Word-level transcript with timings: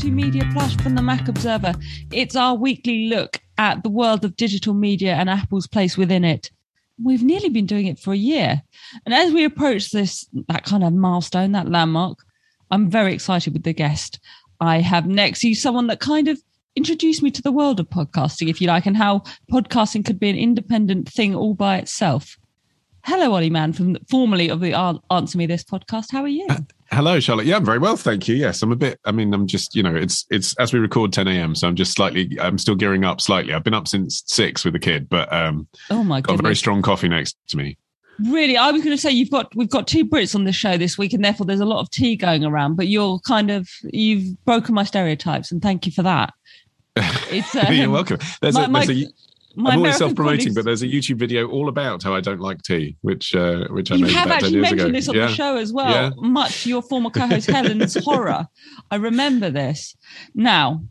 Digital 0.00 0.16
Media 0.16 0.48
Plus 0.54 0.74
from 0.76 0.94
the 0.94 1.02
Mac 1.02 1.28
Observer. 1.28 1.74
It's 2.10 2.34
our 2.34 2.54
weekly 2.54 3.08
look 3.08 3.38
at 3.58 3.82
the 3.82 3.90
world 3.90 4.24
of 4.24 4.34
digital 4.34 4.72
media 4.72 5.12
and 5.12 5.28
Apple's 5.28 5.66
place 5.66 5.98
within 5.98 6.24
it. 6.24 6.50
We've 7.04 7.22
nearly 7.22 7.50
been 7.50 7.66
doing 7.66 7.86
it 7.86 7.98
for 7.98 8.14
a 8.14 8.16
year. 8.16 8.62
And 9.04 9.12
as 9.12 9.30
we 9.30 9.44
approach 9.44 9.90
this, 9.90 10.26
that 10.48 10.64
kind 10.64 10.84
of 10.84 10.94
milestone, 10.94 11.52
that 11.52 11.68
landmark, 11.68 12.16
I'm 12.70 12.88
very 12.88 13.12
excited 13.12 13.52
with 13.52 13.62
the 13.62 13.74
guest 13.74 14.20
I 14.58 14.80
have 14.80 15.06
next. 15.06 15.42
He's 15.42 15.60
someone 15.60 15.88
that 15.88 16.00
kind 16.00 16.28
of 16.28 16.40
introduced 16.74 17.22
me 17.22 17.30
to 17.32 17.42
the 17.42 17.52
world 17.52 17.78
of 17.78 17.90
podcasting, 17.90 18.48
if 18.48 18.58
you 18.58 18.68
like, 18.68 18.86
and 18.86 18.96
how 18.96 19.18
podcasting 19.52 20.06
could 20.06 20.18
be 20.18 20.30
an 20.30 20.38
independent 20.38 21.10
thing 21.10 21.34
all 21.34 21.52
by 21.52 21.76
itself. 21.76 22.38
Hello, 23.04 23.34
Ollie 23.34 23.50
Mann, 23.50 23.74
from 23.74 23.98
formerly 24.08 24.48
of 24.48 24.60
the 24.60 24.72
Answer 25.10 25.36
Me 25.36 25.44
This 25.44 25.62
podcast. 25.62 26.06
How 26.10 26.22
are 26.22 26.28
you? 26.28 26.46
Uh, 26.48 26.60
Hello, 26.92 27.20
Charlotte. 27.20 27.46
Yeah, 27.46 27.56
I'm 27.56 27.64
very 27.64 27.78
well, 27.78 27.96
thank 27.96 28.26
you. 28.26 28.34
Yes, 28.34 28.62
I'm 28.62 28.72
a 28.72 28.76
bit. 28.76 28.98
I 29.04 29.12
mean, 29.12 29.32
I'm 29.32 29.46
just, 29.46 29.76
you 29.76 29.82
know, 29.82 29.94
it's 29.94 30.26
it's 30.28 30.54
as 30.56 30.72
we 30.72 30.80
record 30.80 31.12
10 31.12 31.28
a.m., 31.28 31.54
so 31.54 31.68
I'm 31.68 31.76
just 31.76 31.92
slightly. 31.92 32.36
I'm 32.40 32.58
still 32.58 32.74
gearing 32.74 33.04
up 33.04 33.20
slightly. 33.20 33.54
I've 33.54 33.62
been 33.62 33.74
up 33.74 33.86
since 33.86 34.24
six 34.26 34.64
with 34.64 34.74
the 34.74 34.80
kid, 34.80 35.08
but 35.08 35.32
um, 35.32 35.68
oh 35.90 36.02
my, 36.02 36.20
got 36.20 36.40
a 36.40 36.42
very 36.42 36.56
strong 36.56 36.82
coffee 36.82 37.08
next 37.08 37.36
to 37.48 37.56
me. 37.56 37.78
Really, 38.28 38.56
I 38.56 38.72
was 38.72 38.82
going 38.82 38.94
to 38.94 39.00
say 39.00 39.10
you've 39.12 39.30
got 39.30 39.54
we've 39.54 39.70
got 39.70 39.86
two 39.86 40.04
Brits 40.04 40.34
on 40.34 40.44
the 40.44 40.52
show 40.52 40.76
this 40.76 40.98
week, 40.98 41.12
and 41.12 41.24
therefore 41.24 41.46
there's 41.46 41.60
a 41.60 41.64
lot 41.64 41.80
of 41.80 41.90
tea 41.90 42.16
going 42.16 42.44
around. 42.44 42.74
But 42.74 42.88
you're 42.88 43.20
kind 43.20 43.52
of 43.52 43.68
you've 43.84 44.44
broken 44.44 44.74
my 44.74 44.84
stereotypes, 44.84 45.52
and 45.52 45.62
thank 45.62 45.86
you 45.86 45.92
for 45.92 46.02
that. 46.02 46.34
It's 47.30 47.54
um, 47.54 47.72
you're 47.72 47.88
welcome. 47.88 48.18
There's 48.42 48.56
my, 48.56 48.64
a, 48.64 48.68
there's 48.68 48.88
my, 48.88 48.94
a 48.94 49.06
my 49.56 49.70
I'm 49.70 49.78
always 49.78 49.96
self-promoting, 49.96 50.54
but 50.54 50.64
there's 50.64 50.82
a 50.82 50.86
YouTube 50.86 51.16
video 51.16 51.48
all 51.48 51.68
about 51.68 52.02
how 52.02 52.14
I 52.14 52.20
don't 52.20 52.40
like 52.40 52.62
tea, 52.62 52.96
which 53.02 53.34
uh, 53.34 53.66
which 53.70 53.90
I 53.90 53.96
you 53.96 54.06
made 54.06 54.14
have 54.14 54.26
about 54.26 54.36
actually 54.36 54.52
10 54.52 54.54
years 54.54 54.62
mentioned 54.70 54.88
ago. 54.90 54.98
this 54.98 55.08
on 55.08 55.14
yeah. 55.16 55.26
the 55.26 55.32
show 55.32 55.56
as 55.56 55.72
well. 55.72 55.90
Yeah. 55.90 56.10
Much 56.16 56.62
to 56.62 56.68
your 56.68 56.82
former 56.82 57.10
co-host 57.10 57.46
Helen's 57.50 57.96
horror. 58.04 58.46
I 58.90 58.96
remember 58.96 59.50
this. 59.50 59.96
Now, 60.34 60.82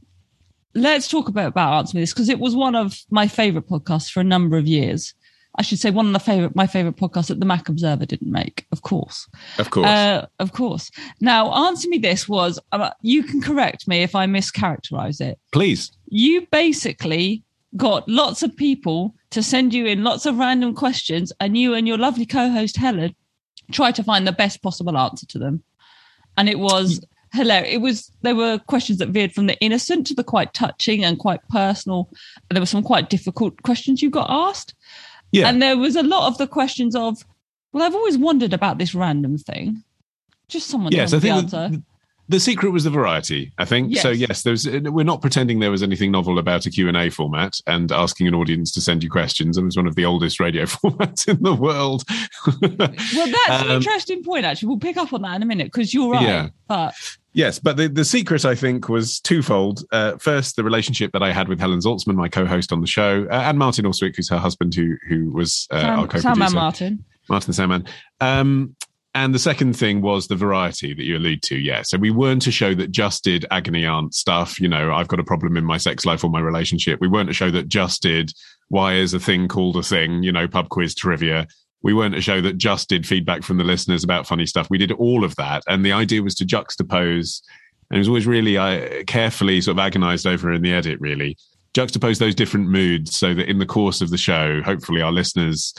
let's 0.76 1.08
talk 1.08 1.30
about 1.30 1.48
about 1.48 1.80
Answer 1.80 1.98
Me 1.98 2.02
This 2.02 2.14
because 2.14 2.30
it 2.30 2.40
was 2.40 2.56
one 2.56 2.76
of 2.76 2.98
my 3.10 3.28
favorite 3.28 3.68
podcasts 3.68 4.12
for 4.12 4.20
a 4.20 4.26
number 4.26 4.58
of 4.58 4.68
years. 4.68 5.14
I 5.58 5.62
should 5.62 5.80
say 5.80 5.90
one 5.90 6.08
of 6.08 6.14
the 6.14 6.20
favorite 6.20 6.56
my 6.56 6.68
favorite 6.68 6.96
podcasts 6.96 7.28
that 7.28 7.40
the 7.40 7.46
Mac 7.46 7.70
Observer 7.70 8.06
didn't 8.06 8.32
make, 8.32 8.66
of 8.72 8.82
course. 8.82 9.28
Of 9.58 9.72
course. 9.72 9.88
Uh, 9.88 10.26
of 10.40 10.54
course. 10.54 10.92
Now, 11.22 11.68
Answer 11.68 11.90
Me 11.90 11.98
This 11.98 12.28
was 12.28 12.60
uh, 12.72 12.92
you 13.02 13.24
can 13.24 13.42
correct 13.42 13.88
me 13.88 14.04
if 14.04 14.16
I 14.16 14.26
mischaracterize 14.26 15.22
it. 15.22 15.40
Please. 15.52 15.92
You 16.08 16.48
basically 16.52 17.44
got 17.78 18.08
lots 18.10 18.44
of 18.44 18.56
people 18.56 19.16
to 19.32 19.44
send 19.44 19.74
you 19.74 19.86
in 19.86 20.04
lots 20.04 20.26
of 20.26 20.38
random 20.38 20.74
questions, 20.74 21.32
and 21.40 21.58
you 21.58 21.74
and 21.74 21.88
your 21.88 21.98
lovely 21.98 22.26
co-host 22.26 22.78
Helen 22.78 23.16
try 23.72 23.92
to 23.92 24.04
find 24.04 24.26
the 24.26 24.32
best 24.32 24.62
possible 24.62 24.98
answer 24.98 25.26
to 25.28 25.40
them. 25.40 25.64
And 26.38 26.50
it 26.50 26.60
was 26.60 27.00
mm. 27.00 27.04
hilarious. 27.34 27.74
It 27.76 27.82
was 27.82 28.12
there 28.22 28.36
were 28.36 28.60
questions 28.60 29.00
that 29.00 29.10
veered 29.10 29.34
from 29.34 29.48
the 29.48 29.60
innocent 29.60 30.08
to 30.08 30.14
the 30.16 30.24
quite 30.24 30.54
touching 30.54 31.04
and 31.04 31.20
quite 31.20 31.48
personal. 31.50 32.10
There 32.50 32.62
were 32.62 32.66
some 32.66 32.84
quite 32.84 33.10
difficult 33.10 33.62
questions 33.64 34.02
you 34.02 34.10
got 34.10 34.30
asked. 34.30 34.74
Yeah. 35.32 35.48
And 35.48 35.62
there 35.62 35.78
was 35.78 35.96
a 35.96 36.04
lot 36.04 36.28
of 36.28 36.38
the 36.40 36.48
questions 36.48 36.96
of, 36.96 37.24
well, 37.72 37.84
I've 37.84 37.94
always 37.94 38.18
wondered 38.18 38.54
about 38.54 38.80
this 38.80 38.96
random 38.96 39.38
thing. 39.38 39.84
Just 40.48 40.68
someone 40.68 40.92
yes, 40.92 41.14
I 41.14 41.18
the 41.18 41.22
think 41.22 41.36
answer. 41.36 41.70
the, 41.70 41.84
the 42.30 42.40
secret 42.40 42.72
was 42.72 42.84
the 42.86 42.90
variety. 42.90 43.52
I 43.58 43.66
think 43.66 43.98
so. 43.98 44.10
Yes. 44.10 44.30
Yes, 44.30 44.44
there's. 44.44 44.70
We're 44.70 45.04
not 45.04 45.22
pretending 45.22 45.60
there 45.60 45.72
was 45.72 45.84
anything 45.84 46.12
novel 46.12 46.38
about 46.40 46.66
a 46.66 46.70
Q 46.70 46.88
and 46.88 46.96
A 46.96 47.10
format 47.10 47.56
and 47.68 47.92
asking 47.92 48.28
an 48.28 48.36
audience 48.36 48.72
to 48.74 48.82
send 48.82 49.04
you 49.04 49.10
questions. 49.10 49.58
It 49.58 49.64
was 49.64 49.76
one 49.76 49.88
of 49.88 49.96
the 49.96 50.06
oldest 50.06 50.40
radio 50.40 50.64
formats 50.66 51.28
in 51.28 51.42
the 51.44 51.54
world. 51.54 52.04
Well, 52.62 53.28
that's 53.28 53.64
an 53.64 53.72
Um, 53.72 53.76
interesting 53.78 54.24
point, 54.24 54.46
actually. 54.46 54.68
We'll 54.68 54.78
pick 54.80 54.98
up 54.98 55.12
on 55.14 55.22
that 55.24 55.36
in 55.36 55.44
a 55.44 55.46
minute 55.46 55.66
because 55.68 55.94
you're 55.94 56.12
right. 56.12 56.22
Yeah. 56.22 56.50
But 56.68 56.94
Yes, 57.34 57.60
but 57.60 57.78
the, 57.78 57.88
the 57.88 58.06
secret, 58.06 58.44
I 58.46 58.56
think, 58.56 58.90
was 58.90 59.20
twofold. 59.20 59.84
Uh, 59.92 60.18
first, 60.18 60.56
the 60.56 60.64
relationship 60.64 61.12
that 61.14 61.22
I 61.22 61.32
had 61.32 61.48
with 61.48 61.60
Helen 61.60 61.80
Zaltzman, 61.80 62.16
my 62.16 62.28
co-host 62.30 62.72
on 62.72 62.82
the 62.82 62.88
show, 62.88 63.28
uh, 63.30 63.36
and 63.46 63.58
Martin 63.60 63.86
Austwick, 63.86 64.16
who's 64.16 64.30
her 64.30 64.38
husband, 64.40 64.74
who 64.76 64.96
who 65.08 65.32
was 65.32 65.68
uh, 65.72 65.76
our 65.78 65.96
co-producer. 66.08 66.22
Sam 66.22 66.42
and 66.42 66.54
Martin. 66.54 67.06
Martin 67.30 67.54
the 67.54 67.62
Soundman. 67.62 67.88
Um, 68.22 68.76
and 69.20 69.36
the 69.36 69.40
second 69.40 69.74
thing 69.74 70.02
was 70.02 70.28
the 70.28 70.36
variety 70.38 70.94
that 70.94 71.04
you 71.04 71.18
allude 71.18 71.44
to. 71.44 71.58
Yeah. 71.58 71.82
So 71.82 71.98
we 71.98 72.10
weren't 72.10 72.48
a 72.48 72.52
show 72.52 72.74
that 72.76 72.92
just 72.92 73.22
did 73.22 73.46
agony 73.52 73.86
aunt 73.86 74.16
stuff. 74.16 74.62
You 74.62 74.70
know, 74.70 74.94
I've 74.94 75.10
got 75.10 75.20
a 75.20 75.26
problem 75.26 75.58
in 75.58 75.66
my 75.66 75.76
sex 75.76 76.06
life 76.06 76.24
or 76.24 76.30
my 76.30 76.40
relationship. 76.40 77.02
We 77.02 77.10
weren't 77.10 77.30
a 77.30 77.34
show 77.34 77.52
that 77.52 77.68
just 77.68 78.02
did 78.02 78.32
why 78.70 78.94
is 78.94 79.14
a 79.14 79.20
thing 79.20 79.50
called 79.50 79.76
a 79.76 79.84
thing, 79.84 80.24
you 80.24 80.32
know, 80.32 80.48
pub 80.48 80.70
quiz 80.70 80.96
trivia. 80.96 81.48
We 81.82 81.94
weren't 81.94 82.16
a 82.16 82.22
show 82.22 82.40
that 82.40 82.58
just 82.58 82.88
did 82.88 83.06
feedback 83.06 83.44
from 83.44 83.58
the 83.58 83.66
listeners 83.66 84.06
about 84.06 84.26
funny 84.26 84.46
stuff. 84.46 84.70
We 84.70 84.78
did 84.78 84.94
all 84.94 85.26
of 85.26 85.36
that. 85.36 85.64
And 85.68 85.86
the 85.86 85.92
idea 85.92 86.24
was 86.24 86.36
to 86.36 86.46
juxtapose, 86.46 87.42
and 87.90 87.98
it 87.98 88.00
was 88.00 88.08
always 88.08 88.28
really 88.28 88.58
uh, 88.58 89.04
carefully 89.04 89.60
sort 89.60 89.76
of 89.78 89.80
agonized 89.80 90.28
over 90.28 90.54
in 90.54 90.62
the 90.62 90.74
edit, 90.74 90.98
really 91.02 91.38
juxtapose 91.74 92.20
those 92.20 92.36
different 92.36 92.70
moods 92.70 93.18
so 93.18 93.34
that 93.34 93.50
in 93.50 93.60
the 93.60 93.66
course 93.66 94.00
of 94.02 94.12
the 94.12 94.18
show, 94.18 94.62
hopefully 94.64 95.02
our 95.02 95.12
listeners 95.12 95.74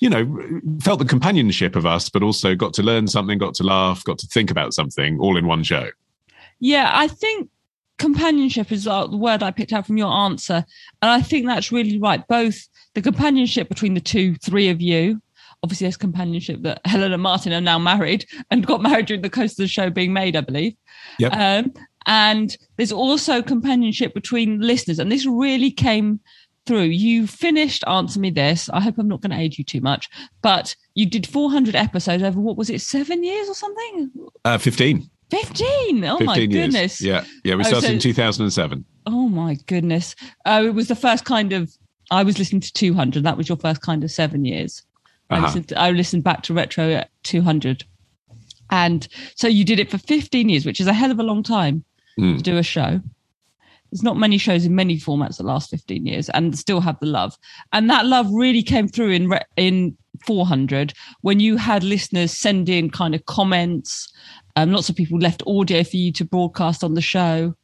you 0.00 0.08
know, 0.08 0.60
felt 0.80 0.98
the 0.98 1.04
companionship 1.04 1.76
of 1.76 1.86
us, 1.86 2.08
but 2.08 2.22
also 2.22 2.54
got 2.54 2.72
to 2.74 2.82
learn 2.82 3.06
something, 3.06 3.38
got 3.38 3.54
to 3.54 3.62
laugh, 3.62 4.02
got 4.04 4.18
to 4.18 4.26
think 4.26 4.50
about 4.50 4.74
something 4.74 5.20
all 5.20 5.36
in 5.36 5.46
one 5.46 5.62
show. 5.62 5.90
Yeah, 6.58 6.90
I 6.92 7.06
think 7.06 7.50
companionship 7.98 8.72
is 8.72 8.84
the 8.84 9.08
word 9.12 9.42
I 9.42 9.50
picked 9.50 9.72
out 9.72 9.86
from 9.86 9.98
your 9.98 10.10
answer. 10.12 10.64
And 11.02 11.10
I 11.10 11.20
think 11.20 11.46
that's 11.46 11.70
really 11.70 11.98
right. 11.98 12.26
Both 12.26 12.66
the 12.94 13.02
companionship 13.02 13.68
between 13.68 13.94
the 13.94 14.00
two, 14.00 14.34
three 14.36 14.70
of 14.70 14.80
you. 14.80 15.22
Obviously, 15.62 15.84
there's 15.84 15.98
companionship 15.98 16.62
that 16.62 16.80
Helen 16.86 17.12
and 17.12 17.22
Martin 17.22 17.52
are 17.52 17.60
now 17.60 17.78
married 17.78 18.24
and 18.50 18.66
got 18.66 18.82
married 18.82 19.06
during 19.06 19.20
the 19.20 19.30
course 19.30 19.52
of 19.52 19.58
the 19.58 19.68
show 19.68 19.90
being 19.90 20.14
made, 20.14 20.34
I 20.34 20.40
believe. 20.40 20.74
Yep. 21.18 21.32
Um, 21.34 21.72
and 22.06 22.56
there's 22.76 22.92
also 22.92 23.42
companionship 23.42 24.14
between 24.14 24.60
listeners. 24.60 24.98
And 24.98 25.12
this 25.12 25.26
really 25.26 25.70
came 25.70 26.20
through. 26.66 26.82
You 26.84 27.26
finished 27.26 27.84
Answer 27.86 28.20
Me 28.20 28.30
This. 28.30 28.68
I 28.70 28.80
hope 28.80 28.98
I'm 28.98 29.08
not 29.08 29.20
going 29.20 29.30
to 29.30 29.38
age 29.38 29.58
you 29.58 29.64
too 29.64 29.80
much, 29.80 30.08
but 30.42 30.74
you 30.94 31.06
did 31.06 31.26
400 31.26 31.74
episodes 31.74 32.22
over 32.22 32.40
what 32.40 32.56
was 32.56 32.70
it, 32.70 32.80
seven 32.80 33.24
years 33.24 33.48
or 33.48 33.54
something? 33.54 34.10
Uh, 34.44 34.58
15. 34.58 35.08
15. 35.30 36.04
Oh 36.04 36.18
15 36.18 36.26
my 36.26 36.36
years. 36.36 36.48
goodness. 36.52 37.00
Yeah. 37.00 37.24
Yeah. 37.44 37.54
We 37.54 37.60
Oh, 37.64 37.68
started 37.68 37.86
so- 37.86 37.92
in 37.92 37.98
2007. 37.98 38.84
Oh 39.06 39.28
my 39.28 39.56
goodness. 39.66 40.14
Uh, 40.44 40.62
it 40.66 40.74
was 40.74 40.88
the 40.88 40.94
first 40.96 41.24
kind 41.24 41.52
of, 41.52 41.72
I 42.10 42.22
was 42.22 42.38
listening 42.38 42.60
to 42.62 42.72
200. 42.72 43.22
That 43.24 43.36
was 43.36 43.48
your 43.48 43.56
first 43.58 43.80
kind 43.80 44.04
of 44.04 44.10
seven 44.10 44.44
years. 44.44 44.82
I, 45.30 45.36
Uh-huh. 45.36 45.46
listened, 45.46 45.72
I 45.76 45.90
listened 45.92 46.24
back 46.24 46.42
to 46.44 46.54
Retro 46.54 46.90
at 46.90 47.10
200. 47.22 47.84
And 48.70 49.06
so 49.36 49.48
you 49.48 49.64
did 49.64 49.78
it 49.80 49.90
for 49.90 49.98
15 49.98 50.48
years, 50.48 50.66
which 50.66 50.80
is 50.80 50.86
a 50.86 50.92
hell 50.92 51.10
of 51.10 51.18
a 51.18 51.22
long 51.24 51.42
time 51.42 51.84
Mm. 52.18 52.36
to 52.36 52.42
do 52.42 52.56
a 52.58 52.62
show. 52.62 53.00
There's 53.90 54.02
not 54.02 54.16
many 54.16 54.38
shows 54.38 54.64
in 54.64 54.74
many 54.74 54.96
formats 54.98 55.36
that 55.38 55.44
last 55.44 55.70
15 55.70 56.06
years 56.06 56.28
and 56.30 56.56
still 56.58 56.80
have 56.80 56.98
the 57.00 57.06
love. 57.06 57.36
And 57.72 57.90
that 57.90 58.06
love 58.06 58.28
really 58.32 58.62
came 58.62 58.88
through 58.88 59.10
in 59.10 59.38
in 59.56 59.96
400 60.26 60.92
when 61.22 61.40
you 61.40 61.56
had 61.56 61.82
listeners 61.82 62.32
send 62.32 62.68
in 62.68 62.90
kind 62.90 63.14
of 63.14 63.24
comments. 63.26 64.12
Um, 64.56 64.72
lots 64.72 64.88
of 64.88 64.96
people 64.96 65.18
left 65.18 65.42
audio 65.46 65.82
for 65.84 65.96
you 65.96 66.12
to 66.12 66.24
broadcast 66.24 66.84
on 66.84 66.94
the 66.94 67.00
show 67.00 67.54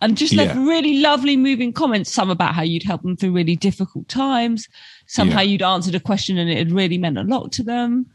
and 0.00 0.16
just 0.16 0.32
left 0.34 0.54
Yeah. 0.54 0.64
really 0.66 0.98
lovely, 1.00 1.36
moving 1.36 1.72
comments. 1.72 2.12
Some 2.12 2.30
about 2.30 2.54
how 2.54 2.62
you'd 2.62 2.84
helped 2.84 3.04
them 3.04 3.16
through 3.16 3.32
really 3.32 3.56
difficult 3.56 4.08
times, 4.08 4.66
some 5.06 5.28
Yeah. 5.28 5.34
how 5.34 5.40
you'd 5.42 5.62
answered 5.62 5.94
a 5.94 6.00
question 6.00 6.38
and 6.38 6.48
it 6.48 6.56
had 6.58 6.72
really 6.72 6.98
meant 6.98 7.18
a 7.18 7.22
lot 7.24 7.52
to 7.52 7.62
them. 7.62 8.06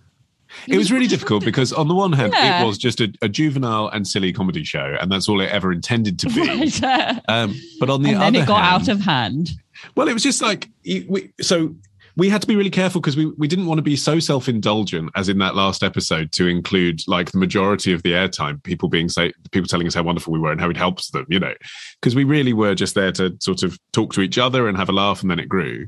It 0.68 0.78
was 0.78 0.92
really 0.92 1.08
difficult 1.08 1.44
because, 1.46 1.72
on 1.74 1.88
the 1.88 1.96
one 1.96 2.14
hand, 2.14 2.34
Yeah. 2.34 2.64
it 2.64 2.68
was 2.68 2.78
just 2.78 3.02
a, 3.02 3.12
a 3.22 3.30
juvenile 3.30 3.88
and 3.90 4.08
silly 4.08 4.34
comedy 4.34 4.64
show, 4.64 4.96
and 5.00 5.12
that's 5.12 5.28
all 5.30 5.42
it 5.42 5.50
ever 5.50 5.72
intended 5.72 6.20
to 6.20 6.30
be. 6.30 6.42
Right. 6.42 6.84
uh, 6.84 7.20
Um, 7.28 7.56
but 7.80 7.90
on 7.90 8.04
the 8.04 8.10
and 8.12 8.18
other 8.22 8.32
then 8.32 8.44
it 8.44 8.48
got 8.48 8.64
hand, 8.64 8.82
out 8.84 8.88
of 8.90 9.00
hand. 9.02 9.52
Well, 9.96 10.08
it 10.08 10.14
was 10.14 10.24
just 10.24 10.42
like 10.42 10.70
we, 10.86 11.32
so 11.42 11.74
we 12.18 12.30
had 12.30 12.42
to 12.42 12.48
be 12.48 12.58
really 12.58 12.70
careful 12.70 13.00
because 13.00 13.16
we, 13.16 13.28
we 13.38 13.48
didn't 13.48 13.68
want 13.68 13.78
to 13.78 13.82
be 13.84 13.96
so 13.96 14.20
self 14.20 14.50
indulgent 14.50 15.10
as 15.16 15.30
in 15.30 15.38
that 15.38 15.56
last 15.56 15.82
episode 15.82 16.32
to 16.34 16.46
include 16.48 17.00
like 17.08 17.32
the 17.32 17.38
majority 17.38 17.94
of 17.94 18.04
the 18.04 18.12
airtime 18.12 18.62
people 18.64 18.90
being 18.90 19.08
say 19.08 19.32
people 19.52 19.68
telling 19.68 19.88
us 19.88 19.96
how 19.96 20.04
wonderful 20.04 20.34
we 20.34 20.38
were 20.40 20.52
and 20.52 20.60
how 20.60 20.70
it 20.70 20.76
helps 20.76 21.10
them, 21.12 21.26
you 21.30 21.40
know, 21.40 21.54
because 22.02 22.14
we 22.14 22.26
really 22.26 22.52
were 22.52 22.76
just 22.76 22.96
there 22.96 23.14
to 23.14 23.36
sort 23.40 23.64
of 23.64 23.80
talk 23.94 24.14
to 24.14 24.22
each 24.22 24.38
other 24.38 24.68
and 24.68 24.78
have 24.78 24.90
a 24.90 24.92
laugh, 24.92 25.22
and 25.22 25.32
then 25.32 25.40
it 25.40 25.48
grew. 25.48 25.88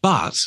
But 0.00 0.38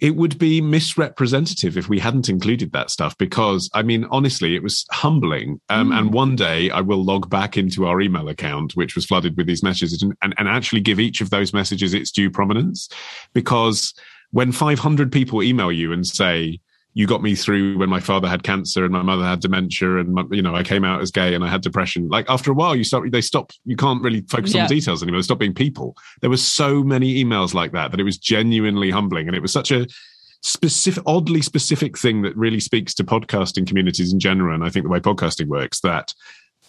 it 0.00 0.16
would 0.16 0.38
be 0.38 0.60
misrepresentative 0.60 1.78
if 1.78 1.88
we 1.88 1.98
hadn't 1.98 2.28
included 2.28 2.72
that 2.72 2.90
stuff 2.90 3.16
because 3.16 3.70
I 3.74 3.82
mean, 3.82 4.06
honestly, 4.10 4.56
it 4.56 4.62
was 4.62 4.84
humbling. 4.90 5.60
Um, 5.68 5.84
Mm. 5.84 5.98
And 5.98 6.12
one 6.14 6.36
day 6.36 6.70
I 6.70 6.80
will 6.80 7.04
log 7.04 7.28
back 7.28 7.56
into 7.56 7.86
our 7.86 8.00
email 8.00 8.28
account, 8.28 8.72
which 8.74 8.94
was 8.94 9.04
flooded 9.04 9.36
with 9.36 9.46
these 9.46 9.62
messages, 9.62 10.02
and, 10.02 10.14
and, 10.22 10.34
and 10.38 10.48
actually 10.48 10.80
give 10.80 10.98
each 10.98 11.20
of 11.20 11.30
those 11.30 11.52
messages 11.52 11.92
its 11.92 12.10
due 12.10 12.30
prominence. 12.30 12.88
Because 13.32 13.92
when 14.30 14.50
500 14.50 15.12
people 15.12 15.42
email 15.42 15.70
you 15.70 15.92
and 15.92 16.06
say, 16.06 16.60
you 16.96 17.08
got 17.08 17.22
me 17.22 17.34
through 17.34 17.76
when 17.76 17.88
my 17.88 17.98
father 17.98 18.28
had 18.28 18.44
cancer 18.44 18.84
and 18.84 18.92
my 18.92 19.02
mother 19.02 19.24
had 19.24 19.40
dementia 19.40 19.98
and 19.98 20.14
my, 20.14 20.22
you 20.30 20.40
know 20.42 20.54
I 20.54 20.62
came 20.62 20.84
out 20.84 21.00
as 21.02 21.10
gay 21.10 21.34
and 21.34 21.44
I 21.44 21.48
had 21.48 21.60
depression. 21.60 22.08
Like 22.08 22.26
after 22.28 22.52
a 22.52 22.54
while, 22.54 22.76
you 22.76 22.84
start 22.84 23.10
they 23.10 23.20
stop. 23.20 23.50
You 23.64 23.76
can't 23.76 24.02
really 24.02 24.22
focus 24.22 24.54
Yeah. 24.54 24.62
on 24.62 24.68
the 24.68 24.74
details 24.76 25.02
anymore. 25.02 25.20
They 25.20 25.24
stop 25.24 25.40
being 25.40 25.54
people. 25.54 25.96
There 26.20 26.30
were 26.30 26.36
so 26.36 26.84
many 26.84 27.22
emails 27.22 27.52
like 27.52 27.72
that 27.72 27.90
that 27.90 28.00
it 28.00 28.04
was 28.04 28.16
genuinely 28.16 28.90
humbling, 28.90 29.26
and 29.26 29.36
it 29.36 29.42
was 29.42 29.52
such 29.52 29.72
a 29.72 29.86
specific, 30.42 31.02
oddly 31.06 31.42
specific 31.42 31.98
thing 31.98 32.22
that 32.22 32.36
really 32.36 32.60
speaks 32.60 32.94
to 32.94 33.04
podcasting 33.04 33.66
communities 33.66 34.12
in 34.12 34.20
general. 34.20 34.54
And 34.54 34.62
I 34.62 34.68
think 34.68 34.84
the 34.84 34.90
way 34.90 35.00
podcasting 35.00 35.48
works 35.48 35.80
that 35.80 36.14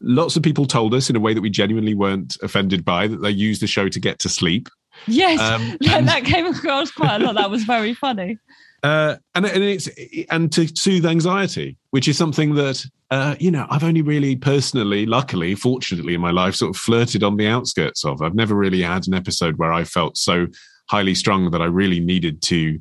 lots 0.02 0.36
of 0.36 0.44
people 0.44 0.66
told 0.66 0.94
us 0.94 1.10
in 1.10 1.16
a 1.16 1.20
way 1.20 1.34
that 1.34 1.42
we 1.42 1.50
genuinely 1.50 1.94
weren't 1.94 2.38
offended 2.42 2.84
by 2.84 3.08
that 3.08 3.22
they 3.22 3.30
used 3.30 3.62
the 3.62 3.68
show 3.68 3.90
to 3.90 4.00
get 4.00 4.20
to 4.20 4.30
sleep. 4.30 4.70
Yes, 5.08 5.40
um, 5.40 5.78
and, 5.90 6.08
that 6.08 6.26
came 6.26 6.46
across 6.46 6.90
quite 6.90 7.22
a 7.22 7.26
lot. 7.26 7.36
That 7.36 7.52
was 7.52 7.64
very 7.64 7.94
funny. 7.94 8.40
Uh, 8.86 9.18
and, 9.34 9.48
and 9.48 9.64
it's 9.64 9.90
and 10.30 10.52
to 10.52 10.68
soothe 10.78 11.08
anxiety, 11.08 11.76
which 11.90 12.08
is 12.08 12.20
something 12.20 12.54
that 12.54 12.86
uh, 13.10 13.36
you 13.40 13.50
know 13.50 13.66
I've 13.72 13.84
only 13.84 14.04
really 14.04 14.36
personally, 14.36 15.08
luckily, 15.08 15.56
fortunately 15.56 16.14
in 16.14 16.22
my 16.22 16.30
life, 16.30 16.54
sort 16.54 16.76
of 16.76 16.80
flirted 16.80 17.24
on 17.24 17.36
the 17.36 17.48
outskirts 17.48 18.06
of. 18.06 18.22
I've 18.22 18.36
never 18.36 18.54
really 18.54 18.84
had 18.84 19.08
an 19.08 19.16
episode 19.16 19.58
where 19.58 19.74
I 19.74 19.86
felt 19.86 20.18
so 20.18 20.46
highly 20.88 21.16
strung 21.16 21.50
that 21.50 21.64
I 21.64 21.66
really 21.66 22.00
needed 22.00 22.44
to 22.44 22.80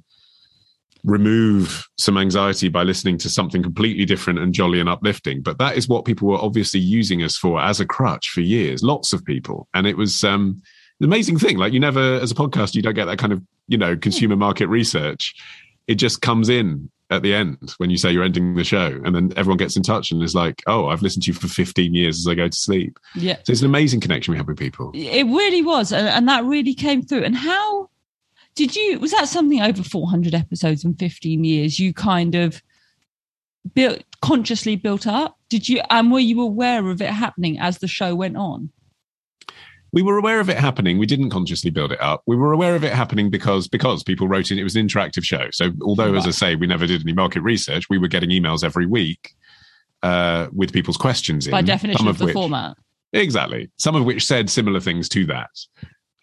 remove 1.04 1.88
some 1.96 2.18
anxiety 2.18 2.68
by 2.68 2.82
listening 2.82 3.16
to 3.18 3.30
something 3.30 3.62
completely 3.62 4.04
different 4.04 4.40
and 4.40 4.52
jolly 4.52 4.80
and 4.80 4.90
uplifting. 4.90 5.40
But 5.40 5.56
that 5.56 5.74
is 5.74 5.88
what 5.88 6.04
people 6.04 6.28
were 6.28 6.36
obviously 6.36 6.80
using 6.80 7.22
us 7.22 7.34
for 7.34 7.58
as 7.62 7.80
a 7.80 7.86
crutch 7.86 8.28
for 8.28 8.42
years, 8.42 8.82
lots 8.82 9.14
of 9.14 9.24
people. 9.24 9.68
And 9.72 9.86
it 9.86 9.96
was 9.96 10.22
um, 10.22 10.60
an 11.00 11.06
amazing 11.06 11.38
thing. 11.38 11.56
Like 11.56 11.72
you 11.72 11.80
never, 11.80 12.16
as 12.16 12.30
a 12.30 12.34
podcast, 12.34 12.74
you 12.74 12.82
don't 12.82 12.94
get 12.94 13.06
that 13.06 13.18
kind 13.18 13.32
of, 13.32 13.42
you 13.68 13.78
know, 13.78 13.96
consumer 13.96 14.36
market 14.36 14.66
research. 14.66 15.34
It 15.86 15.96
just 15.96 16.20
comes 16.20 16.48
in 16.48 16.90
at 17.10 17.22
the 17.22 17.34
end 17.34 17.74
when 17.78 17.90
you 17.90 17.96
say 17.96 18.10
you're 18.10 18.24
ending 18.24 18.54
the 18.54 18.64
show 18.64 19.00
and 19.04 19.14
then 19.14 19.32
everyone 19.36 19.58
gets 19.58 19.76
in 19.76 19.82
touch 19.82 20.10
and 20.10 20.22
is 20.22 20.34
like 20.34 20.62
oh 20.66 20.88
i've 20.88 21.02
listened 21.02 21.22
to 21.22 21.28
you 21.28 21.34
for 21.34 21.48
15 21.48 21.94
years 21.94 22.18
as 22.18 22.26
i 22.26 22.34
go 22.34 22.48
to 22.48 22.56
sleep. 22.56 22.98
Yeah. 23.14 23.36
So 23.44 23.52
it's 23.52 23.60
an 23.60 23.66
amazing 23.66 24.00
connection 24.00 24.32
we 24.32 24.38
have 24.38 24.46
with 24.46 24.58
people. 24.58 24.90
It 24.94 25.24
really 25.24 25.62
was 25.62 25.92
and, 25.92 26.08
and 26.08 26.28
that 26.28 26.44
really 26.44 26.74
came 26.74 27.02
through. 27.02 27.24
And 27.24 27.36
how 27.36 27.90
did 28.54 28.74
you 28.74 28.98
was 28.98 29.10
that 29.12 29.28
something 29.28 29.60
over 29.60 29.82
400 29.82 30.34
episodes 30.34 30.84
in 30.84 30.94
15 30.94 31.44
years 31.44 31.78
you 31.78 31.92
kind 31.92 32.34
of 32.34 32.62
built 33.74 34.02
consciously 34.22 34.76
built 34.76 35.06
up? 35.06 35.38
Did 35.48 35.68
you 35.68 35.82
and 35.90 36.10
were 36.10 36.20
you 36.20 36.40
aware 36.40 36.88
of 36.88 37.02
it 37.02 37.10
happening 37.10 37.58
as 37.58 37.78
the 37.78 37.88
show 37.88 38.14
went 38.14 38.36
on 38.36 38.70
we 39.94 40.02
were 40.02 40.18
aware 40.18 40.40
of 40.40 40.50
it 40.50 40.58
happening 40.58 40.98
we 40.98 41.06
didn't 41.06 41.30
consciously 41.30 41.70
build 41.70 41.92
it 41.92 42.00
up 42.00 42.22
we 42.26 42.36
were 42.36 42.52
aware 42.52 42.74
of 42.74 42.84
it 42.84 42.92
happening 42.92 43.30
because 43.30 43.68
because 43.68 44.02
people 44.02 44.28
wrote 44.28 44.50
in 44.50 44.58
it 44.58 44.62
was 44.62 44.76
an 44.76 44.86
interactive 44.86 45.24
show 45.24 45.48
so 45.52 45.70
although 45.82 46.10
right. 46.10 46.18
as 46.18 46.26
i 46.26 46.30
say 46.30 46.56
we 46.56 46.66
never 46.66 46.86
did 46.86 47.00
any 47.02 47.12
market 47.12 47.40
research 47.40 47.88
we 47.88 47.98
were 47.98 48.08
getting 48.08 48.30
emails 48.30 48.62
every 48.62 48.86
week 48.86 49.34
uh, 50.02 50.48
with 50.52 50.70
people's 50.70 50.98
questions 50.98 51.48
by 51.48 51.60
in, 51.60 51.64
definition 51.64 52.06
of, 52.06 52.16
of 52.16 52.18
the 52.18 52.26
which, 52.26 52.34
format 52.34 52.76
exactly 53.14 53.70
some 53.78 53.94
of 53.94 54.04
which 54.04 54.26
said 54.26 54.50
similar 54.50 54.80
things 54.80 55.08
to 55.08 55.24
that 55.24 55.48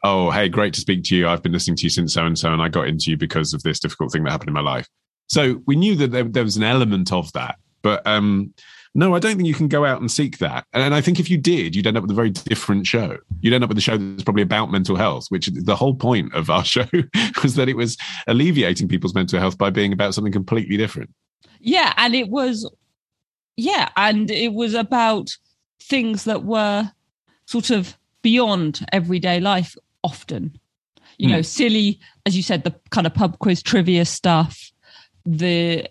oh, 0.03 0.31
hey, 0.31 0.49
great 0.49 0.73
to 0.73 0.81
speak 0.81 1.03
to 1.05 1.15
you. 1.15 1.27
I've 1.27 1.43
been 1.43 1.51
listening 1.51 1.77
to 1.77 1.83
you 1.83 1.89
since 1.89 2.13
so 2.13 2.25
and 2.25 2.37
so, 2.37 2.51
and 2.51 2.61
I 2.61 2.69
got 2.69 2.87
into 2.87 3.11
you 3.11 3.17
because 3.17 3.53
of 3.53 3.63
this 3.63 3.79
difficult 3.79 4.11
thing 4.11 4.23
that 4.23 4.31
happened 4.31 4.49
in 4.49 4.53
my 4.53 4.61
life. 4.61 4.87
So 5.27 5.61
we 5.65 5.75
knew 5.75 5.95
that 5.95 6.11
there, 6.11 6.23
there 6.23 6.43
was 6.43 6.57
an 6.57 6.63
element 6.63 7.11
of 7.13 7.31
that. 7.33 7.55
But 7.81 8.05
um, 8.05 8.53
no, 8.93 9.15
I 9.15 9.19
don't 9.19 9.37
think 9.37 9.47
you 9.47 9.53
can 9.53 9.69
go 9.69 9.85
out 9.85 10.01
and 10.01 10.11
seek 10.11 10.39
that. 10.39 10.65
And 10.73 10.93
I 10.93 10.99
think 10.99 11.19
if 11.19 11.29
you 11.29 11.37
did, 11.37 11.75
you'd 11.75 11.87
end 11.87 11.95
up 11.95 12.01
with 12.01 12.11
a 12.11 12.15
very 12.15 12.29
different 12.29 12.85
show. 12.85 13.17
You'd 13.39 13.53
end 13.53 13.63
up 13.63 13.69
with 13.69 13.77
a 13.77 13.81
show 13.81 13.97
that's 13.97 14.23
probably 14.23 14.43
about 14.43 14.69
mental 14.69 14.97
health, 14.97 15.27
which 15.29 15.47
the 15.47 15.75
whole 15.75 15.95
point 15.95 16.33
of 16.33 16.49
our 16.49 16.65
show 16.65 16.85
was 17.41 17.55
that 17.55 17.69
it 17.69 17.77
was 17.77 17.97
alleviating 18.27 18.89
people's 18.89 19.15
mental 19.15 19.39
health 19.39 19.57
by 19.57 19.69
being 19.69 19.93
about 19.93 20.13
something 20.13 20.33
completely 20.33 20.75
different. 20.75 21.09
Yeah. 21.59 21.93
And 21.95 22.15
it 22.15 22.29
was, 22.29 22.69
yeah. 23.55 23.89
And 23.95 24.29
it 24.29 24.53
was 24.53 24.73
about 24.73 25.29
things 25.81 26.25
that 26.25 26.43
were 26.43 26.91
sort 27.45 27.69
of 27.69 27.97
beyond 28.21 28.85
everyday 28.91 29.39
life 29.39 29.75
often. 30.03 30.59
You 31.17 31.29
mm. 31.29 31.31
know, 31.31 31.41
silly, 31.43 31.99
as 32.25 32.35
you 32.35 32.43
said, 32.43 32.65
the 32.65 32.75
kind 32.89 33.07
of 33.07 33.13
pub 33.13 33.39
quiz 33.39 33.63
trivia 33.63 34.03
stuff, 34.03 34.71
the 35.25 35.87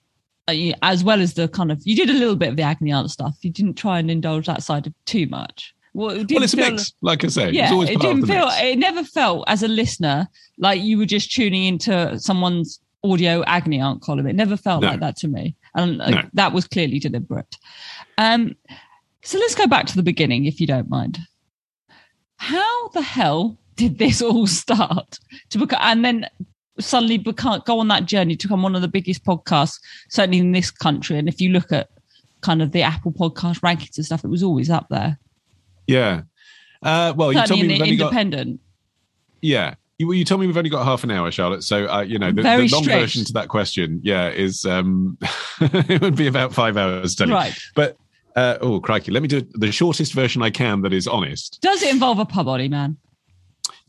as 0.82 1.04
well 1.04 1.20
as 1.20 1.34
the 1.34 1.48
kind 1.48 1.72
of 1.72 1.80
you 1.84 1.96
did 1.96 2.10
a 2.10 2.14
little 2.14 2.36
bit 2.36 2.50
of 2.50 2.56
the 2.56 2.62
agony 2.62 2.92
aunt 2.92 3.10
stuff. 3.10 3.36
You 3.42 3.50
didn't 3.50 3.74
try 3.74 3.98
and 3.98 4.10
indulge 4.10 4.46
that 4.46 4.62
side 4.62 4.86
of 4.86 4.94
too 5.06 5.26
much. 5.26 5.74
Well, 5.92 6.10
it 6.10 6.30
well 6.30 6.42
it's 6.42 6.54
a 6.54 6.56
mix, 6.56 6.92
like 7.00 7.24
I 7.24 7.28
say. 7.28 7.50
Yeah, 7.50 7.72
it 7.82 8.00
didn't 8.00 8.26
feel. 8.26 8.46
Mix. 8.46 8.60
It 8.60 8.78
never 8.78 9.02
felt 9.02 9.44
as 9.48 9.62
a 9.62 9.68
listener 9.68 10.28
like 10.58 10.80
you 10.82 10.98
were 10.98 11.06
just 11.06 11.32
tuning 11.32 11.64
into 11.64 12.18
someone's 12.18 12.80
audio 13.02 13.42
agony 13.44 13.80
aunt 13.80 14.02
column. 14.02 14.26
It 14.26 14.36
never 14.36 14.56
felt 14.56 14.82
no. 14.82 14.88
like 14.88 15.00
that 15.00 15.16
to 15.18 15.28
me, 15.28 15.56
and 15.74 15.98
like, 15.98 16.14
no. 16.14 16.30
that 16.34 16.52
was 16.52 16.68
clearly 16.68 16.98
deliberate. 16.98 17.56
Um, 18.18 18.56
so 19.22 19.38
let's 19.38 19.54
go 19.54 19.66
back 19.66 19.86
to 19.86 19.96
the 19.96 20.02
beginning, 20.02 20.46
if 20.46 20.60
you 20.60 20.66
don't 20.66 20.88
mind. 20.88 21.18
How 22.36 22.88
the 22.88 23.02
hell 23.02 23.58
did 23.76 23.98
this 23.98 24.22
all 24.22 24.46
start 24.46 25.18
to 25.50 25.58
become 25.58 25.80
and 25.82 26.04
then 26.04 26.26
suddenly 26.80 27.18
become, 27.18 27.62
go 27.66 27.78
on 27.78 27.88
that 27.88 28.06
journey 28.06 28.36
to 28.36 28.46
become 28.46 28.62
one 28.62 28.74
of 28.74 28.82
the 28.82 28.88
biggest 28.88 29.24
podcasts 29.24 29.78
certainly 30.08 30.38
in 30.38 30.52
this 30.52 30.70
country 30.70 31.18
and 31.18 31.28
if 31.28 31.40
you 31.40 31.50
look 31.50 31.72
at 31.72 31.88
kind 32.40 32.62
of 32.62 32.72
the 32.72 32.82
apple 32.82 33.12
podcast 33.12 33.60
rankings 33.60 33.96
and 33.96 34.06
stuff 34.06 34.24
it 34.24 34.28
was 34.28 34.42
always 34.42 34.70
up 34.70 34.86
there 34.90 35.18
yeah 35.86 36.22
uh, 36.82 37.12
well 37.16 37.32
certainly 37.32 37.40
you 37.40 37.46
told 37.46 37.60
me 37.66 37.90
we've 37.90 38.00
independent 38.00 38.50
got, 38.52 38.60
yeah 39.42 39.74
you, 39.98 40.12
you 40.12 40.24
told 40.24 40.40
me 40.40 40.46
we've 40.46 40.56
only 40.56 40.70
got 40.70 40.84
half 40.84 41.04
an 41.04 41.10
hour 41.10 41.30
charlotte 41.30 41.62
so 41.62 41.86
uh, 41.90 42.00
you 42.00 42.18
know 42.18 42.32
the, 42.32 42.42
the 42.42 42.68
long 42.72 42.82
strict. 42.82 43.00
version 43.00 43.24
to 43.24 43.32
that 43.32 43.48
question 43.48 44.00
yeah 44.02 44.28
is 44.28 44.64
um 44.64 45.18
it 45.60 46.00
would 46.00 46.16
be 46.16 46.26
about 46.26 46.54
five 46.54 46.76
hours 46.76 47.12
study. 47.12 47.32
right 47.32 47.58
but 47.74 47.96
uh, 48.36 48.56
oh 48.60 48.80
crikey 48.80 49.10
let 49.10 49.22
me 49.22 49.28
do 49.28 49.42
the 49.54 49.72
shortest 49.72 50.14
version 50.14 50.40
i 50.40 50.48
can 50.48 50.80
that 50.80 50.92
is 50.92 51.06
honest 51.06 51.60
does 51.60 51.82
it 51.82 51.92
involve 51.92 52.18
a 52.18 52.24
pub 52.24 52.46
body 52.46 52.68
man 52.68 52.96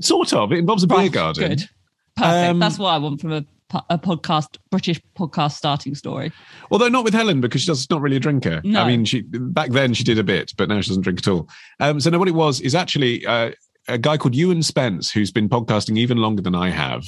Sort 0.02 0.34
of. 0.34 0.52
It 0.52 0.60
involves 0.60 0.84
a 0.84 0.88
beer 0.88 1.10
garden. 1.10 1.50
Good. 1.50 1.70
Perfect. 2.16 2.50
Um, 2.50 2.60
That's 2.60 2.78
what 2.78 2.90
I 2.90 2.98
want 2.98 3.22
from 3.22 3.34
a, 3.34 3.46
a 3.90 3.98
podcast, 3.98 4.58
British 4.70 5.02
podcast 5.18 5.54
starting 5.54 5.96
story. 5.96 6.32
Although 6.72 6.90
not 6.90 7.04
with 7.04 7.14
Helen 7.14 7.42
because 7.42 7.62
she's 7.62 7.90
not 7.90 8.02
really 8.02 8.18
a 8.18 8.20
drinker. 8.20 8.62
No. 8.64 8.82
I 8.82 8.88
mean, 8.88 9.06
she 9.06 9.22
back 9.22 9.72
then 9.72 9.94
she 9.94 10.04
did 10.04 10.20
a 10.20 10.24
bit, 10.24 10.52
but 10.58 10.70
now 10.70 10.82
she 10.82 10.90
doesn't 10.90 11.04
drink 11.04 11.20
at 11.20 11.28
all. 11.28 11.50
Um, 11.80 12.00
so, 12.00 12.10
no, 12.10 12.20
what 12.20 12.28
it 12.28 12.36
was 12.36 12.62
is 12.62 12.76
actually 12.76 13.26
uh, 13.26 13.52
a 13.88 13.98
guy 13.98 14.18
called 14.18 14.36
Ewan 14.36 14.64
Spence 14.64 15.12
who's 15.12 15.32
been 15.32 15.50
podcasting 15.50 15.98
even 15.98 16.18
longer 16.18 16.42
than 16.42 16.56
I 16.56 16.70
have. 16.70 17.04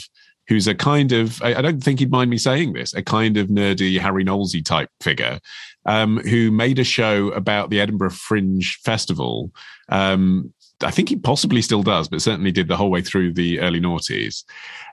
Who's 0.50 0.68
a 0.68 0.76
kind 0.76 1.14
of, 1.14 1.42
I 1.42 1.62
don't 1.62 1.82
think 1.82 2.00
he'd 2.00 2.12
mind 2.12 2.30
me 2.30 2.38
saying 2.38 2.74
this, 2.74 2.94
a 2.94 3.02
kind 3.02 3.38
of 3.38 3.48
nerdy 3.48 3.98
Harry 3.98 4.26
Knowlesy 4.26 4.64
type 4.64 4.90
figure, 5.00 5.40
um, 5.86 6.18
who 6.18 6.52
made 6.52 6.80
a 6.80 6.84
show 6.84 7.30
about 7.30 7.70
the 7.70 7.80
Edinburgh 7.80 8.10
Fringe 8.10 8.78
Festival 8.84 9.54
um, 9.88 10.54
I 10.84 10.92
think 10.92 11.10
he 11.10 11.16
possibly 11.16 11.62
still 11.62 11.84
does, 11.84 12.08
but 12.08 12.22
certainly 12.22 12.52
did 12.52 12.68
the 12.68 12.78
whole 12.78 12.92
way 12.92 13.02
through 13.02 13.34
the 13.34 13.60
early 13.60 13.80
noughties. 13.80 14.44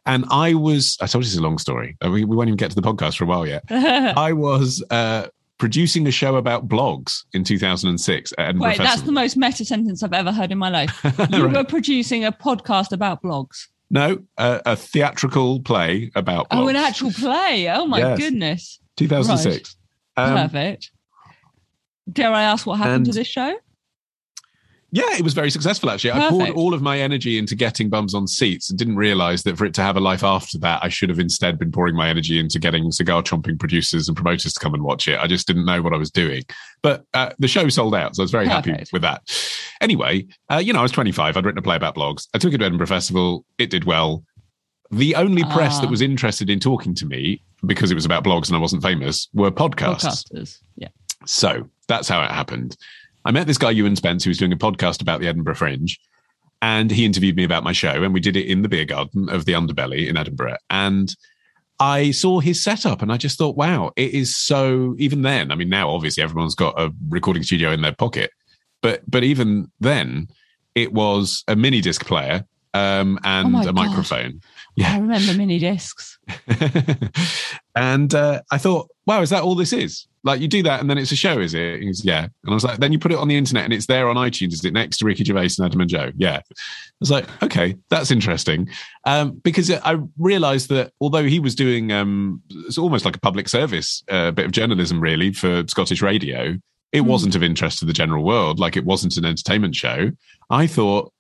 And 0.07 0.25
I 0.31 0.55
was, 0.55 0.97
I 1.01 1.07
told 1.07 1.25
you 1.25 1.27
this 1.27 1.33
is 1.33 1.39
a 1.39 1.43
long 1.43 1.59
story. 1.59 1.97
Uh, 2.05 2.11
we, 2.11 2.25
we 2.25 2.37
won't 2.37 2.49
even 2.49 2.57
get 2.57 2.71
to 2.71 2.77
the 2.77 2.83
podcast 2.83 3.17
for 3.17 3.25
a 3.25 3.27
while 3.27 3.47
yet. 3.47 3.63
I 3.71 4.33
was 4.33 4.83
uh, 4.91 5.29
producing 5.59 6.07
a 6.07 6.11
show 6.11 6.37
about 6.37 6.69
blogs 6.69 7.25
in 7.35 7.45
2006 7.45 8.33
at 8.33 8.39
Edinburgh 8.39 8.69
Wait, 8.69 8.77
Festival. 8.79 8.87
that's 8.87 9.03
the 9.03 9.13
most 9.13 9.37
meta 9.37 9.65
sentence 9.65 10.03
I've 10.03 10.13
ever 10.13 10.33
heard 10.33 10.51
in 10.51 10.59
my 10.59 10.71
life. 10.71 11.01
You 11.31 11.47
right. 11.47 11.57
were 11.57 11.65
producing 11.65 12.25
a 12.25 12.33
podcast 12.33 12.93
about 12.93 13.23
blogs. 13.23 13.69
No, 13.91 14.23
uh, 14.39 14.61
a 14.67 14.77
theatrical 14.77 15.61
play 15.61 16.11
about 16.15 16.49
blogs. 16.49 16.59
Oh, 16.59 16.69
an 16.69 16.77
actual 16.77 17.13
play. 17.13 17.69
Oh, 17.71 17.87
my 17.87 17.99
yes. 17.99 18.19
goodness. 18.19 18.81
2006. 18.97 19.77
Right. 20.17 20.25
Um, 20.25 20.37
Perfect. 20.37 20.93
Dare 22.11 22.33
I 22.33 22.43
ask 22.43 22.67
what 22.67 22.79
happened 22.79 22.97
and, 22.97 23.07
to 23.07 23.13
this 23.13 23.27
show? 23.27 23.57
Yeah, 24.93 25.17
it 25.17 25.23
was 25.23 25.35
very 25.35 25.51
successful 25.51 25.91
actually. 25.91 26.13
Perfect. 26.13 26.33
I 26.33 26.37
poured 26.47 26.51
all 26.51 26.75
of 26.75 26.83
my 26.83 26.99
energy 26.99 27.39
into 27.39 27.55
getting 27.55 27.89
bums 27.89 28.15
on 28.15 28.27
seats 28.27 28.71
and 28.71 28.79
didn't 28.79 28.97
realize 28.97 29.45
that 29.45 29.57
for 29.57 29.65
it 29.65 29.75
to 29.75 29.83
have 29.83 29.97
a 29.97 30.01
life 30.01 30.25
after 30.25 30.59
that, 30.59 30.83
I 30.83 30.89
should 30.89 31.09
have 31.09 31.19
instead 31.19 31.59
been 31.59 31.71
pouring 31.71 31.95
my 31.95 32.09
energy 32.09 32.41
into 32.41 32.59
getting 32.59 32.91
cigar 32.91 33.23
chomping 33.23 33.59
producers 33.59 34.09
and 34.09 34.17
promoters 34.17 34.53
to 34.53 34.61
come 34.61 34.75
and 34.75 34.83
watch 34.83 35.07
it. 35.07 35.19
I 35.21 35.27
just 35.27 35.47
didn't 35.47 35.65
know 35.65 35.81
what 35.81 35.93
I 35.93 35.97
was 35.97 36.11
doing. 36.11 36.43
But 36.83 37.05
uh, 37.15 37.31
the 37.39 37.49
show 37.49 37.69
sold 37.69 37.95
out, 37.95 38.17
so 38.17 38.23
I 38.23 38.25
was 38.25 38.31
very 38.31 38.49
Perfect. 38.49 38.67
happy 38.67 38.91
with 38.93 39.03
that. 39.03 39.23
Anyway, 39.81 40.27
uh, 40.51 40.57
you 40.57 40.73
know, 40.73 40.81
I 40.81 40.83
was 40.83 40.93
25. 40.93 41.37
I'd 41.37 41.45
written 41.45 41.59
a 41.59 41.63
play 41.63 41.77
about 41.77 41.95
blogs. 41.95 42.27
I 42.35 42.39
took 42.39 42.53
it 42.53 42.59
to 42.59 42.65
Edinburgh 42.65 42.87
Festival. 42.89 43.45
It 43.59 43.71
did 43.71 43.85
well. 43.85 44.25
The 44.91 45.15
only 45.15 45.45
press 45.45 45.79
that 45.79 45.87
ah. 45.87 45.91
was 45.91 46.01
interested 46.01 46.51
in 46.51 46.59
talking 46.59 46.95
to 46.97 47.07
me 47.07 47.43
because 47.65 47.93
it 47.93 47.95
was 47.95 48.05
about 48.05 48.25
blogs 48.25 48.49
and 48.49 48.57
I 48.57 48.61
wasn't 48.61 48.83
famous 48.83 49.29
were 49.33 49.51
podcasts. 49.51 50.25
Podcasters, 50.33 50.59
yeah. 50.77 50.89
So 51.27 51.69
that's 51.87 52.09
how 52.09 52.23
it 52.25 52.31
happened. 52.31 52.77
I 53.31 53.33
met 53.33 53.47
this 53.47 53.59
guy, 53.59 53.71
Ewan 53.71 53.95
Spence, 53.95 54.25
who 54.25 54.31
was 54.31 54.39
doing 54.39 54.53
a 54.53 54.57
podcast 54.57 55.01
about 55.01 55.21
the 55.21 55.29
Edinburgh 55.29 55.55
Fringe. 55.55 56.01
And 56.63 56.91
he 56.91 57.05
interviewed 57.05 57.37
me 57.37 57.45
about 57.45 57.63
my 57.63 57.71
show, 57.71 58.03
and 58.03 58.13
we 58.13 58.19
did 58.19 58.37
it 58.37 58.49
in 58.49 58.63
the 58.63 58.69
beer 58.69 58.85
garden 58.85 59.29
of 59.29 59.45
the 59.45 59.53
Underbelly 59.53 60.09
in 60.09 60.17
Edinburgh. 60.17 60.57
And 60.69 61.15
I 61.79 62.11
saw 62.11 62.41
his 62.41 62.61
setup 62.61 63.03
and 63.03 63.13
I 63.13 63.19
just 63.19 63.39
thought, 63.39 63.57
wow, 63.57 63.93
it 63.95 64.15
is 64.15 64.37
so 64.37 64.97
even 64.99 65.23
then. 65.23 65.53
I 65.53 65.55
mean, 65.55 65.69
now 65.69 65.91
obviously 65.91 66.25
everyone's 66.25 66.57
got 66.57 66.75
a 66.77 66.93
recording 67.09 67.45
studio 67.45 67.71
in 67.71 67.83
their 67.83 67.95
pocket, 67.95 68.33
but 68.83 69.09
but 69.09 69.23
even 69.23 69.71
then, 69.79 70.27
it 70.75 70.93
was 70.93 71.45
a 71.47 71.55
mini 71.55 71.81
disc 71.81 72.05
player 72.05 72.45
um, 72.75 73.17
and 73.23 73.55
oh 73.55 73.61
a 73.61 73.65
God. 73.67 73.77
microphone. 73.77 74.41
Yeah, 74.75 74.93
I 74.93 74.99
remember 74.99 75.35
mini 75.35 75.61
discs. 75.61 76.19
and 77.77 78.13
uh, 78.13 78.43
I 78.51 78.59
thought, 78.59 78.91
wow, 79.07 79.23
is 79.23 79.31
that 79.31 79.45
all 79.45 79.55
this 79.55 79.73
is? 79.73 80.09
Like 80.23 80.41
you 80.41 80.49
do 80.49 80.63
that 80.65 80.81
and 80.81 80.91
then 80.91 80.99
it's 80.99 81.13
a 81.13 81.17
show, 81.17 81.39
is 81.39 81.55
it? 81.55 81.81
Goes, 81.81 82.05
yeah. 82.05 82.25
And 82.25 82.51
I 82.51 82.53
was 82.53 82.65
like, 82.65 82.79
then 82.79 82.93
you 82.93 82.99
put 82.99 83.13
it 83.13 83.19
on 83.19 83.29
the 83.29 83.37
internet 83.37 83.65
and 83.65 83.73
it's 83.73 83.87
there 83.87 84.09
on 84.09 84.17
iTunes, 84.17 84.53
is 84.53 84.65
it 84.65 84.75
next 84.75 84.99
to 84.99 85.07
Ricky 85.07 85.25
Gervais 85.25 85.51
and 85.59 85.67
Adam 85.67 85.81
and 85.81 85.89
Joe? 85.89 86.13
Yeah. 86.17 86.37
I 86.39 86.55
was 87.01 87.11
like, 87.11 87.27
okay, 87.43 87.77
that's 87.89 88.11
interesting. 88.11 88.69
Um, 89.05 89.41
because 89.43 89.71
I 89.71 89.97
realized 90.19 90.69
that 90.69 90.93
although 91.01 91.25
he 91.25 91.41
was 91.41 91.55
doing, 91.55 91.91
um, 91.91 92.43
it's 92.51 92.77
almost 92.77 93.05
like 93.05 93.17
a 93.17 93.21
public 93.21 93.49
service 93.49 94.05
uh, 94.11 94.31
bit 94.31 94.45
of 94.45 94.53
journalism 94.53 95.01
really 95.01 95.33
for 95.33 95.65
Scottish 95.69 96.03
radio, 96.03 96.59
It 96.93 97.03
wasn't 97.03 97.37
of 97.37 97.43
interest 97.43 97.79
to 97.79 97.85
the 97.85 97.93
general 97.93 98.25
world, 98.25 98.59
like 98.59 98.77
it 98.77 98.85
wasn't 98.85 99.17
an 99.17 99.25
entertainment 99.25 99.77
show. 99.77 100.11
I 100.51 100.67
thought 100.67 101.13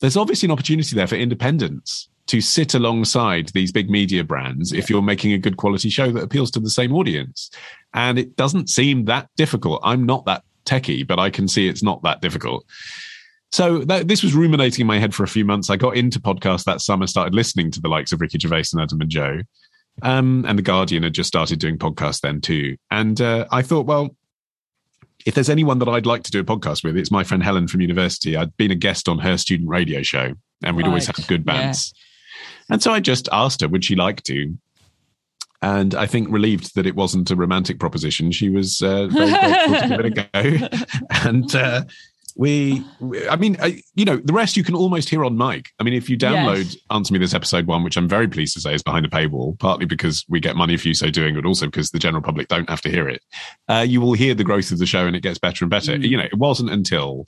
there's 0.00 0.16
obviously 0.16 0.46
an 0.46 0.52
opportunity 0.52 0.94
there 0.94 1.08
for 1.08 1.16
independence 1.16 2.08
to 2.28 2.40
sit 2.40 2.74
alongside 2.74 3.48
these 3.48 3.72
big 3.72 3.90
media 3.90 4.22
brands 4.22 4.72
if 4.72 4.88
you're 4.88 5.02
making 5.02 5.32
a 5.32 5.38
good 5.38 5.56
quality 5.56 5.88
show 5.88 6.10
that 6.12 6.22
appeals 6.22 6.50
to 6.52 6.60
the 6.60 6.70
same 6.70 6.94
audience. 6.94 7.50
And 7.94 8.18
it 8.18 8.36
doesn't 8.36 8.68
seem 8.68 9.06
that 9.06 9.28
difficult. 9.36 9.80
I'm 9.82 10.04
not 10.04 10.26
that 10.26 10.44
techie, 10.64 11.06
but 11.06 11.18
I 11.18 11.30
can 11.30 11.48
see 11.48 11.68
it's 11.68 11.82
not 11.82 12.02
that 12.02 12.20
difficult. 12.20 12.64
So 13.50 13.78
that, 13.80 14.08
this 14.08 14.22
was 14.22 14.34
ruminating 14.34 14.82
in 14.82 14.86
my 14.86 14.98
head 14.98 15.14
for 15.14 15.24
a 15.24 15.28
few 15.28 15.44
months. 15.44 15.70
I 15.70 15.76
got 15.76 15.96
into 15.96 16.20
podcasts 16.20 16.64
that 16.64 16.82
summer, 16.82 17.06
started 17.06 17.34
listening 17.34 17.70
to 17.72 17.80
the 17.80 17.88
likes 17.88 18.12
of 18.12 18.20
Ricky 18.20 18.38
Gervais 18.38 18.64
and 18.72 18.82
Adam 18.82 19.00
and 19.00 19.10
Joe. 19.10 19.40
Um, 20.02 20.44
and 20.46 20.58
The 20.58 20.62
Guardian 20.62 21.02
had 21.02 21.14
just 21.14 21.28
started 21.28 21.58
doing 21.58 21.78
podcasts 21.78 22.20
then 22.20 22.40
too. 22.42 22.76
And 22.90 23.20
uh, 23.20 23.46
I 23.50 23.62
thought, 23.62 23.86
well, 23.86 24.14
if 25.24 25.34
there's 25.34 25.48
anyone 25.50 25.78
that 25.78 25.88
I'd 25.88 26.06
like 26.06 26.22
to 26.24 26.30
do 26.30 26.40
a 26.40 26.44
podcast 26.44 26.84
with, 26.84 26.96
it's 26.96 27.10
my 27.10 27.24
friend 27.24 27.42
Helen 27.42 27.68
from 27.68 27.80
university. 27.80 28.36
I'd 28.36 28.56
been 28.58 28.70
a 28.70 28.76
guest 28.76 29.08
on 29.08 29.18
her 29.18 29.36
student 29.36 29.68
radio 29.68 30.02
show, 30.02 30.34
and 30.62 30.76
we'd 30.76 30.82
right. 30.82 30.88
always 30.88 31.06
have 31.06 31.26
good 31.26 31.44
bands. 31.44 31.92
Yeah. 31.96 32.04
And 32.70 32.82
so 32.82 32.92
I 32.92 33.00
just 33.00 33.28
asked 33.32 33.60
her, 33.60 33.68
would 33.68 33.84
she 33.84 33.96
like 33.96 34.22
to? 34.24 34.56
And 35.60 35.94
I 35.94 36.06
think 36.06 36.28
relieved 36.30 36.76
that 36.76 36.86
it 36.86 36.94
wasn't 36.94 37.30
a 37.30 37.36
romantic 37.36 37.80
proposition, 37.80 38.30
she 38.30 38.48
was 38.48 38.80
uh, 38.80 39.08
very 39.08 39.30
grateful 39.30 39.74
to 39.74 39.88
give 39.88 40.00
it 40.00 40.06
a 40.06 40.68
go. 40.68 40.68
and 41.28 41.54
uh, 41.56 41.84
we, 42.38 42.84
I 43.28 43.34
mean, 43.34 43.56
I, 43.60 43.82
you 43.96 44.04
know, 44.04 44.16
the 44.16 44.32
rest 44.32 44.56
you 44.56 44.62
can 44.62 44.76
almost 44.76 45.08
hear 45.08 45.24
on 45.24 45.36
mic. 45.36 45.70
I 45.80 45.82
mean, 45.82 45.94
if 45.94 46.08
you 46.08 46.16
download 46.16 46.66
yes. 46.66 46.76
Answer 46.92 47.12
Me 47.12 47.18
This 47.18 47.34
episode 47.34 47.66
one, 47.66 47.82
which 47.82 47.96
I'm 47.96 48.08
very 48.08 48.28
pleased 48.28 48.54
to 48.54 48.60
say 48.60 48.72
is 48.72 48.82
behind 48.84 49.04
a 49.04 49.08
paywall, 49.08 49.58
partly 49.58 49.86
because 49.86 50.24
we 50.28 50.38
get 50.38 50.54
money 50.54 50.76
for 50.76 50.86
you 50.86 50.94
so 50.94 51.10
doing, 51.10 51.34
but 51.34 51.44
also 51.44 51.66
because 51.66 51.90
the 51.90 51.98
general 51.98 52.22
public 52.22 52.46
don't 52.46 52.70
have 52.70 52.80
to 52.82 52.90
hear 52.90 53.08
it, 53.08 53.22
uh, 53.68 53.84
you 53.86 54.00
will 54.00 54.12
hear 54.12 54.34
the 54.34 54.44
growth 54.44 54.70
of 54.70 54.78
the 54.78 54.86
show 54.86 55.04
and 55.04 55.16
it 55.16 55.22
gets 55.24 55.40
better 55.40 55.64
and 55.64 55.70
better. 55.70 55.94
Mm. 55.96 56.08
You 56.08 56.16
know, 56.16 56.24
it 56.24 56.38
wasn't 56.38 56.70
until 56.70 57.26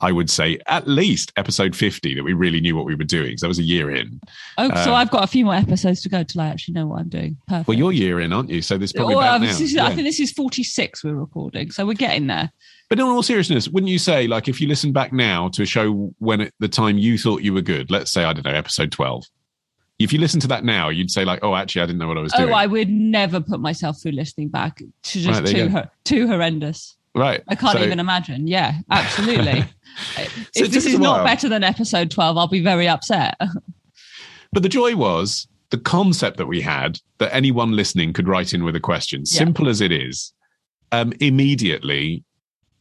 I 0.00 0.12
would 0.12 0.30
say 0.30 0.58
at 0.66 0.88
least 0.88 1.32
episode 1.36 1.76
50 1.76 2.14
that 2.14 2.22
we 2.22 2.32
really 2.32 2.60
knew 2.60 2.74
what 2.74 2.86
we 2.86 2.94
were 2.94 3.04
doing. 3.04 3.36
So 3.36 3.46
that 3.46 3.48
was 3.48 3.58
a 3.58 3.64
year 3.64 3.90
in. 3.90 4.20
Oh, 4.56 4.70
um, 4.70 4.76
so 4.84 4.94
I've 4.94 5.10
got 5.10 5.24
a 5.24 5.26
few 5.26 5.44
more 5.44 5.54
episodes 5.54 6.00
to 6.02 6.08
go 6.08 6.22
till 6.22 6.40
I 6.40 6.46
actually 6.48 6.74
know 6.74 6.86
what 6.86 7.00
I'm 7.00 7.08
doing. 7.08 7.36
Perfect. 7.46 7.68
Well, 7.68 7.76
you're 7.76 7.92
year 7.92 8.20
in, 8.20 8.32
aren't 8.32 8.48
you? 8.48 8.62
So 8.62 8.78
there's 8.78 8.92
probably 8.92 9.16
well, 9.16 9.38
now. 9.38 9.46
Is, 9.46 9.74
yeah. 9.74 9.84
I 9.84 9.94
think 9.94 10.06
this 10.06 10.18
is 10.18 10.32
46 10.32 11.04
we're 11.04 11.14
recording. 11.14 11.70
So 11.70 11.86
we're 11.86 11.94
getting 11.94 12.28
there. 12.28 12.50
But 12.88 12.98
in 12.98 13.04
all 13.04 13.22
seriousness, 13.22 13.68
wouldn't 13.68 13.90
you 13.90 13.98
say, 13.98 14.26
like, 14.26 14.48
if 14.48 14.60
you 14.60 14.66
listen 14.66 14.92
back 14.92 15.12
now 15.12 15.48
to 15.50 15.62
a 15.62 15.66
show 15.66 16.12
when 16.18 16.40
at 16.40 16.52
the 16.58 16.68
time 16.68 16.98
you 16.98 17.18
thought 17.18 17.42
you 17.42 17.52
were 17.52 17.60
good, 17.60 17.90
let's 17.90 18.10
say, 18.10 18.24
I 18.24 18.32
don't 18.32 18.44
know, 18.44 18.52
episode 18.52 18.90
12, 18.90 19.24
if 19.98 20.14
you 20.14 20.18
listen 20.18 20.40
to 20.40 20.48
that 20.48 20.64
now, 20.64 20.88
you'd 20.88 21.10
say, 21.10 21.26
like, 21.26 21.40
oh, 21.42 21.54
actually, 21.54 21.82
I 21.82 21.86
didn't 21.86 21.98
know 21.98 22.08
what 22.08 22.16
I 22.16 22.22
was 22.22 22.32
doing. 22.32 22.48
Oh, 22.48 22.52
I 22.52 22.66
would 22.66 22.88
never 22.88 23.40
put 23.40 23.60
myself 23.60 24.02
through 24.02 24.12
listening 24.12 24.48
back 24.48 24.78
to 24.78 25.20
just 25.20 25.42
right, 25.42 25.46
too, 25.46 25.82
too 26.04 26.26
horrendous. 26.26 26.96
Right. 27.14 27.42
I 27.48 27.54
can't 27.54 27.78
so, 27.78 27.84
even 27.84 28.00
imagine. 28.00 28.46
Yeah, 28.46 28.74
absolutely. 28.90 29.64
so 29.96 30.64
if 30.64 30.70
this 30.70 30.86
is 30.86 30.98
not 30.98 31.24
better 31.24 31.48
than 31.48 31.64
episode 31.64 32.10
12, 32.10 32.36
I'll 32.36 32.48
be 32.48 32.62
very 32.62 32.88
upset. 32.88 33.36
but 34.52 34.62
the 34.62 34.68
joy 34.68 34.96
was 34.96 35.46
the 35.70 35.78
concept 35.78 36.36
that 36.36 36.46
we 36.46 36.60
had 36.60 36.98
that 37.18 37.34
anyone 37.34 37.72
listening 37.72 38.12
could 38.12 38.28
write 38.28 38.52
in 38.52 38.64
with 38.64 38.76
a 38.76 38.80
question, 38.80 39.20
yeah. 39.20 39.38
simple 39.38 39.68
as 39.68 39.80
it 39.80 39.92
is, 39.92 40.32
um, 40.92 41.12
immediately 41.20 42.24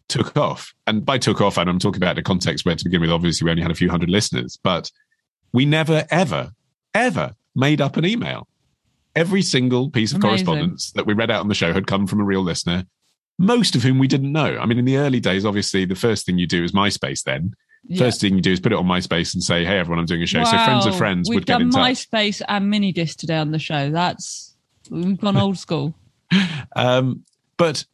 took 0.08 0.36
off. 0.36 0.74
And 0.88 1.06
by 1.06 1.18
took 1.18 1.40
off, 1.40 1.58
and 1.58 1.70
I'm 1.70 1.80
talking 1.80 2.02
about 2.02 2.16
the 2.16 2.24
context 2.24 2.66
where 2.66 2.76
to 2.76 2.84
begin 2.84 3.02
with, 3.02 3.12
obviously 3.12 3.46
we 3.46 3.52
only 3.52 3.62
had 3.62 3.72
a 3.72 3.76
few 3.76 3.90
hundred 3.90 4.10
listeners, 4.10 4.60
but 4.64 4.92
we 5.54 5.66
never, 5.66 6.06
ever, 6.10 6.52
ever 6.94 7.36
made 7.56 7.80
up 7.80 7.98
an 7.98 8.06
email. 8.06 8.48
Every 9.16 9.42
single 9.42 9.90
piece 9.90 10.12
of 10.12 10.18
Amazing. 10.18 10.46
correspondence 10.46 10.92
that 10.92 11.06
we 11.06 11.14
read 11.14 11.32
out 11.32 11.42
on 11.42 11.48
the 11.48 11.56
show 11.56 11.74
had 11.74 11.88
come 11.88 12.08
from 12.08 12.20
a 12.20 12.24
real 12.24 12.44
listener 12.44 12.86
most 13.40 13.76
of 13.76 13.82
whom 13.82 13.98
we 13.98 14.08
didn't 14.08 14.32
know. 14.32 14.60
I 14.60 14.66
mean, 14.66 14.78
in 14.78 14.86
the 14.86 14.98
early 14.98 15.20
days, 15.20 15.46
obviously, 15.46 15.86
the 15.86 15.96
first 15.96 16.26
thing 16.26 16.38
you 16.38 16.46
do 16.46 16.64
is 16.64 16.74
MySpace 16.74 17.24
then. 17.24 17.56
Yeah. 17.88 17.98
First 17.98 18.20
thing 18.20 18.36
you 18.36 18.42
do 18.42 18.52
is 18.52 18.60
put 18.60 18.74
it 18.74 18.78
on 18.78 18.86
MySpace 18.86 19.34
and 19.34 19.42
say, 19.42 19.64
"Hey, 19.66 19.80
everyone, 19.80 20.00
I'm 20.00 20.06
doing 20.06 20.22
a 20.22 20.28
show." 20.28 20.40
Wow. 20.42 20.52
So 20.52 20.58
friends 20.58 20.86
of 20.86 20.98
friends 20.98 21.30
we've 21.30 21.38
would 21.38 21.46
get 21.46 21.62
in 21.62 21.72
touch. 21.72 21.82
MySpace 21.82 22.42
and 22.48 22.72
Minidisc 22.72 23.16
today 23.16 23.38
on 23.38 23.52
the 23.52 23.58
show. 23.58 23.90
That's 23.90 24.54
we've 24.92 25.20
gone 25.20 25.38
old 25.38 25.58
school. 25.58 25.96
um, 26.76 27.24
but 27.58 27.86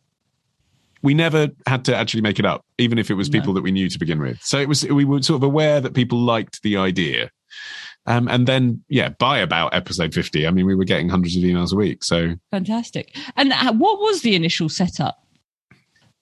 we 1.03 1.13
never 1.13 1.49
had 1.67 1.85
to 1.85 1.95
actually 1.95 2.21
make 2.21 2.39
it 2.39 2.45
up, 2.45 2.65
even 2.79 2.97
if 2.97 3.11
it 3.11 3.13
was 3.13 3.29
people 3.29 3.49
no. 3.49 3.53
that 3.53 3.61
we 3.61 3.71
knew 3.71 3.87
to 3.87 3.99
begin 3.99 4.19
with. 4.19 4.41
So 4.41 4.57
it 4.57 4.67
was 4.67 4.83
we 4.83 5.05
were 5.05 5.21
sort 5.21 5.37
of 5.37 5.43
aware 5.43 5.79
that 5.79 5.93
people 5.93 6.19
liked 6.19 6.63
the 6.63 6.77
idea. 6.77 7.29
Um, 8.07 8.27
and 8.27 8.47
then, 8.47 8.83
yeah, 8.87 9.09
by 9.09 9.39
about 9.39 9.73
episode 9.73 10.13
50, 10.13 10.45
I 10.45 10.51
mean, 10.51 10.65
we 10.65 10.75
were 10.75 10.83
getting 10.83 11.09
hundreds 11.09 11.35
of 11.35 11.43
emails 11.43 11.73
a 11.73 11.75
week. 11.75 12.03
So 12.03 12.35
fantastic. 12.51 13.15
And 13.35 13.51
uh, 13.51 13.73
what 13.73 13.99
was 13.99 14.21
the 14.21 14.35
initial 14.35 14.69
setup? 14.69 15.25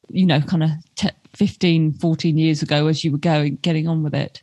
You 0.10 0.26
know, 0.26 0.42
kind 0.42 0.64
of 0.64 0.70
te- 0.96 1.10
15, 1.36 1.94
14 1.94 2.38
years 2.38 2.62
ago 2.62 2.88
as 2.88 3.04
you 3.04 3.12
were 3.12 3.18
going, 3.18 3.56
getting 3.58 3.88
on 3.88 4.04
with 4.04 4.14
it? 4.14 4.42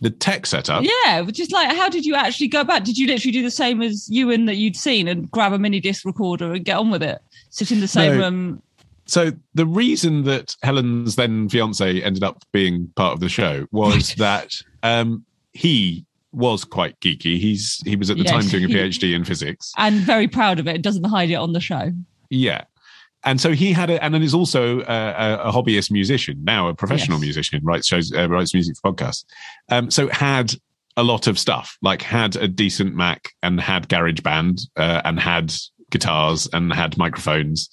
The 0.00 0.10
tech 0.10 0.46
setup? 0.46 0.84
Yeah, 0.84 1.22
just 1.30 1.52
like, 1.52 1.74
how 1.76 1.88
did 1.88 2.06
you 2.06 2.14
actually 2.14 2.48
go 2.48 2.62
back? 2.62 2.84
Did 2.84 2.98
you 2.98 3.08
literally 3.08 3.32
do 3.32 3.42
the 3.42 3.50
same 3.50 3.82
as 3.82 4.08
Ewan 4.08 4.46
that 4.46 4.56
you'd 4.56 4.76
seen 4.76 5.08
and 5.08 5.28
grab 5.30 5.52
a 5.52 5.58
mini 5.58 5.80
disc 5.80 6.04
recorder 6.04 6.52
and 6.52 6.64
get 6.64 6.76
on 6.76 6.90
with 6.90 7.02
it? 7.02 7.18
Sit 7.50 7.72
in 7.72 7.80
the 7.80 7.88
same 7.88 8.16
no. 8.16 8.20
room? 8.20 8.62
So 9.06 9.32
the 9.54 9.66
reason 9.66 10.22
that 10.24 10.54
Helen's 10.62 11.16
then 11.16 11.48
fiance 11.48 12.02
ended 12.02 12.22
up 12.22 12.44
being 12.52 12.92
part 12.94 13.14
of 13.14 13.20
the 13.20 13.28
show 13.28 13.66
was 13.72 14.14
that 14.16 14.52
um, 14.82 15.24
he 15.52 16.04
was 16.32 16.62
quite 16.62 17.00
geeky. 17.00 17.38
He's 17.38 17.80
he 17.84 17.96
was 17.96 18.10
at 18.10 18.18
the 18.18 18.24
yes, 18.24 18.32
time 18.32 18.46
doing 18.48 18.64
a 18.64 18.68
PhD 18.68 19.14
in 19.14 19.24
physics 19.24 19.72
and 19.78 19.96
very 19.96 20.28
proud 20.28 20.58
of 20.58 20.68
it. 20.68 20.82
Doesn't 20.82 21.04
hide 21.04 21.30
it 21.30 21.36
on 21.36 21.54
the 21.54 21.60
show. 21.60 21.90
Yeah, 22.30 22.64
and 23.24 23.40
so 23.40 23.52
he 23.52 23.72
had 23.72 23.90
a, 23.90 24.02
and 24.02 24.14
then 24.14 24.22
is 24.22 24.34
also 24.34 24.80
a, 24.80 25.38
a, 25.42 25.52
hobbyist 25.52 25.90
musician 25.90 26.42
now, 26.44 26.68
a 26.68 26.74
professional 26.74 27.18
yes. 27.18 27.24
musician, 27.24 27.60
writes 27.64 27.86
shows, 27.86 28.12
uh, 28.12 28.28
writes 28.28 28.54
music 28.54 28.76
for 28.76 28.92
podcasts. 28.92 29.24
Um, 29.70 29.90
so 29.90 30.08
had 30.08 30.54
a 30.96 31.02
lot 31.02 31.26
of 31.26 31.38
stuff, 31.38 31.76
like 31.82 32.02
had 32.02 32.36
a 32.36 32.46
decent 32.46 32.94
Mac 32.94 33.30
and 33.42 33.60
had 33.60 33.88
GarageBand 33.88 34.60
uh, 34.76 35.02
and 35.04 35.18
had 35.18 35.52
guitars 35.90 36.48
and 36.52 36.72
had 36.72 36.96
microphones. 36.96 37.70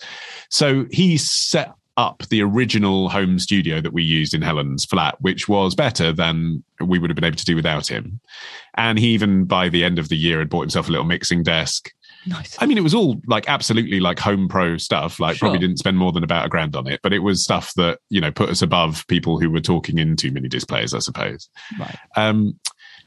So 0.50 0.86
he 0.92 1.18
set 1.18 1.74
up 1.98 2.24
the 2.30 2.42
original 2.42 3.10
home 3.10 3.40
studio 3.40 3.80
that 3.80 3.94
we 3.94 4.04
used 4.04 4.34
in 4.34 4.42
Helen's 4.42 4.86
flat, 4.86 5.16
which 5.22 5.48
was 5.48 5.76
better 5.76 6.12
than 6.12 6.64
we 6.82 7.00
would 7.00 7.10
have 7.10 7.16
been 7.16 7.24
able 7.24 7.38
to 7.38 7.46
do 7.46 7.56
without 7.56 7.88
him. 7.88 8.20
And 8.76 9.00
he 9.00 9.08
even 9.10 9.46
by 9.46 9.70
the 9.70 9.84
end 9.84 9.98
of 9.98 10.10
the 10.10 10.18
year 10.18 10.40
had 10.40 10.50
bought 10.50 10.62
himself 10.62 10.90
a 10.90 10.92
little 10.92 11.06
mixing 11.06 11.44
desk 11.44 11.92
Nice. 12.36 12.58
I 12.60 12.66
mean, 12.66 12.78
it 12.78 12.82
was 12.82 12.96
all 12.96 13.22
like 13.28 13.48
absolutely 13.48 14.00
like 14.00 14.18
home 14.18 14.48
pro 14.48 14.78
stuff. 14.78 15.20
Like, 15.20 15.36
sure. 15.36 15.48
probably 15.48 15.60
didn't 15.60 15.78
spend 15.78 15.98
more 15.98 16.12
than 16.12 16.24
about 16.24 16.46
a 16.46 16.50
grand 16.50 16.76
on 16.76 16.88
it, 16.88 17.00
but 17.04 17.14
it 17.14 17.20
was 17.20 17.44
stuff 17.44 17.74
that 17.76 18.00
you 18.10 18.20
know 18.20 18.32
put 18.32 18.50
us 18.50 18.64
above 18.64 19.06
people 19.08 19.40
who 19.40 19.50
were 19.52 19.62
talking 19.62 20.00
into 20.00 20.32
mini 20.32 20.50
disc 20.50 20.68
players, 20.68 20.94
I 20.94 21.00
suppose. 21.00 21.50
Right. 21.80 21.96
Um, 22.16 22.60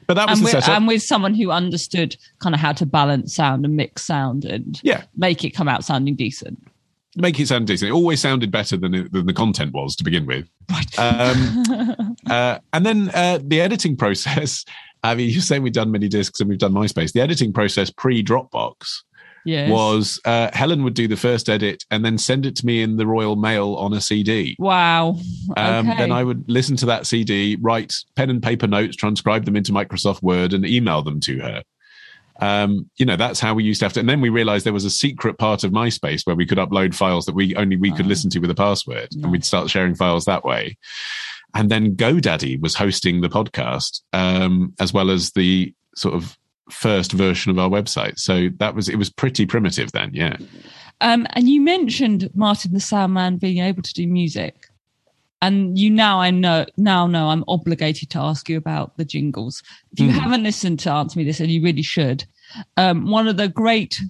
but 0.07 0.15
that 0.15 0.29
was 0.29 0.39
and 0.39 0.47
the 0.47 0.51
setup. 0.51 0.69
And 0.69 0.87
with 0.87 1.03
someone 1.03 1.35
who 1.35 1.51
understood 1.51 2.15
kind 2.39 2.55
of 2.55 2.61
how 2.61 2.71
to 2.73 2.85
balance 2.85 3.35
sound 3.35 3.65
and 3.65 3.75
mix 3.75 4.05
sound 4.05 4.45
and 4.45 4.79
yeah, 4.83 5.03
make 5.15 5.43
it 5.43 5.51
come 5.51 5.67
out 5.67 5.83
sounding 5.83 6.15
decent. 6.15 6.59
Make 7.15 7.39
it 7.39 7.47
sound 7.47 7.67
decent. 7.67 7.89
It 7.89 7.93
always 7.93 8.19
sounded 8.19 8.51
better 8.51 8.77
than, 8.77 8.93
it, 8.93 9.11
than 9.11 9.25
the 9.25 9.33
content 9.33 9.73
was 9.73 9.95
to 9.97 10.03
begin 10.03 10.25
with. 10.25 10.47
Right. 10.69 10.99
Um, 10.99 12.15
uh, 12.29 12.59
and 12.71 12.85
then 12.85 13.09
uh, 13.13 13.39
the 13.43 13.61
editing 13.61 13.97
process. 13.97 14.65
I 15.03 15.15
mean, 15.15 15.29
you're 15.29 15.41
saying 15.41 15.63
we've 15.63 15.73
done 15.73 15.91
mini 15.91 16.07
discs 16.07 16.39
and 16.39 16.49
we've 16.49 16.59
done 16.59 16.73
MySpace. 16.73 17.13
The 17.13 17.21
editing 17.21 17.53
process 17.53 17.89
pre 17.89 18.23
Dropbox 18.23 19.03
yes. 19.45 19.69
was 19.69 20.19
uh, 20.25 20.49
Helen 20.53 20.83
would 20.83 20.93
do 20.93 21.07
the 21.07 21.17
first 21.17 21.49
edit 21.49 21.83
and 21.91 22.03
then 22.03 22.17
send 22.17 22.45
it 22.45 22.55
to 22.57 22.65
me 22.65 22.81
in 22.81 22.97
the 22.97 23.07
Royal 23.07 23.35
Mail 23.35 23.75
on 23.75 23.93
a 23.93 24.01
CD. 24.01 24.55
Wow. 24.59 25.19
Um, 25.57 25.87
Then 25.87 26.11
I 26.11 26.23
would 26.23 26.49
listen 26.49 26.75
to 26.77 26.85
that 26.87 27.07
CD, 27.07 27.57
write 27.59 27.93
pen 28.15 28.29
and 28.29 28.41
paper 28.41 28.67
notes, 28.67 28.95
transcribe 28.95 29.45
them 29.45 29.55
into 29.55 29.71
Microsoft 29.71 30.21
Word, 30.21 30.53
and 30.53 30.65
email 30.65 31.01
them 31.01 31.19
to 31.21 31.39
her. 31.39 31.63
Um, 32.41 32.89
you 32.97 33.05
know, 33.05 33.17
that's 33.17 33.39
how 33.39 33.53
we 33.53 33.63
used 33.63 33.79
to 33.79 33.85
have 33.85 33.93
to. 33.93 33.99
And 33.99 34.09
then 34.09 34.21
we 34.21 34.29
realized 34.29 34.65
there 34.65 34.73
was 34.73 34.85
a 34.85 34.89
secret 34.89 35.37
part 35.37 35.63
of 35.63 35.71
MySpace 35.71 36.25
where 36.25 36.35
we 36.35 36.45
could 36.45 36.57
upload 36.57 36.95
files 36.95 37.25
that 37.25 37.35
we 37.35 37.55
only 37.55 37.75
we 37.75 37.91
could 37.91 38.05
oh. 38.05 38.09
listen 38.09 38.29
to 38.31 38.39
with 38.39 38.49
a 38.49 38.55
password, 38.55 39.09
and 39.13 39.31
we'd 39.31 39.45
start 39.45 39.69
sharing 39.69 39.95
files 39.95 40.25
that 40.25 40.45
way. 40.45 40.77
And 41.53 41.69
then 41.69 41.95
GoDaddy 41.95 42.61
was 42.61 42.75
hosting 42.75 43.21
the 43.21 43.29
podcast, 43.29 44.01
um, 44.13 44.73
as 44.79 44.93
well 44.93 45.09
as 45.09 45.31
the 45.31 45.73
sort 45.95 46.15
of 46.15 46.37
first 46.71 47.11
version 47.11 47.51
of 47.51 47.59
our 47.59 47.69
website. 47.69 48.17
So 48.17 48.49
that 48.59 48.75
was 48.75 48.89
it 48.89 48.97
was 48.97 49.09
pretty 49.09 49.45
primitive 49.45 49.91
then, 49.91 50.11
yeah. 50.13 50.37
Um, 51.01 51.27
and 51.31 51.49
you 51.49 51.61
mentioned 51.61 52.29
Martin 52.35 52.73
the 52.73 52.79
Soundman 52.79 53.39
being 53.39 53.59
able 53.59 53.81
to 53.81 53.93
do 53.93 54.07
music. 54.07 54.67
And 55.41 55.79
you 55.79 55.89
now 55.89 56.19
I 56.19 56.31
know 56.31 56.65
now 56.75 57.07
know 57.07 57.29
I'm 57.29 57.45
obligated 57.47 58.09
to 58.11 58.19
ask 58.19 58.49
you 58.49 58.57
about 58.57 58.97
the 58.97 59.05
jingles. 59.05 59.63
If 59.93 59.99
you 60.01 60.09
mm. 60.09 60.19
haven't 60.19 60.43
listened 60.43 60.79
to 60.79 60.91
Answer 60.91 61.17
Me 61.17 61.23
This, 61.23 61.39
and 61.39 61.49
you 61.49 61.63
really 61.63 61.81
should, 61.81 62.25
um, 62.75 63.09
one 63.09 63.27
of 63.27 63.37
the 63.37 63.47
great 63.47 64.01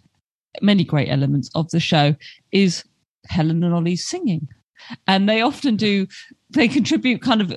many 0.61 0.83
great 0.83 1.09
elements 1.09 1.49
of 1.53 1.69
the 1.69 1.79
show 1.79 2.15
is 2.51 2.83
Helen 3.27 3.63
and 3.63 3.73
Ollie's 3.73 4.07
singing. 4.07 4.47
And 5.07 5.29
they 5.29 5.41
often 5.41 5.75
do 5.75 6.07
they 6.49 6.67
contribute 6.67 7.21
kind 7.21 7.41
of 7.41 7.55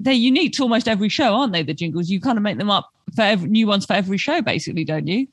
they're 0.00 0.14
unique 0.14 0.54
to 0.54 0.62
almost 0.62 0.88
every 0.88 1.08
show, 1.08 1.34
aren't 1.34 1.52
they? 1.52 1.62
The 1.62 1.74
jingles 1.74 2.08
you 2.08 2.20
kind 2.20 2.38
of 2.38 2.42
make 2.42 2.58
them 2.58 2.70
up 2.70 2.90
for 3.14 3.22
every, 3.22 3.48
new 3.48 3.66
ones 3.66 3.86
for 3.86 3.92
every 3.92 4.18
show, 4.18 4.40
basically, 4.40 4.84
don't 4.84 5.06
you? 5.06 5.28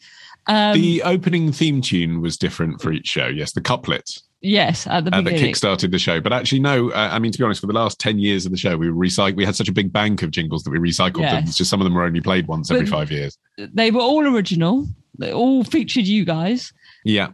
Um, 0.47 0.73
the 0.73 1.01
opening 1.03 1.51
theme 1.51 1.81
tune 1.81 2.21
was 2.21 2.37
different 2.37 2.81
for 2.81 2.91
each 2.91 3.07
show. 3.07 3.27
Yes, 3.27 3.53
the 3.53 3.61
couplet. 3.61 4.21
Yes, 4.41 4.85
at 4.85 5.05
the 5.05 5.13
uh, 5.13 5.17
that 5.17 5.25
beginning. 5.25 5.53
kickstarted 5.53 5.91
the 5.91 5.99
show. 5.99 6.21
But 6.21 6.31
actually, 6.31 6.59
no. 6.59 6.91
Uh, 6.91 7.09
I 7.11 7.19
mean, 7.19 7.31
to 7.31 7.37
be 7.37 7.43
honest, 7.43 7.61
for 7.61 7.67
the 7.67 7.73
last 7.73 7.99
ten 7.99 8.19
years 8.19 8.45
of 8.45 8.51
the 8.51 8.57
show, 8.57 8.77
we 8.77 8.87
recycled. 8.87 9.35
We 9.35 9.45
had 9.45 9.55
such 9.55 9.67
a 9.67 9.73
big 9.73 9.91
bank 9.91 10.21
of 10.21 10.31
jingles 10.31 10.63
that 10.63 10.69
we 10.69 10.77
recycled 10.77 11.21
them. 11.21 11.43
It's 11.43 11.57
just 11.57 11.69
some 11.69 11.81
of 11.81 11.85
them 11.85 11.95
were 11.95 12.03
only 12.03 12.21
played 12.21 12.47
once 12.47 12.69
every 12.69 12.85
five 12.85 13.11
years. 13.11 13.37
they 13.57 13.89
were 13.89 14.01
all 14.01 14.25
original. 14.27 14.87
They 15.17 15.33
all 15.33 15.63
featured 15.63 16.05
you 16.05 16.25
guys. 16.25 16.71
Yeah. 17.03 17.29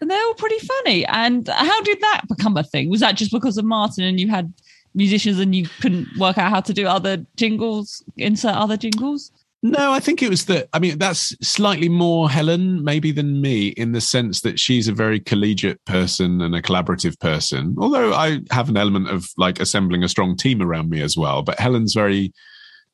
And 0.00 0.10
they're 0.10 0.22
all 0.22 0.34
pretty 0.34 0.58
funny. 0.58 1.04
And 1.06 1.46
how 1.48 1.82
did 1.82 2.00
that 2.00 2.22
become 2.28 2.56
a 2.56 2.62
thing? 2.62 2.88
Was 2.88 3.00
that 3.00 3.16
just 3.16 3.32
because 3.32 3.58
of 3.58 3.64
Martin 3.64 4.04
and 4.04 4.18
you 4.18 4.28
had 4.28 4.52
musicians 4.94 5.38
and 5.38 5.54
you 5.54 5.66
couldn't 5.80 6.08
work 6.18 6.38
out 6.38 6.50
how 6.50 6.60
to 6.60 6.72
do 6.72 6.86
other 6.86 7.24
jingles, 7.36 8.02
insert 8.16 8.54
other 8.54 8.76
jingles? 8.76 9.32
No, 9.62 9.92
I 9.92 10.00
think 10.00 10.22
it 10.22 10.30
was 10.30 10.46
that. 10.46 10.68
I 10.72 10.78
mean, 10.78 10.98
that's 10.98 11.36
slightly 11.46 11.90
more 11.90 12.30
Helen, 12.30 12.82
maybe, 12.82 13.12
than 13.12 13.42
me, 13.42 13.68
in 13.68 13.92
the 13.92 14.00
sense 14.00 14.40
that 14.40 14.58
she's 14.58 14.88
a 14.88 14.92
very 14.92 15.20
collegiate 15.20 15.84
person 15.84 16.40
and 16.40 16.54
a 16.54 16.62
collaborative 16.62 17.18
person. 17.20 17.76
Although 17.78 18.14
I 18.14 18.40
have 18.50 18.70
an 18.70 18.78
element 18.78 19.10
of 19.10 19.28
like 19.36 19.60
assembling 19.60 20.02
a 20.02 20.08
strong 20.08 20.34
team 20.34 20.62
around 20.62 20.88
me 20.88 21.02
as 21.02 21.14
well. 21.14 21.42
But 21.42 21.58
Helen's 21.58 21.92
very 21.92 22.32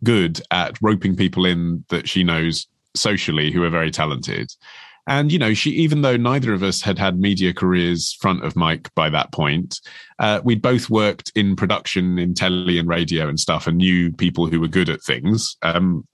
good 0.03 0.41
at 0.51 0.77
roping 0.83 1.15
people 1.15 1.47
in 1.47 1.85
that 1.89 2.09
she 2.09 2.25
knows 2.25 2.67
socially 2.97 3.53
who 3.53 3.63
are 3.63 3.71
very 3.71 3.93
talented. 3.93 4.51
And, 5.07 5.31
you 5.31 5.39
know, 5.39 5.55
she, 5.55 5.71
even 5.71 6.03
though 6.03 6.17
neither 6.17 6.53
of 6.53 6.63
us 6.63 6.83
had 6.83 6.99
had 6.99 7.21
media 7.21 7.53
careers 7.53 8.13
front 8.21 8.45
of 8.45 8.57
mic 8.57 8.93
by 8.95 9.09
that 9.11 9.33
point, 9.33 9.81
uh, 10.19 10.41
we'd 10.43 10.63
both 10.63 10.91
worked 10.91 11.31
in 11.35 11.57
production 11.57 12.19
in 12.19 12.35
telly 12.35 12.79
and 12.79 12.89
radio 12.89 13.29
and 13.29 13.39
stuff 13.39 13.67
and 13.67 13.79
knew 13.79 14.13
people 14.13 14.47
who 14.47 14.61
were 14.61 14.69
good 14.69 14.89
at 14.89 15.03
things. 15.03 15.57
Um, 15.63 16.07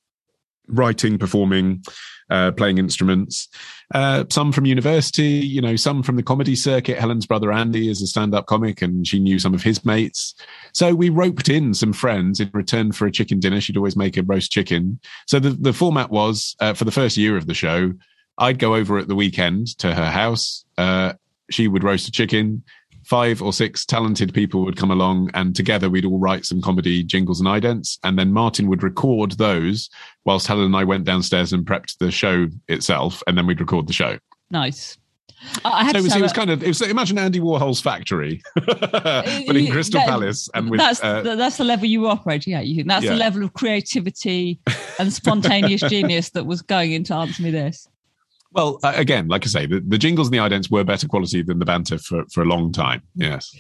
writing, 0.69 1.19
performing, 1.19 1.83
uh, 2.31 2.53
playing 2.53 2.79
instruments. 2.79 3.49
Uh, 3.95 4.25
some 4.31 4.53
from 4.53 4.65
university, 4.65 5.25
you 5.25 5.61
know, 5.61 5.77
some 5.77 6.03
from 6.03 6.17
the 6.17 6.23
comedy 6.23 6.57
circuit. 6.57 6.99
Helen's 6.99 7.27
brother 7.27 7.53
Andy 7.53 7.91
is 7.91 8.01
a 8.01 8.07
stand-up 8.07 8.47
comic, 8.47 8.81
and 8.81 9.07
she 9.07 9.19
knew 9.19 9.39
some 9.39 9.55
of 9.55 9.63
his 9.63 9.85
mates. 9.85 10.35
So 10.73 10.95
we 10.95 11.11
roped 11.11 11.49
in 11.49 11.75
some 11.75 11.93
friends 11.93 12.41
in 12.41 12.49
return 12.55 12.93
for 12.93 13.07
a 13.07 13.13
chicken 13.13 13.39
dinner. 13.39 13.61
She'd 13.61 13.77
always 13.77 13.97
make 13.97 14.17
a 14.17 14.23
roast 14.23 14.51
chicken. 14.51 14.99
So 15.27 15.39
the 15.39 15.51
the 15.51 15.73
format 15.75 16.11
was 16.11 16.57
uh, 16.61 16.75
for 16.75 16.85
the 16.85 16.93
first 16.93 17.17
year 17.17 17.37
of 17.37 17.47
the 17.47 17.55
show. 17.55 17.93
I'd 18.39 18.59
go 18.59 18.75
over 18.75 18.99
at 18.99 19.09
the 19.09 19.15
weekend 19.15 19.79
to 19.79 19.95
her 19.95 20.11
house. 20.11 20.65
Uh, 20.79 21.13
she 21.51 21.69
would 21.69 21.85
roast 21.85 22.09
a 22.09 22.13
chicken. 22.13 22.63
Five 23.05 23.43
or 23.43 23.53
six 23.53 23.85
talented 23.85 24.33
people 24.33 24.65
would 24.65 24.77
come 24.77 24.91
along, 24.91 25.31
and 25.35 25.57
together 25.57 25.91
we'd 25.91 26.05
all 26.05 26.19
write 26.21 26.45
some 26.47 26.63
comedy 26.63 27.03
jingles 27.03 27.41
and 27.41 27.49
idents. 27.49 27.99
And 28.05 28.17
then 28.19 28.33
Martin 28.33 28.69
would 28.69 28.83
record 28.83 29.33
those 29.33 29.91
whilst 30.25 30.47
Helen 30.47 30.67
and 30.67 30.77
I 30.77 30.85
went 30.85 31.05
downstairs 31.05 31.53
and 31.53 31.67
prepped 31.67 31.99
the 31.99 32.11
show 32.13 32.47
itself, 32.69 33.23
and 33.27 33.37
then 33.37 33.47
we'd 33.47 33.61
record 33.61 33.89
the 33.89 33.93
show. 33.93 34.19
Nice. 34.51 34.97
So 35.65 35.71
it 35.75 35.95
was, 35.97 36.15
it 36.15 36.23
was 36.23 36.33
kind 36.33 36.51
of 36.51 36.63
it 36.63 36.69
was 36.69 36.81
imagine 36.83 37.19
Andy 37.19 37.41
Warhol's 37.41 37.81
factory, 37.81 38.41
but 38.55 39.57
in 39.57 39.73
Crystal 39.73 39.99
that- 39.99 40.09
Palace 40.09 40.49
and 40.55 40.71
with 40.71 40.79
that's 40.79 41.03
uh, 41.03 41.21
the, 41.23 41.35
that's 41.35 41.57
the 41.57 41.65
level 41.65 41.87
you 41.87 42.03
were 42.03 42.09
operating 42.11 42.55
at. 42.55 42.67
You 42.67 42.77
think 42.77 42.87
that's 42.87 43.05
Yeah. 43.05 43.11
the 43.11 43.17
level 43.17 43.43
of 43.43 43.53
creativity 43.53 44.61
and 45.01 45.13
spontaneous 45.13 45.81
genius 45.89 46.31
that 46.31 46.47
was 46.47 46.63
going 46.63 46.93
into 46.93 47.13
Answer 47.15 47.43
Me 47.43 47.51
This. 47.51 47.89
Well 48.55 48.79
uh, 48.83 48.93
again, 48.97 49.29
like 49.29 49.45
I 49.45 49.49
say, 49.49 49.67
the, 49.67 49.81
the 49.81 49.99
jingles 49.99 50.29
and 50.29 50.35
the 50.35 50.39
idents 50.39 50.71
were 50.71 50.85
better 50.85 51.09
quality 51.09 51.43
than 51.43 51.59
the 51.59 51.65
banter 51.65 51.99
for 51.99 52.25
for 52.33 52.43
a 52.43 52.47
long 52.47 52.73
time. 52.73 53.03
Yes, 53.15 53.51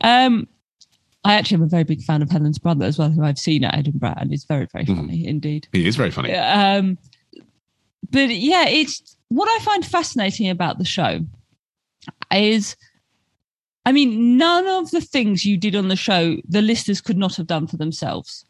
Um, 0.00 0.48
I 1.24 1.34
actually 1.34 1.56
am 1.56 1.62
a 1.62 1.66
very 1.68 1.84
big 1.84 2.02
fan 2.02 2.20
of 2.22 2.30
Helen's 2.30 2.58
brother 2.58 2.84
as 2.84 2.98
well, 2.98 3.10
who 3.10 3.22
I've 3.22 3.38
seen 3.38 3.62
at 3.64 3.76
Edinburgh, 3.76 4.14
and 4.16 4.32
is 4.32 4.44
very, 4.44 4.66
very 4.72 4.84
Mhm. 4.84 4.96
funny 4.96 5.26
indeed. 5.26 5.68
he 5.72 5.86
is 5.86 5.94
very 5.96 6.10
funny. 6.10 6.32
Um, 6.34 6.98
but 8.10 8.30
yeah, 8.34 8.66
it's 8.68 9.16
what 9.28 9.48
I 9.48 9.64
find 9.64 9.86
fascinating 9.86 10.48
about 10.50 10.78
the 10.78 10.84
show 10.84 11.20
is, 12.34 12.76
I 13.86 13.92
mean, 13.92 14.36
none 14.36 14.66
of 14.66 14.90
the 14.90 15.00
things 15.00 15.44
you 15.44 15.56
did 15.56 15.76
on 15.76 15.88
the 15.88 15.96
show, 15.96 16.36
the 16.48 16.60
listeners 16.62 17.00
could 17.00 17.16
not 17.16 17.36
have 17.36 17.46
done 17.46 17.66
for 17.68 17.76
themselves. 17.76 18.44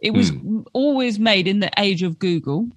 It 0.00 0.12
was 0.12 0.30
always 0.74 1.18
made 1.18 1.48
in 1.48 1.58
the 1.60 1.70
age 1.78 2.02
of 2.04 2.18
Google. 2.20 2.68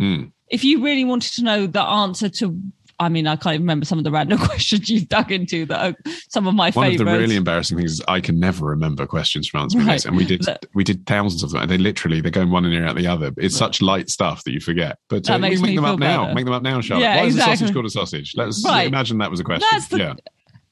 Mm. 0.00 0.30
If 0.50 0.64
you 0.64 0.82
really 0.82 1.04
wanted 1.04 1.32
to 1.34 1.44
know 1.44 1.66
the 1.66 1.82
answer 1.82 2.28
to, 2.28 2.60
I 3.00 3.08
mean, 3.08 3.26
I 3.26 3.36
can't 3.36 3.54
even 3.54 3.62
remember 3.62 3.84
some 3.86 3.98
of 3.98 4.04
the 4.04 4.10
random 4.10 4.38
questions 4.46 4.88
you've 4.88 5.08
dug 5.08 5.30
into 5.30 5.66
that 5.66 5.78
are 5.94 6.12
some 6.28 6.46
of 6.48 6.54
my 6.54 6.70
One 6.70 6.90
of 6.92 6.98
the 6.98 7.04
really 7.04 7.36
embarrassing 7.36 7.76
things 7.78 7.92
is 7.92 8.02
I 8.08 8.20
can 8.20 8.40
never 8.40 8.66
remember 8.66 9.06
questions 9.06 9.46
from 9.48 9.60
Answer 9.62 9.78
Right. 9.78 10.04
And 10.04 10.16
we 10.16 10.24
did 10.24 10.42
That- 10.42 10.66
we 10.74 10.82
did 10.84 11.06
thousands 11.06 11.42
of 11.42 11.50
them. 11.50 11.62
And 11.62 11.70
they 11.70 11.78
literally 11.78 12.20
they 12.20 12.30
go 12.30 12.40
in 12.42 12.50
one 12.50 12.64
ear 12.66 12.84
out 12.86 12.96
the 12.96 13.06
other. 13.06 13.30
It's 13.36 13.56
such 13.56 13.80
light 13.82 14.08
stuff 14.10 14.42
that 14.44 14.52
you 14.52 14.60
forget. 14.60 14.98
But 15.08 15.28
uh, 15.30 15.38
make 15.38 15.60
them 15.60 15.84
up 15.84 15.98
now. 15.98 16.22
better. 16.24 16.34
Make 16.34 16.44
them 16.46 16.54
up 16.54 16.62
now, 16.62 16.80
Charlotte. 16.80 17.04
Yeah, 17.04 17.16
Why 17.18 17.24
is 17.26 17.36
a 17.36 17.40
sausage 17.40 17.72
called 17.72 17.86
a 17.86 17.90
sausage? 17.90 18.32
Let's 18.36 18.64
Right. 18.64 18.88
imagine 18.88 19.18
that 19.18 19.30
was 19.30 19.40
a 19.40 19.44
question. 19.44 19.68
The- 19.90 19.98
yeah. 19.98 20.14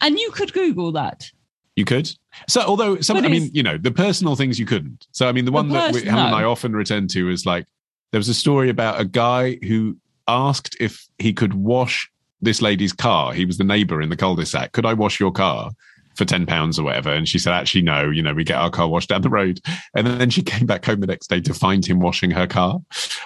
and 0.00 0.18
you 0.18 0.30
could 0.32 0.52
Google 0.52 0.92
that. 0.92 1.30
You 1.76 1.84
could. 1.84 2.10
So, 2.48 2.62
although 2.62 3.00
some, 3.02 3.18
I 3.18 3.28
mean, 3.28 3.50
you 3.52 3.62
know, 3.62 3.76
the 3.76 3.90
personal 3.90 4.34
things 4.34 4.58
you 4.58 4.64
couldn't. 4.64 5.06
So, 5.12 5.28
I 5.28 5.32
mean, 5.32 5.44
the 5.44 5.52
one 5.52 5.68
that 5.68 5.92
we, 5.92 6.00
person- 6.00 6.08
Helen 6.08 6.26
and. 6.28 6.34
I 6.34 6.44
often 6.44 6.72
return 6.74 7.06
to 7.08 7.28
is 7.30 7.44
like 7.44 7.66
there 8.12 8.18
was 8.18 8.28
a 8.28 8.34
story 8.34 8.70
about 8.70 9.00
a 9.00 9.04
guy 9.04 9.58
who 9.66 9.96
asked 10.28 10.76
if 10.80 11.06
he 11.18 11.32
could 11.32 11.54
wash 11.54 12.10
this 12.40 12.62
lady's 12.62 12.92
car. 12.92 13.32
He 13.32 13.44
was 13.44 13.58
the 13.58 13.64
neighbor 13.64 14.00
in 14.00 14.08
the 14.08 14.16
cul-de-sac. 14.16 14.72
Could 14.72 14.86
I 14.86 14.94
wash 14.94 15.18
your 15.20 15.32
car 15.32 15.70
for 16.14 16.24
ten 16.24 16.46
pounds 16.46 16.78
or 16.78 16.84
whatever? 16.84 17.10
And 17.10 17.28
she 17.28 17.38
said, 17.38 17.52
actually, 17.52 17.82
no. 17.82 18.10
You 18.10 18.22
know, 18.22 18.34
we 18.34 18.44
get 18.44 18.56
our 18.56 18.70
car 18.70 18.88
washed 18.88 19.08
down 19.08 19.22
the 19.22 19.28
road. 19.28 19.60
And 19.94 20.06
then 20.06 20.30
she 20.30 20.42
came 20.42 20.66
back 20.66 20.84
home 20.84 21.00
the 21.00 21.06
next 21.06 21.28
day 21.28 21.40
to 21.40 21.54
find 21.54 21.84
him 21.84 22.00
washing 22.00 22.30
her 22.30 22.46
car. 22.46 22.80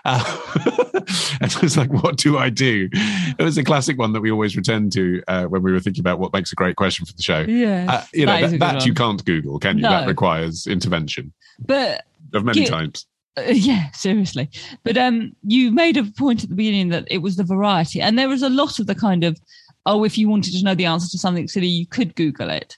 Uh, 0.04 0.42
and 1.40 1.54
I 1.54 1.60
was 1.60 1.76
like, 1.76 1.92
what 1.92 2.16
do 2.16 2.38
I 2.38 2.50
do? 2.50 2.88
It 2.92 3.42
was 3.42 3.58
a 3.58 3.64
classic 3.64 3.98
one 3.98 4.12
that 4.12 4.20
we 4.20 4.30
always 4.30 4.56
return 4.56 4.90
to 4.90 5.22
uh, 5.28 5.44
when 5.44 5.62
we 5.62 5.72
were 5.72 5.80
thinking 5.80 6.02
about 6.02 6.18
what 6.18 6.32
makes 6.32 6.52
a 6.52 6.56
great 6.56 6.76
question 6.76 7.06
for 7.06 7.12
the 7.12 7.22
show. 7.22 7.40
Yeah. 7.40 7.86
Uh, 7.88 8.04
you 8.12 8.26
know 8.26 8.40
That 8.40 8.50
that, 8.50 8.58
that 8.58 8.86
you 8.86 8.94
can't 8.94 9.24
Google, 9.24 9.58
can 9.58 9.76
you? 9.76 9.82
No. 9.82 9.90
That 9.90 10.08
requires 10.08 10.66
intervention 10.66 11.32
but 11.58 12.04
of 12.32 12.44
many 12.44 12.64
Gi- 12.64 12.66
types. 12.66 13.06
Uh, 13.36 13.42
yeah, 13.52 13.90
seriously. 13.92 14.50
But 14.82 14.96
um, 14.96 15.34
you 15.42 15.70
made 15.70 15.96
a 15.96 16.04
point 16.04 16.42
at 16.42 16.50
the 16.50 16.56
beginning 16.56 16.88
that 16.90 17.06
it 17.10 17.18
was 17.18 17.36
the 17.36 17.44
variety, 17.44 18.00
and 18.00 18.18
there 18.18 18.28
was 18.28 18.42
a 18.42 18.50
lot 18.50 18.78
of 18.78 18.86
the 18.86 18.94
kind 18.94 19.24
of, 19.24 19.38
oh, 19.86 20.04
if 20.04 20.18
you 20.18 20.28
wanted 20.28 20.52
to 20.54 20.64
know 20.64 20.74
the 20.74 20.86
answer 20.86 21.08
to 21.10 21.18
something 21.18 21.48
silly, 21.48 21.66
you 21.66 21.86
could 21.86 22.14
Google 22.16 22.50
it. 22.50 22.76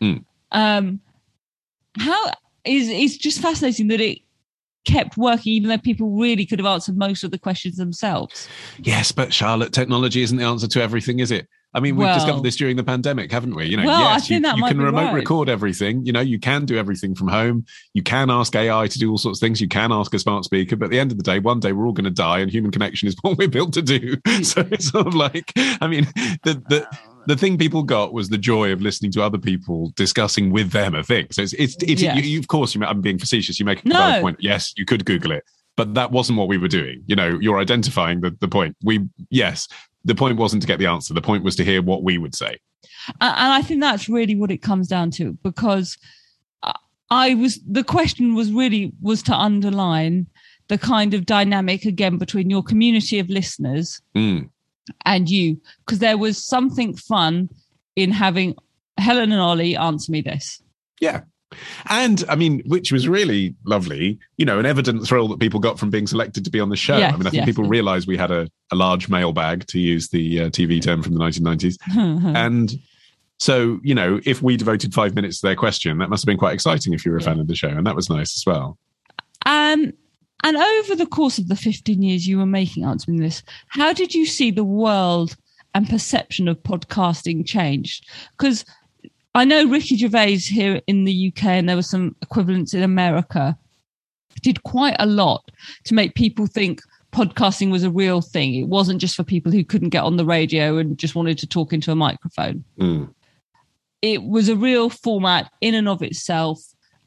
Hmm. 0.00 0.18
Um, 0.52 1.00
how 1.98 2.30
is 2.64 2.88
it's 2.88 3.16
just 3.16 3.40
fascinating 3.40 3.88
that 3.88 4.00
it 4.00 4.18
kept 4.86 5.16
working, 5.16 5.52
even 5.52 5.68
though 5.68 5.78
people 5.78 6.10
really 6.10 6.46
could 6.46 6.58
have 6.58 6.66
answered 6.66 6.96
most 6.96 7.24
of 7.24 7.30
the 7.30 7.38
questions 7.38 7.76
themselves. 7.76 8.48
Yes, 8.78 9.12
but 9.12 9.32
Charlotte, 9.34 9.72
technology 9.72 10.22
isn't 10.22 10.38
the 10.38 10.44
answer 10.44 10.68
to 10.68 10.82
everything, 10.82 11.18
is 11.18 11.30
it? 11.30 11.48
I 11.76 11.80
mean, 11.80 11.94
we've 11.96 12.06
Well- 12.06 12.14
discovered 12.14 12.42
this 12.42 12.56
during 12.56 12.76
the 12.76 12.82
pandemic, 12.82 13.30
haven't 13.30 13.54
we? 13.54 13.66
You 13.66 13.76
know, 13.76 13.84
Well, 13.84 14.00
yes, 14.00 14.30
you, 14.30 14.38
you 14.38 14.64
can 14.64 14.80
remote 14.80 15.04
right. 15.04 15.14
record 15.14 15.48
everything. 15.50 16.04
You 16.06 16.12
know, 16.12 16.20
you 16.22 16.38
can 16.38 16.64
do 16.64 16.76
everything 16.78 17.14
from 17.14 17.28
home. 17.28 17.66
You 17.92 18.02
can 18.02 18.30
ask 18.30 18.56
AI 18.56 18.86
to 18.88 18.98
do 18.98 19.10
all 19.10 19.18
sorts 19.18 19.38
of 19.38 19.40
things. 19.40 19.60
You 19.60 19.68
can 19.68 19.92
ask 19.92 20.12
a 20.14 20.18
smart 20.18 20.44
speaker. 20.44 20.74
But 20.74 20.86
at 20.86 20.90
the 20.90 20.98
end 20.98 21.12
of 21.12 21.18
the 21.18 21.22
day, 21.22 21.38
one 21.38 21.60
day 21.60 21.72
we're 21.72 21.86
all 21.86 21.92
going 21.92 22.04
to 22.06 22.10
die, 22.10 22.38
and 22.38 22.50
human 22.50 22.70
connection 22.72 23.08
is 23.08 23.14
what 23.22 23.36
we're 23.38 23.46
built 23.48 23.74
to 23.74 23.82
do. 23.82 24.16
So 24.42 24.66
it's 24.70 24.88
sort 24.90 25.06
of 25.06 25.14
like, 25.14 25.52
I 25.80 25.86
mean, 25.86 26.04
the 26.44 26.54
the 26.68 26.86
the 27.26 27.36
thing 27.36 27.58
people 27.58 27.82
got 27.82 28.12
was 28.12 28.28
the 28.28 28.38
joy 28.38 28.70
of 28.72 28.80
listening 28.80 29.10
to 29.12 29.22
other 29.22 29.38
people 29.38 29.92
discussing 29.96 30.50
with 30.50 30.70
them 30.70 30.94
a 30.94 31.02
thing. 31.02 31.26
So 31.32 31.42
it's 31.42 31.52
it's, 31.54 31.76
it's 31.82 32.00
Yes. 32.02 32.16
you, 32.16 32.22
you, 32.22 32.38
of 32.38 32.48
course, 32.48 32.74
you, 32.74 32.84
I'm 32.84 33.00
being 33.00 33.18
facetious. 33.18 33.58
You 33.58 33.66
make 33.66 33.84
a 33.84 33.88
No. 33.88 33.94
valid 33.98 34.22
point. 34.22 34.36
Yes, 34.40 34.72
you 34.76 34.84
could 34.86 35.04
Google 35.04 35.32
it, 35.32 35.42
but 35.76 35.94
that 35.94 36.10
wasn't 36.12 36.38
what 36.38 36.48
we 36.48 36.56
were 36.58 36.68
doing. 36.68 37.02
You 37.06 37.16
know, 37.16 37.38
you're 37.40 37.58
identifying 37.58 38.20
the 38.20 38.30
the 38.40 38.48
point. 38.48 38.76
We 38.82 39.00
yes, 39.30 39.68
the 40.06 40.14
point 40.14 40.38
wasn't 40.38 40.62
to 40.62 40.66
get 40.68 40.78
the 40.78 40.86
answer. 40.86 41.12
The 41.12 41.20
point 41.20 41.44
was 41.44 41.54
to 41.56 41.64
hear 41.64 41.82
what 41.82 42.02
we 42.02 42.16
would 42.16 42.34
say. 42.34 42.56
And 43.20 43.52
I 43.52 43.60
think 43.62 43.80
that's 43.80 44.08
really 44.08 44.34
what 44.34 44.50
it 44.50 44.62
comes 44.62 44.88
down 44.88 45.10
to 45.12 45.36
because 45.42 45.98
I- 47.10 47.34
was 47.34 47.60
the 47.64 47.84
question 47.84 48.34
was 48.34 48.50
really 48.52 48.92
was 49.00 49.22
to 49.24 49.34
underline 49.34 50.26
the 50.68 50.78
kind 50.78 51.14
of 51.14 51.24
dynamic 51.26 51.84
again 51.84 52.16
between 52.18 52.50
your 52.50 52.62
community 52.64 53.18
of 53.20 53.28
listeners 53.28 54.00
Mm. 54.16 54.48
and 55.04 55.28
you 55.30 55.60
because 55.84 56.00
there 56.00 56.18
was 56.18 56.44
something 56.44 56.96
fun 56.96 57.48
in 57.94 58.10
having 58.10 58.54
Helen 58.98 59.30
and 59.30 59.40
Ollie 59.40 59.76
answer 59.76 60.10
me 60.10 60.20
this. 60.22 60.60
Yeah. 61.00 61.20
And 61.88 62.24
I 62.28 62.36
mean, 62.36 62.62
which 62.66 62.92
was 62.92 63.08
really 63.08 63.54
lovely, 63.64 64.18
you 64.36 64.44
know, 64.44 64.58
an 64.58 64.66
evident 64.66 65.06
thrill 65.06 65.28
that 65.28 65.40
people 65.40 65.60
got 65.60 65.78
from 65.78 65.90
being 65.90 66.06
selected 66.06 66.44
to 66.44 66.50
be 66.50 66.60
on 66.60 66.68
the 66.68 66.76
show. 66.76 66.98
Yes, 66.98 67.12
I 67.12 67.16
mean, 67.16 67.26
I 67.26 67.30
think 67.30 67.40
yes. 67.40 67.46
people 67.46 67.64
realized 67.64 68.06
we 68.06 68.16
had 68.16 68.30
a, 68.30 68.48
a 68.72 68.76
large 68.76 69.08
mailbag, 69.08 69.66
to 69.68 69.78
use 69.78 70.08
the 70.08 70.42
uh, 70.42 70.50
TV 70.50 70.82
term 70.82 71.02
from 71.02 71.14
the 71.14 71.20
1990s. 71.20 71.76
And 72.36 72.74
so, 73.38 73.80
you 73.82 73.94
know, 73.94 74.20
if 74.24 74.42
we 74.42 74.56
devoted 74.56 74.94
five 74.94 75.14
minutes 75.14 75.40
to 75.40 75.46
their 75.46 75.56
question, 75.56 75.98
that 75.98 76.08
must 76.08 76.22
have 76.22 76.26
been 76.26 76.38
quite 76.38 76.54
exciting 76.54 76.94
if 76.94 77.04
you 77.04 77.12
were 77.12 77.18
a 77.18 77.22
fan 77.22 77.38
of 77.38 77.48
the 77.48 77.54
show. 77.54 77.68
And 77.68 77.86
that 77.86 77.94
was 77.94 78.08
nice 78.08 78.36
as 78.36 78.44
well. 78.46 78.78
and 79.44 79.92
and 80.44 80.56
over 80.56 80.94
the 80.94 81.06
course 81.06 81.38
of 81.38 81.48
the 81.48 81.56
15 81.56 82.02
years 82.02 82.26
you 82.26 82.38
were 82.38 82.46
making 82.46 82.84
Answer 82.84 83.10
Me 83.10 83.18
This, 83.18 83.42
how 83.68 83.92
did 83.92 84.14
you 84.14 84.26
see 84.26 84.50
the 84.50 84.64
world 84.64 85.36
and 85.74 85.88
perception 85.88 86.46
of 86.46 86.62
podcasting 86.62 87.44
changed? 87.46 88.08
Because 88.32 88.64
I 89.36 89.44
know 89.44 89.68
Ricky 89.68 89.98
Gervais 89.98 90.38
here 90.38 90.80
in 90.86 91.04
the 91.04 91.28
UK, 91.28 91.44
and 91.44 91.68
there 91.68 91.76
were 91.76 91.82
some 91.82 92.16
equivalents 92.22 92.72
in 92.72 92.82
America, 92.82 93.56
did 94.40 94.62
quite 94.62 94.96
a 94.98 95.04
lot 95.04 95.50
to 95.84 95.94
make 95.94 96.14
people 96.14 96.46
think 96.46 96.80
podcasting 97.12 97.70
was 97.70 97.84
a 97.84 97.90
real 97.90 98.22
thing. 98.22 98.54
It 98.54 98.68
wasn't 98.68 98.98
just 98.98 99.14
for 99.14 99.24
people 99.24 99.52
who 99.52 99.62
couldn't 99.62 99.90
get 99.90 100.04
on 100.04 100.16
the 100.16 100.24
radio 100.24 100.78
and 100.78 100.96
just 100.98 101.14
wanted 101.14 101.36
to 101.38 101.46
talk 101.46 101.74
into 101.74 101.92
a 101.92 101.96
microphone. 101.96 102.64
Mm. 102.80 103.14
it 104.00 104.22
was 104.22 104.48
a 104.48 104.56
real 104.56 104.88
format 104.88 105.50
in 105.60 105.74
and 105.74 105.88
of 105.88 106.02
itself 106.02 106.58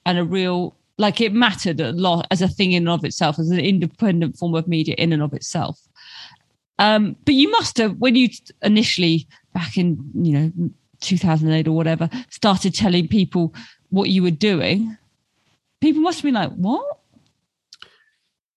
and 0.06 0.20
a 0.20 0.24
real 0.24 0.76
like 1.00 1.22
it 1.22 1.34
mattered 1.34 1.80
a 1.80 1.94
lot 1.94 2.28
as 2.30 2.42
a 2.42 2.48
thing 2.48 2.74
in 2.74 2.84
and 2.84 2.90
of 2.90 3.06
itself 3.06 3.40
as 3.40 3.50
an 3.50 3.60
independent 3.60 4.38
form 4.38 4.54
of 4.54 4.68
media 4.68 4.94
in 4.98 5.14
and 5.14 5.24
of 5.24 5.34
itself 5.34 5.80
um, 6.80 7.16
but 7.26 7.36
you 7.36 7.50
must 7.52 7.78
have 7.78 7.96
when 7.98 8.16
you 8.16 8.30
initially 8.64 9.28
back 9.54 9.78
in 9.78 9.98
you 10.16 10.34
know 10.34 10.52
2008 11.02 11.68
or 11.68 11.72
whatever 11.74 12.10
started 12.30 12.74
telling 12.74 13.08
people 13.08 13.54
what 13.90 14.10
you 14.10 14.24
were 14.24 14.32
doing 14.32 14.98
people 15.82 16.02
must 16.02 16.20
have 16.20 16.24
been 16.24 16.34
like 16.34 16.52
what 16.52 17.00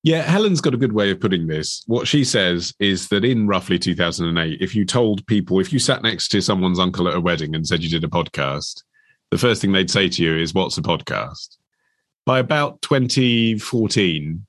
yeah, 0.05 0.23
Helen's 0.23 0.61
got 0.61 0.75
a 0.75 0.79
good 0.79 0.95
way 0.95 1.13
of 1.13 1.21
putting 1.21 1.47
this. 1.47 1.85
What 1.87 2.09
she 2.09 2.25
says 2.25 2.75
is 2.81 3.09
that 3.09 3.25
in 3.25 3.47
roughly 3.47 3.79
2008, 3.79 4.61
if 4.61 4.75
you 4.75 4.85
told 4.85 5.25
people, 5.29 5.61
if 5.61 5.73
you 5.73 5.79
sat 5.79 6.03
next 6.03 6.29
to 6.31 6.43
someone's 6.43 6.81
uncle 6.81 7.07
at 7.07 7.15
a 7.15 7.21
wedding 7.21 7.55
and 7.55 7.65
said 7.65 7.85
you 7.85 7.89
did 7.89 8.03
a 8.03 8.09
podcast, 8.09 8.83
the 9.31 9.39
first 9.39 9.63
thing 9.63 9.71
they'd 9.71 9.91
say 9.91 10.09
to 10.09 10.23
you 10.23 10.37
is, 10.37 10.55
What's 10.55 10.77
a 10.77 10.83
podcast? 10.83 11.57
By 12.27 12.41
about 12.41 12.83
2014, 12.83 14.45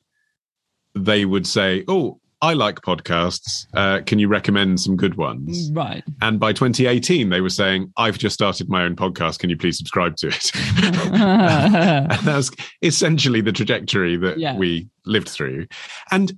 they 0.96 1.26
would 1.26 1.46
say, 1.46 1.84
Oh, 1.88 2.20
I 2.44 2.52
like 2.52 2.82
podcasts. 2.82 3.68
Uh, 3.74 4.02
can 4.06 4.20
you 4.20 4.28
recommend 4.28 4.82
some 4.82 4.98
good 4.98 5.16
ones? 5.16 5.72
Right. 5.72 6.04
And 6.22 6.42
by 6.42 6.52
2018, 6.52 7.30
they 7.30 7.40
were 7.40 7.50
saying, 7.50 7.94
I've 7.96 8.18
just 8.18 8.34
started 8.34 8.68
my 8.68 8.84
own 8.84 8.98
podcast. 8.98 9.40
Can 9.40 9.50
you 9.50 9.56
please 9.56 9.78
subscribe 9.78 10.18
to 10.18 10.28
it? 10.28 10.52
and 10.84 12.12
that's 12.28 12.52
essentially 12.82 13.40
the 13.40 13.54
trajectory 13.54 14.18
that 14.18 14.40
yeah. 14.40 14.58
we 14.58 14.90
lived 15.06 15.30
through. 15.30 15.68
And 16.12 16.34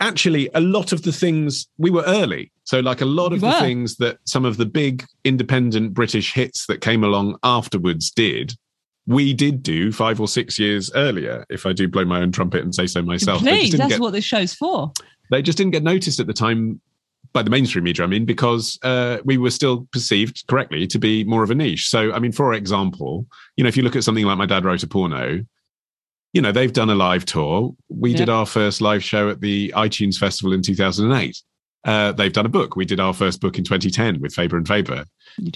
actually, 0.00 0.50
a 0.52 0.60
lot 0.60 0.92
of 0.92 1.02
the 1.02 1.12
things 1.12 1.68
we 1.78 1.90
were 1.90 2.04
early. 2.08 2.50
So, 2.64 2.80
like 2.80 3.00
a 3.00 3.06
lot 3.06 3.32
of 3.32 3.40
the 3.40 3.52
things 3.60 3.98
that 3.98 4.18
some 4.24 4.44
of 4.44 4.56
the 4.56 4.66
big 4.66 5.04
independent 5.22 5.94
British 5.94 6.34
hits 6.34 6.66
that 6.66 6.80
came 6.80 7.04
along 7.04 7.38
afterwards 7.44 8.10
did, 8.10 8.56
we 9.06 9.34
did 9.34 9.62
do 9.62 9.92
five 9.92 10.20
or 10.20 10.28
six 10.28 10.58
years 10.58 10.90
earlier, 10.94 11.44
if 11.50 11.66
I 11.66 11.72
do 11.72 11.88
blow 11.88 12.04
my 12.04 12.20
own 12.20 12.32
trumpet 12.32 12.62
and 12.62 12.74
say 12.74 12.86
so 12.86 13.02
myself. 13.02 13.40
Please, 13.40 13.72
that's 13.72 13.94
get, 13.94 14.00
what 14.00 14.12
this 14.12 14.24
show's 14.24 14.54
for. 14.54 14.92
They 15.30 15.42
just 15.42 15.58
didn't 15.58 15.72
get 15.72 15.82
noticed 15.82 16.20
at 16.20 16.26
the 16.26 16.32
time 16.32 16.80
by 17.32 17.42
the 17.42 17.50
mainstream 17.50 17.84
media, 17.84 18.04
I 18.04 18.06
mean, 18.06 18.24
because 18.24 18.78
uh, 18.82 19.18
we 19.24 19.36
were 19.36 19.50
still 19.50 19.88
perceived 19.92 20.44
correctly 20.46 20.86
to 20.86 20.98
be 20.98 21.24
more 21.24 21.42
of 21.42 21.50
a 21.50 21.54
niche. 21.54 21.88
So, 21.88 22.12
I 22.12 22.18
mean, 22.18 22.32
for 22.32 22.54
example, 22.54 23.26
you 23.56 23.64
know, 23.64 23.68
if 23.68 23.76
you 23.76 23.82
look 23.82 23.96
at 23.96 24.04
something 24.04 24.24
like 24.24 24.38
My 24.38 24.46
Dad 24.46 24.64
Wrote 24.64 24.82
a 24.82 24.86
Porno, 24.86 25.44
you 26.32 26.40
know, 26.40 26.52
they've 26.52 26.72
done 26.72 26.90
a 26.90 26.94
live 26.94 27.24
tour. 27.24 27.74
We 27.88 28.14
did 28.14 28.28
our 28.28 28.46
first 28.46 28.80
live 28.80 29.04
show 29.04 29.28
at 29.28 29.40
the 29.40 29.72
iTunes 29.76 30.16
Festival 30.16 30.52
in 30.52 30.62
2008. 30.62 31.40
Uh, 31.84 32.12
they've 32.12 32.32
done 32.32 32.46
a 32.46 32.50
book. 32.50 32.76
We 32.76 32.84
did 32.84 33.00
our 33.00 33.12
first 33.12 33.40
book 33.40 33.58
in 33.58 33.64
2010 33.64 34.20
with 34.20 34.34
Faber 34.34 34.56
and 34.56 34.66
Faber. 34.66 35.04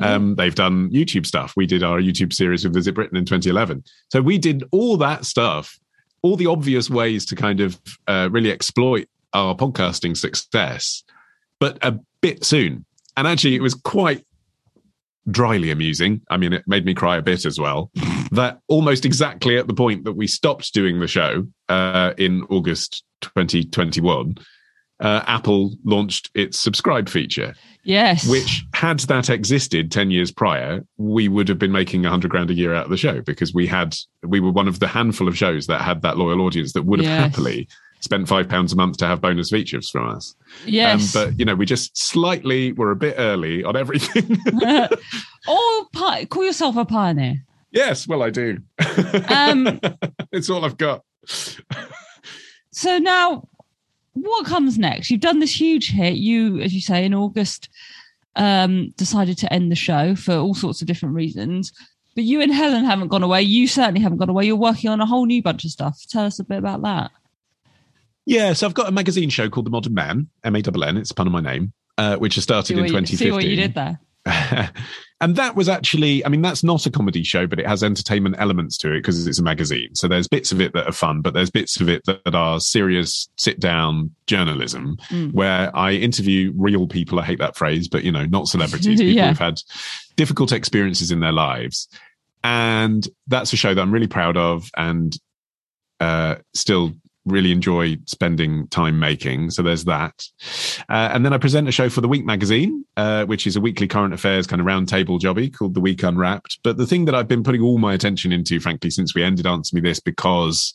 Um, 0.01 0.35
they've 0.35 0.55
done 0.55 0.91
YouTube 0.91 1.25
stuff. 1.25 1.55
We 1.57 1.67
did 1.67 1.83
our 1.83 2.01
YouTube 2.01 2.33
series 2.33 2.65
with 2.65 2.75
Visit 2.75 2.95
Britain 2.95 3.17
in 3.17 3.25
2011. 3.25 3.85
So 4.13 4.21
we 4.21 4.39
did 4.39 4.65
all 4.71 4.97
that 4.99 5.25
stuff, 5.25 5.79
all 6.23 6.37
the 6.37 6.47
obvious 6.47 6.91
ways 6.91 7.25
to 7.27 7.37
kind 7.37 7.61
of 7.61 7.81
uh, 8.07 8.29
really 8.31 8.51
exploit 8.51 9.09
our 9.33 9.55
podcasting 9.55 10.17
success, 10.17 11.03
but 11.61 11.79
a 11.83 11.99
bit 12.21 12.45
soon. 12.45 12.85
And 13.17 13.27
actually, 13.27 13.57
it 13.57 13.63
was 13.63 13.75
quite 13.75 14.25
dryly 15.31 15.71
amusing. 15.71 16.23
I 16.31 16.37
mean, 16.37 16.53
it 16.53 16.65
made 16.67 16.85
me 16.85 16.95
cry 16.95 17.17
a 17.17 17.23
bit 17.23 17.45
as 17.45 17.59
well. 17.59 17.91
that 18.33 18.61
almost 18.69 19.05
exactly 19.05 19.59
at 19.59 19.67
the 19.67 19.75
point 19.75 20.05
that 20.05 20.13
we 20.13 20.27
stopped 20.27 20.73
doing 20.75 21.01
the 21.01 21.07
show 21.07 21.47
uh, 21.69 22.15
in 22.19 22.43
August 22.51 23.05
2021, 23.23 24.37
uh, 25.01 25.23
Apple 25.27 25.73
launched 25.85 26.31
its 26.35 26.59
subscribe 26.59 27.09
feature. 27.09 27.55
Yes. 27.85 28.29
Which, 28.29 28.65
had 28.75 29.01
that 29.01 29.31
existed 29.31 29.91
10 29.91 30.11
years 30.11 30.31
prior, 30.31 30.85
we 30.99 31.29
would 31.29 31.49
have 31.49 31.59
been 31.59 31.73
making 31.73 32.03
100 32.03 32.31
grand 32.31 32.51
a 32.51 32.55
year 32.55 32.75
out 32.75 32.85
of 32.85 32.91
the 32.91 32.97
show 32.97 33.23
because 33.23 33.55
we 33.55 33.67
had, 33.67 33.97
we 34.23 34.41
were 34.41 34.51
one 34.51 34.69
of 34.69 34.81
the 34.81 34.89
handful 34.89 35.29
of 35.29 35.37
shows 35.37 35.67
that 35.69 35.81
had 35.81 36.03
that 36.03 36.19
loyal 36.19 36.41
audience 36.43 36.73
that 36.73 36.83
would 36.83 37.01
have 37.01 37.09
yes. 37.09 37.31
happily 37.31 37.69
spent 38.01 38.29
five 38.29 38.49
pounds 38.49 38.73
a 38.73 38.77
month 38.77 38.97
to 38.99 39.07
have 39.07 39.21
bonus 39.21 39.51
features 39.51 39.91
from 39.91 40.09
us. 40.09 40.35
Yes. 40.67 41.17
Um, 41.17 41.25
but, 41.25 41.39
you 41.39 41.45
know, 41.45 41.55
we 41.55 41.67
just 41.67 41.97
slightly 41.97 42.73
were 42.73 42.91
a 42.91 42.97
bit 42.97 43.15
early 43.19 43.65
on 43.65 43.77
everything. 43.77 44.39
or 45.49 46.27
call 46.27 46.45
yourself 46.45 46.77
a 46.77 46.85
pioneer. 46.85 47.45
Yes, 47.71 48.09
well, 48.09 48.23
I 48.23 48.31
do. 48.31 48.59
Um, 49.29 49.81
it's 50.33 50.49
all 50.49 50.65
I've 50.65 50.79
got. 50.79 51.05
so 52.71 52.99
now 52.99 53.49
what 54.23 54.47
comes 54.47 54.79
next? 54.79 55.11
You've 55.11 55.21
done 55.21 55.41
this 55.41 55.61
huge 55.61 55.91
hit. 55.91 56.15
You, 56.15 56.61
as 56.61 56.75
you 56.75 56.81
say, 56.81 57.05
in 57.05 57.15
August, 57.15 57.69
um, 58.37 58.91
decided 58.97 59.39
to 59.39 59.53
end 59.53 59.71
the 59.71 59.77
show 59.77 60.15
for 60.15 60.35
all 60.35 60.55
sorts 60.55 60.81
of 60.81 60.87
different 60.87 61.15
reasons. 61.15 61.73
But 62.15 62.25
you 62.25 62.41
and 62.41 62.53
Helen 62.53 62.85
haven't 62.85 63.09
gone 63.09 63.23
away. 63.23 63.43
You 63.43 63.69
certainly 63.69 64.01
haven't 64.01 64.19
gone 64.19 64.29
away. 64.29 64.47
You're 64.47 64.57
working 64.57 64.91
on 64.91 65.01
a 65.01 65.07
whole 65.07 65.27
new 65.27 65.43
bunch 65.43 65.65
of 65.65 65.71
stuff. 65.71 66.03
Tell 66.09 66.25
us 66.25 66.39
a 66.39 66.45
bit 66.45 66.59
about 66.59 66.83
that. 66.83 67.11
Yeah, 68.27 68.53
so 68.53 68.67
I've 68.67 68.75
got 68.75 68.89
a 68.89 68.93
magazine 68.93 69.31
show 69.31 69.49
called 69.49 69.67
The 69.67 69.71
Modern 69.71 69.95
Man, 69.95 70.29
M 70.45 70.55
A 70.55 70.59
N 70.59 70.83
N. 70.83 70.97
It's 70.97 71.11
a 71.11 71.15
pun 71.15 71.27
of 71.27 71.33
my 71.33 71.41
name, 71.41 71.73
uh, 71.97 72.17
which 72.17 72.35
has 72.35 72.45
started 72.45 72.77
in 72.77 72.87
2015. 72.87 73.19
See 73.19 73.31
what 73.31 73.45
you 73.45 73.57
did 73.57 73.75
there. 73.75 74.01
and 75.21 75.35
that 75.35 75.57
was 75.57 75.69
actually, 75.69 76.25
I 76.25 76.29
mean, 76.29 76.43
that's 76.43 76.63
not 76.63 76.87
a 76.87 76.91
comedy 76.91 77.25
show, 77.25 77.47
but 77.49 77.59
it 77.59 77.67
has 77.67 77.83
entertainment 77.83 78.37
elements 78.39 78.77
to 78.79 78.93
it 78.93 79.01
because 79.01 79.27
it's 79.27 79.41
a 79.41 79.43
magazine. 79.43 79.95
So 79.95 80.07
there's 80.07 80.29
bits 80.29 80.53
of 80.53 80.61
it 80.61 80.73
that 80.75 80.87
are 80.87 80.93
fun, 80.93 81.23
but 81.23 81.35
there's 81.35 81.51
bits 81.51 81.81
of 81.81 81.89
it 81.89 82.05
that 82.07 82.35
are 82.35 82.61
serious 82.61 83.29
sit 83.35 83.59
down 83.59 84.13
journalism 84.27 84.97
mm. 85.09 85.33
where 85.33 85.77
I 85.77 85.93
interview 85.93 86.53
real 86.57 86.87
people. 86.87 87.19
I 87.19 87.25
hate 87.25 87.41
that 87.41 87.57
phrase, 87.57 87.89
but 87.89 88.05
you 88.05 88.13
know, 88.13 88.27
not 88.27 88.47
celebrities, 88.47 88.87
people 89.01 89.07
yeah. 89.07 89.29
who've 89.29 89.39
had 89.39 89.61
difficult 90.15 90.53
experiences 90.53 91.11
in 91.11 91.19
their 91.19 91.33
lives. 91.33 91.89
And 92.45 93.07
that's 93.27 93.53
a 93.53 93.57
show 93.57 93.75
that 93.75 93.81
I'm 93.81 93.91
really 93.91 94.07
proud 94.07 94.37
of 94.37 94.71
and 94.77 95.19
uh, 95.99 96.37
still 96.55 96.93
really 97.29 97.53
enjoy 97.53 97.97
spending 98.07 98.67
time 98.69 98.99
making. 98.99 99.51
So 99.51 99.63
there's 99.63 99.85
that. 99.85 100.27
Uh, 100.89 101.11
and 101.13 101.25
then 101.25 101.33
I 101.33 101.39
present 101.39 101.69
a 101.69 101.73
show 101.73 101.89
for 101.89 102.01
the 102.01 102.09
Week 102.09 102.25
magazine, 102.25 102.85
uh, 102.97 103.25
which 103.27 103.47
is 103.47 103.57
a 103.57 103.61
weekly 103.61 103.87
current 103.87 104.15
affairs 104.15 104.47
kind 104.47 104.61
of 104.61 104.67
roundtable 104.67 105.21
jobby 105.21 105.55
called 105.55 105.75
The 105.75 105.81
Week 105.81 106.03
Unwrapped. 106.03 106.59
But 106.63 106.77
the 106.77 106.87
thing 106.87 107.05
that 107.07 107.15
I've 107.15 107.29
been 107.29 107.43
putting 107.43 107.63
all 107.63 107.79
my 107.79 107.95
attention 107.95 108.33
into, 108.33 108.61
frankly, 108.61 108.91
since 108.91 109.15
we 109.15 109.23
ended 109.23 109.47
Answer 109.47 109.75
Me 109.75 109.81
This, 109.81 110.01
because 110.01 110.75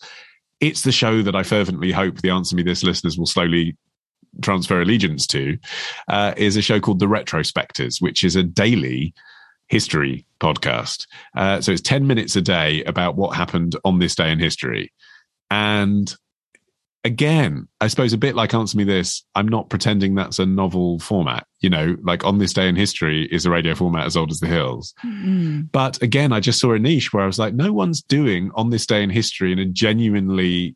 it's 0.60 0.82
the 0.84 0.92
show 0.92 1.22
that 1.22 1.36
I 1.36 1.44
fervently 1.44 1.92
hope 1.92 2.22
the 2.22 2.30
Answer 2.30 2.56
Me 2.56 2.64
This 2.64 2.84
listeners 2.84 3.18
will 3.18 3.26
slowly 3.26 3.76
transfer 4.42 4.82
allegiance 4.82 5.28
to, 5.28 5.58
uh, 6.08 6.34
is 6.38 6.58
a 6.58 6.62
show 6.62 6.80
called 6.80 7.00
The 7.00 7.06
Retrospectors, 7.06 8.02
which 8.02 8.24
is 8.24 8.36
a 8.36 8.44
daily 8.44 9.14
history 9.68 10.26
podcast. 10.40 11.08
Uh, 11.36 11.62
so 11.62 11.72
it's 11.72 11.82
10 11.82 12.06
minutes 12.08 12.36
a 12.36 12.42
day 12.42 12.84
about 12.84 13.16
what 13.16 13.36
happened 13.36 13.76
on 13.84 14.00
this 14.00 14.16
day 14.16 14.32
in 14.32 14.40
history. 14.40 14.92
And 15.50 16.14
again, 17.04 17.68
I 17.82 17.88
suppose 17.88 18.14
a 18.14 18.18
bit 18.18 18.36
like 18.36 18.54
Answer 18.54 18.78
Me 18.78 18.84
This, 18.84 19.24
I'm 19.36 19.48
not 19.48 19.70
pretending 19.70 20.16
that's 20.16 20.40
a 20.40 20.46
novel 20.46 21.00
format. 21.00 21.46
You 21.60 21.70
know, 21.70 21.98
like 22.04 22.24
On 22.24 22.38
This 22.38 22.54
Day 22.54 22.68
in 22.68 22.76
History 22.76 23.26
is 23.32 23.46
a 23.46 23.52
radio 23.52 23.76
format 23.76 24.06
as 24.06 24.18
old 24.18 24.32
as 24.32 24.40
the 24.40 24.48
hills. 24.48 24.94
Mm. 25.06 25.72
But 25.72 26.02
again, 26.02 26.32
I 26.32 26.40
just 26.40 26.60
saw 26.60 26.74
a 26.74 26.80
niche 26.80 27.14
where 27.14 27.24
I 27.24 27.28
was 27.28 27.40
like, 27.40 27.54
no 27.54 27.74
one's 27.74 28.02
doing 28.02 28.52
On 28.56 28.70
This 28.70 28.86
Day 28.86 29.04
in 29.04 29.10
History 29.10 29.52
in 29.52 29.60
a 29.60 29.66
genuinely 29.66 30.76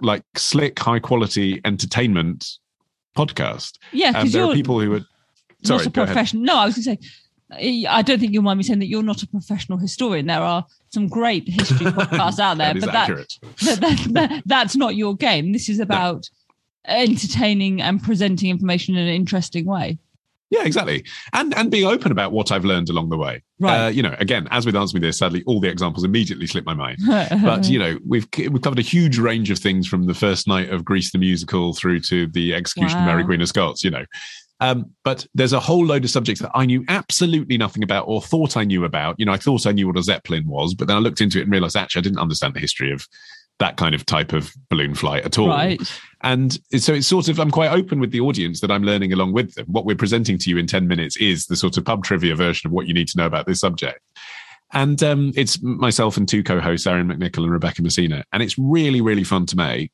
like 0.00 0.24
slick, 0.36 0.78
high 0.78 0.98
quality 0.98 1.60
entertainment 1.64 2.46
podcast. 3.16 3.78
Yeah, 3.92 4.12
because 4.12 4.32
there 4.32 4.44
are 4.44 4.54
people 4.54 4.80
who 4.80 4.94
are 4.94 5.04
sorry, 5.62 5.78
not 5.78 5.86
a 5.86 5.90
professional. 5.90 6.42
No, 6.42 6.56
I 6.56 6.66
was 6.66 6.74
going 6.74 6.96
to 6.96 7.02
say 7.02 7.10
I 7.50 8.02
don't 8.02 8.18
think 8.18 8.32
you'll 8.32 8.42
mind 8.42 8.58
me 8.58 8.64
saying 8.64 8.78
that 8.80 8.86
you're 8.86 9.02
not 9.02 9.22
a 9.22 9.26
professional 9.26 9.78
historian. 9.78 10.26
There 10.26 10.40
are 10.40 10.64
some 10.92 11.08
great 11.08 11.48
history 11.48 11.86
podcasts 11.92 12.38
out 12.38 12.58
there, 12.58 12.74
that 12.74 12.80
but 12.80 12.92
that, 12.92 13.80
that, 13.80 14.06
that, 14.12 14.42
that's 14.46 14.76
not 14.76 14.96
your 14.96 15.14
game. 15.14 15.52
This 15.52 15.68
is 15.68 15.78
about 15.78 16.28
no. 16.88 16.94
entertaining 16.94 17.82
and 17.82 18.02
presenting 18.02 18.50
information 18.50 18.96
in 18.96 19.06
an 19.06 19.14
interesting 19.14 19.66
way. 19.66 19.98
Yeah, 20.54 20.64
exactly, 20.64 21.04
and 21.32 21.52
and 21.56 21.68
being 21.70 21.86
open 21.86 22.12
about 22.12 22.30
what 22.30 22.52
I've 22.52 22.64
learned 22.64 22.88
along 22.88 23.08
the 23.08 23.16
way. 23.16 23.42
Right. 23.58 23.86
Uh, 23.86 23.88
you 23.88 24.02
know, 24.02 24.14
again, 24.18 24.46
as 24.52 24.64
with 24.64 24.76
Answer 24.76 24.96
Me 24.96 25.00
This, 25.00 25.18
sadly, 25.18 25.42
all 25.46 25.60
the 25.60 25.68
examples 25.68 26.04
immediately 26.04 26.46
slip 26.46 26.64
my 26.64 26.74
mind. 26.74 26.98
but 27.42 27.68
you 27.68 27.78
know, 27.78 27.98
we've 28.06 28.28
we've 28.36 28.62
covered 28.62 28.78
a 28.78 28.82
huge 28.82 29.18
range 29.18 29.50
of 29.50 29.58
things 29.58 29.88
from 29.88 30.06
the 30.06 30.14
first 30.14 30.46
night 30.46 30.70
of 30.70 30.84
Grease 30.84 31.10
the 31.10 31.18
musical 31.18 31.74
through 31.74 32.00
to 32.00 32.28
the 32.28 32.54
execution 32.54 32.98
wow. 32.98 33.04
of 33.04 33.06
Mary 33.08 33.24
Queen 33.24 33.40
of 33.40 33.48
Scots. 33.48 33.82
You 33.82 33.90
know, 33.90 34.04
um, 34.60 34.92
but 35.02 35.26
there's 35.34 35.52
a 35.52 35.60
whole 35.60 35.84
load 35.84 36.04
of 36.04 36.10
subjects 36.10 36.40
that 36.40 36.52
I 36.54 36.66
knew 36.66 36.84
absolutely 36.88 37.58
nothing 37.58 37.82
about 37.82 38.06
or 38.06 38.22
thought 38.22 38.56
I 38.56 38.64
knew 38.64 38.84
about. 38.84 39.16
You 39.18 39.26
know, 39.26 39.32
I 39.32 39.38
thought 39.38 39.66
I 39.66 39.72
knew 39.72 39.88
what 39.88 39.98
a 39.98 40.02
Zeppelin 40.02 40.46
was, 40.46 40.74
but 40.74 40.86
then 40.86 40.96
I 40.96 41.00
looked 41.00 41.20
into 41.20 41.38
it 41.38 41.42
and 41.42 41.52
realized 41.52 41.76
actually 41.76 42.00
I 42.00 42.04
didn't 42.04 42.20
understand 42.20 42.54
the 42.54 42.60
history 42.60 42.92
of 42.92 43.08
that 43.58 43.76
kind 43.76 43.94
of 43.94 44.04
type 44.04 44.32
of 44.32 44.52
balloon 44.68 44.94
flight 44.94 45.24
at 45.24 45.38
all. 45.38 45.48
Right. 45.48 45.80
And 46.22 46.58
so 46.76 46.94
it's 46.94 47.06
sort 47.06 47.28
of, 47.28 47.38
I'm 47.38 47.50
quite 47.50 47.70
open 47.70 48.00
with 48.00 48.10
the 48.10 48.20
audience 48.20 48.60
that 48.60 48.70
I'm 48.70 48.82
learning 48.82 49.12
along 49.12 49.32
with 49.32 49.54
them. 49.54 49.66
What 49.68 49.84
we're 49.84 49.96
presenting 49.96 50.38
to 50.38 50.50
you 50.50 50.58
in 50.58 50.66
10 50.66 50.88
minutes 50.88 51.16
is 51.18 51.46
the 51.46 51.56
sort 51.56 51.76
of 51.76 51.84
pub 51.84 52.02
trivia 52.04 52.34
version 52.34 52.66
of 52.68 52.72
what 52.72 52.86
you 52.86 52.94
need 52.94 53.08
to 53.08 53.18
know 53.18 53.26
about 53.26 53.46
this 53.46 53.60
subject. 53.60 54.00
And 54.72 55.00
um, 55.04 55.32
it's 55.36 55.62
myself 55.62 56.16
and 56.16 56.28
two 56.28 56.42
co 56.42 56.60
hosts, 56.60 56.86
Arion 56.86 57.08
McNicoll 57.08 57.44
and 57.44 57.52
Rebecca 57.52 57.82
Messina. 57.82 58.24
And 58.32 58.42
it's 58.42 58.58
really, 58.58 59.00
really 59.00 59.24
fun 59.24 59.46
to 59.46 59.56
make. 59.56 59.92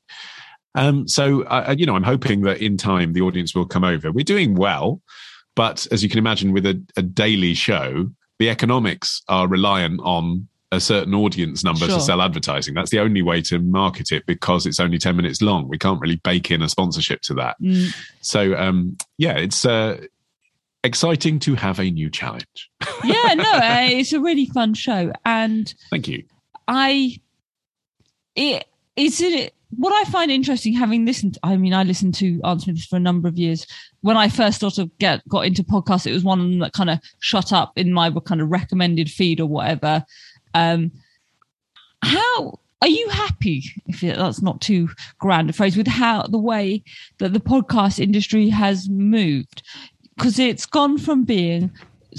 Um, 0.75 1.07
so, 1.07 1.43
uh, 1.43 1.75
you 1.77 1.85
know, 1.85 1.97
I'm 1.97 2.03
hoping 2.03 2.43
that 2.43 2.63
in 2.63 2.77
time 2.77 3.13
the 3.13 3.23
audience 3.23 3.55
will 3.55 3.67
come 3.67 3.85
over. 3.85 4.11
We're 4.11 4.25
doing 4.25 4.55
well, 4.55 5.03
but 5.55 5.87
as 5.91 6.03
you 6.03 6.09
can 6.09 6.19
imagine, 6.19 6.53
with 6.53 6.65
a, 6.65 6.83
a 6.97 7.03
daily 7.03 7.55
show, 7.55 8.11
the 8.39 8.49
economics 8.49 9.21
are 9.29 9.49
reliant 9.49 10.01
on 10.03 10.49
a 10.73 10.81
certain 10.81 11.15
audience 11.15 11.65
number 11.65 11.87
Sure. 11.87 11.97
to 11.97 12.01
sell 12.01 12.23
advertising. 12.23 12.75
That's 12.75 12.91
the 12.91 13.01
only 13.01 13.23
way 13.23 13.43
to 13.43 13.59
market 13.59 14.13
it 14.13 14.25
because 14.27 14.67
it's 14.67 14.79
only 14.79 14.99
10 14.99 15.17
minutes 15.17 15.43
long. 15.43 15.69
We 15.69 15.79
can't 15.79 16.01
really 16.01 16.21
bake 16.23 16.51
in 16.51 16.63
a 16.63 16.69
sponsorship 16.69 17.23
to 17.23 17.35
that. 17.35 17.57
Mm, 17.61 17.93
So, 18.21 18.55
um, 18.57 18.97
yeah, 19.19 19.37
it's 19.37 19.65
uh, 19.65 20.01
exciting 20.85 21.39
to 21.41 21.55
have 21.57 21.81
a 21.81 21.91
new 21.91 22.09
challenge. 22.09 22.71
yeah, 23.05 23.35
no, 23.35 23.43
uh, 23.55 23.89
it's 23.91 24.13
a 24.13 24.21
really 24.21 24.47
fun 24.47 24.75
show, 24.75 25.13
and 25.25 25.75
Thank 25.91 26.07
you. 26.09 26.25
I 26.69 27.19
it 28.37 28.65
it's 28.97 29.21
it, 29.21 29.55
what 29.77 29.93
I 29.93 30.09
find 30.11 30.31
interesting 30.31 30.73
having 30.75 31.05
listened. 31.07 31.39
I 31.43 31.57
mean, 31.57 31.75
I 31.75 31.83
listened 31.85 32.15
to 32.17 32.41
Answer 32.45 32.73
This 32.73 32.87
for 32.87 32.97
a 32.97 33.01
number 33.01 33.29
of 33.29 33.39
years. 33.39 33.67
When 34.03 34.17
I 34.17 34.29
first 34.29 34.61
sort 34.61 34.79
of 34.79 34.97
get 34.99 35.27
got 35.29 35.47
into 35.47 35.63
podcasts, 35.63 36.07
it 36.07 36.13
was 36.13 36.25
one 36.25 36.41
of 36.41 36.49
them 36.49 36.59
that 36.61 36.73
kind 36.73 36.91
of 36.91 37.01
shut 37.21 37.53
up 37.53 37.73
in 37.77 37.93
my 37.93 38.11
kind 38.25 38.41
of 38.41 38.51
recommended 38.51 39.11
feed 39.11 39.41
or 39.41 39.47
whatever. 39.47 40.05
Um, 40.55 40.93
how 42.03 42.59
are 42.83 42.89
you 42.89 43.09
happy? 43.09 43.63
If 43.87 44.01
that's 44.01 44.43
not 44.43 44.61
too 44.61 44.89
grand 45.19 45.51
a 45.51 45.53
phrase, 45.53 45.77
with 45.77 45.87
how 45.87 46.23
the 46.23 46.39
way 46.39 46.83
that 47.19 47.33
the 47.33 47.41
podcast 47.41 47.99
industry 47.99 48.49
has 48.49 48.89
moved, 48.89 49.63
because 50.17 50.39
it's 50.39 50.67
gone 50.67 50.99
from 50.99 51.25
being 51.25 51.71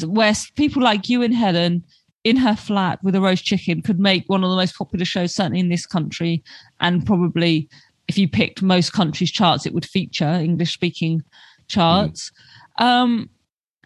where 0.05 0.33
people 0.55 0.81
like 0.81 1.09
you 1.09 1.21
and 1.21 1.33
Helen 1.33 1.83
in 2.23 2.37
her 2.37 2.55
flat 2.55 3.03
with 3.03 3.15
a 3.15 3.21
roast 3.21 3.43
chicken 3.43 3.81
could 3.81 3.99
make 3.99 4.23
one 4.27 4.43
of 4.43 4.49
the 4.49 4.55
most 4.55 4.77
popular 4.77 5.05
shows, 5.05 5.33
certainly 5.33 5.59
in 5.59 5.69
this 5.69 5.85
country, 5.85 6.43
and 6.79 7.05
probably 7.05 7.67
if 8.07 8.17
you 8.17 8.27
picked 8.27 8.61
most 8.61 8.93
countries' 8.93 9.31
charts, 9.31 9.65
it 9.65 9.73
would 9.73 9.85
feature 9.85 10.25
English 10.25 10.73
speaking 10.73 11.23
charts. 11.67 12.31
Um, 12.77 13.29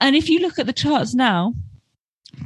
and 0.01 0.15
if 0.15 0.29
you 0.29 0.39
look 0.39 0.59
at 0.59 0.65
the 0.65 0.73
charts 0.73 1.13
now, 1.13 1.53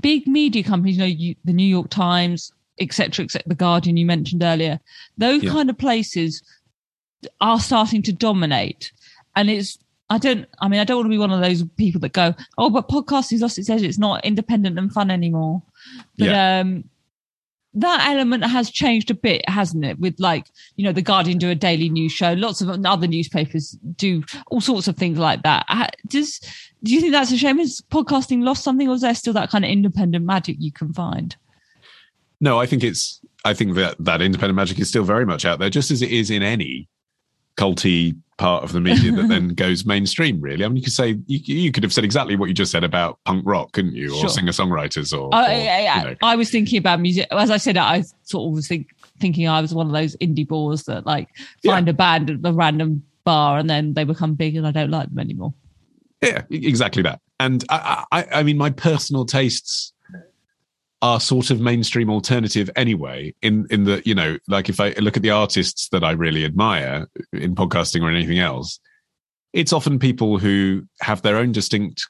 big 0.01 0.27
media 0.27 0.63
companies, 0.63 0.97
you 0.97 1.01
know, 1.01 1.05
you, 1.07 1.35
the 1.45 1.53
New 1.53 1.67
York 1.67 1.89
Times, 1.89 2.51
etc., 2.79 3.25
etc., 3.25 3.43
the 3.47 3.55
Guardian 3.55 3.97
you 3.97 4.05
mentioned 4.05 4.43
earlier, 4.43 4.79
those 5.17 5.43
Yeah. 5.43 5.51
kind 5.51 5.69
of 5.69 5.77
places 5.77 6.41
are 7.41 7.59
starting 7.59 8.01
to 8.03 8.13
dominate. 8.13 8.91
And 9.35 9.49
it's 9.49 9.77
I 10.09 10.17
don't 10.17 10.47
I 10.59 10.67
mean 10.67 10.79
I 10.79 10.83
don't 10.85 10.97
want 10.97 11.05
to 11.05 11.09
be 11.09 11.17
one 11.17 11.31
of 11.31 11.41
those 11.41 11.63
people 11.77 12.01
that 12.01 12.13
go, 12.13 12.33
oh, 12.57 12.69
but 12.69 12.87
podcasting's 12.89 13.41
lost 13.41 13.57
its 13.59 13.69
edge, 13.69 13.83
it's 13.83 13.97
not 13.97 14.23
independent 14.25 14.79
and 14.79 14.91
fun 14.91 15.11
anymore. 15.11 15.61
But 16.17 16.33
um 16.33 16.85
that 17.75 18.09
element 18.09 18.43
has 18.43 18.71
changed 18.71 19.11
a 19.11 19.13
bit, 19.13 19.47
hasn't 19.47 19.85
it? 19.85 19.99
With 19.99 20.19
like, 20.19 20.47
you 20.75 20.83
know, 20.83 20.91
the 20.91 21.03
Guardian 21.03 21.37
do 21.37 21.51
a 21.51 21.55
daily 21.55 21.87
news 21.89 22.11
show. 22.11 22.33
Lots 22.33 22.61
of 22.61 22.83
other 22.83 23.05
newspapers 23.05 23.77
do 23.95 24.23
all 24.47 24.59
sorts 24.59 24.87
of 24.87 24.97
things 24.97 25.19
like 25.19 25.43
that. 25.43 25.65
Does 26.07 26.41
do 26.83 26.93
you 26.93 27.01
think 27.01 27.11
that's 27.11 27.31
a 27.31 27.37
shame? 27.37 27.57
Has 27.59 27.81
podcasting 27.91 28.43
lost 28.43 28.63
something, 28.63 28.87
or 28.87 28.95
is 28.95 29.01
there 29.01 29.15
still 29.15 29.33
that 29.33 29.49
kind 29.49 29.65
of 29.65 29.71
independent 29.71 30.25
magic 30.25 30.57
you 30.59 30.71
can 30.71 30.93
find? 30.93 31.35
No, 32.41 32.59
I 32.59 32.65
think 32.65 32.83
it's. 32.83 33.19
I 33.45 33.53
think 33.53 33.75
that 33.75 33.95
that 33.99 34.21
independent 34.21 34.55
magic 34.55 34.79
is 34.79 34.89
still 34.89 35.03
very 35.03 35.25
much 35.25 35.45
out 35.45 35.59
there, 35.59 35.69
just 35.69 35.91
as 35.91 36.01
it 36.01 36.11
is 36.11 36.29
in 36.29 36.43
any 36.43 36.87
culty 37.57 38.15
part 38.37 38.63
of 38.63 38.71
the 38.71 38.79
media 38.79 39.11
that 39.11 39.27
then 39.27 39.49
goes 39.55 39.85
mainstream. 39.85 40.39
Really, 40.39 40.63
I 40.63 40.67
mean, 40.69 40.77
you 40.77 40.83
could 40.83 40.93
say 40.93 41.17
you, 41.27 41.39
you 41.55 41.71
could 41.71 41.83
have 41.83 41.91
said 41.93 42.05
exactly 42.05 42.35
what 42.37 42.47
you 42.47 42.53
just 42.53 42.71
said 42.71 42.83
about 42.85 43.19
punk 43.25 43.43
rock, 43.45 43.73
couldn't 43.73 43.95
you, 43.95 44.13
or 44.13 44.19
Sure. 44.21 44.29
singer 44.29 44.51
songwriters, 44.53 45.11
or, 45.17 45.33
I, 45.33 45.39
or, 45.41 45.45
I, 45.45 45.85
I, 45.85 45.97
you 45.99 46.03
know. 46.11 46.15
I 46.23 46.35
was 46.37 46.49
thinking 46.49 46.77
about 46.79 47.01
music. 47.01 47.27
As 47.31 47.51
I 47.51 47.57
said, 47.57 47.75
I 47.77 48.03
sort 48.23 48.49
of 48.49 48.55
was 48.55 48.67
think, 48.67 48.87
thinking 49.19 49.47
I 49.49 49.59
was 49.59 49.73
one 49.73 49.87
of 49.87 49.93
those 49.93 50.15
indie 50.17 50.47
bores 50.47 50.83
that 50.83 51.05
like 51.05 51.27
Yeah. 51.63 51.73
find 51.73 51.89
a 51.89 51.93
band 51.93 52.29
at 52.29 52.37
a 52.49 52.53
random 52.53 53.03
bar 53.25 53.57
and 53.59 53.69
then 53.69 53.93
they 53.93 54.05
become 54.05 54.33
big 54.35 54.55
and 54.55 54.65
I 54.65 54.71
don't 54.71 54.91
like 54.91 55.09
them 55.09 55.19
anymore. 55.19 55.53
Yeah, 56.21 56.41
exactly 56.49 57.01
that. 57.03 57.21
And 57.39 57.63
I, 57.69 58.03
I, 58.11 58.25
I 58.33 58.43
mean, 58.43 58.57
my 58.57 58.69
personal 58.69 59.25
tastes 59.25 59.93
are 61.01 61.19
sort 61.21 61.49
of 61.49 61.61
mainstream 61.61 62.09
alternative 62.09 62.69
anyway. 62.75 63.33
In 63.41 63.65
in 63.69 63.85
the 63.85 64.01
you 64.05 64.13
know, 64.13 64.37
like 64.49 64.67
if 64.67 64.79
I 64.81 64.89
look 64.99 65.15
at 65.15 65.23
the 65.23 65.29
artists 65.29 65.87
that 65.89 66.03
I 66.03 66.11
really 66.11 66.43
admire 66.43 67.07
in 67.31 67.55
podcasting 67.55 68.01
or 68.01 68.09
anything 68.09 68.39
else, 68.39 68.79
it's 69.53 69.71
often 69.71 69.97
people 69.97 70.37
who 70.39 70.83
have 71.01 71.21
their 71.21 71.37
own 71.37 71.53
distinct 71.53 72.05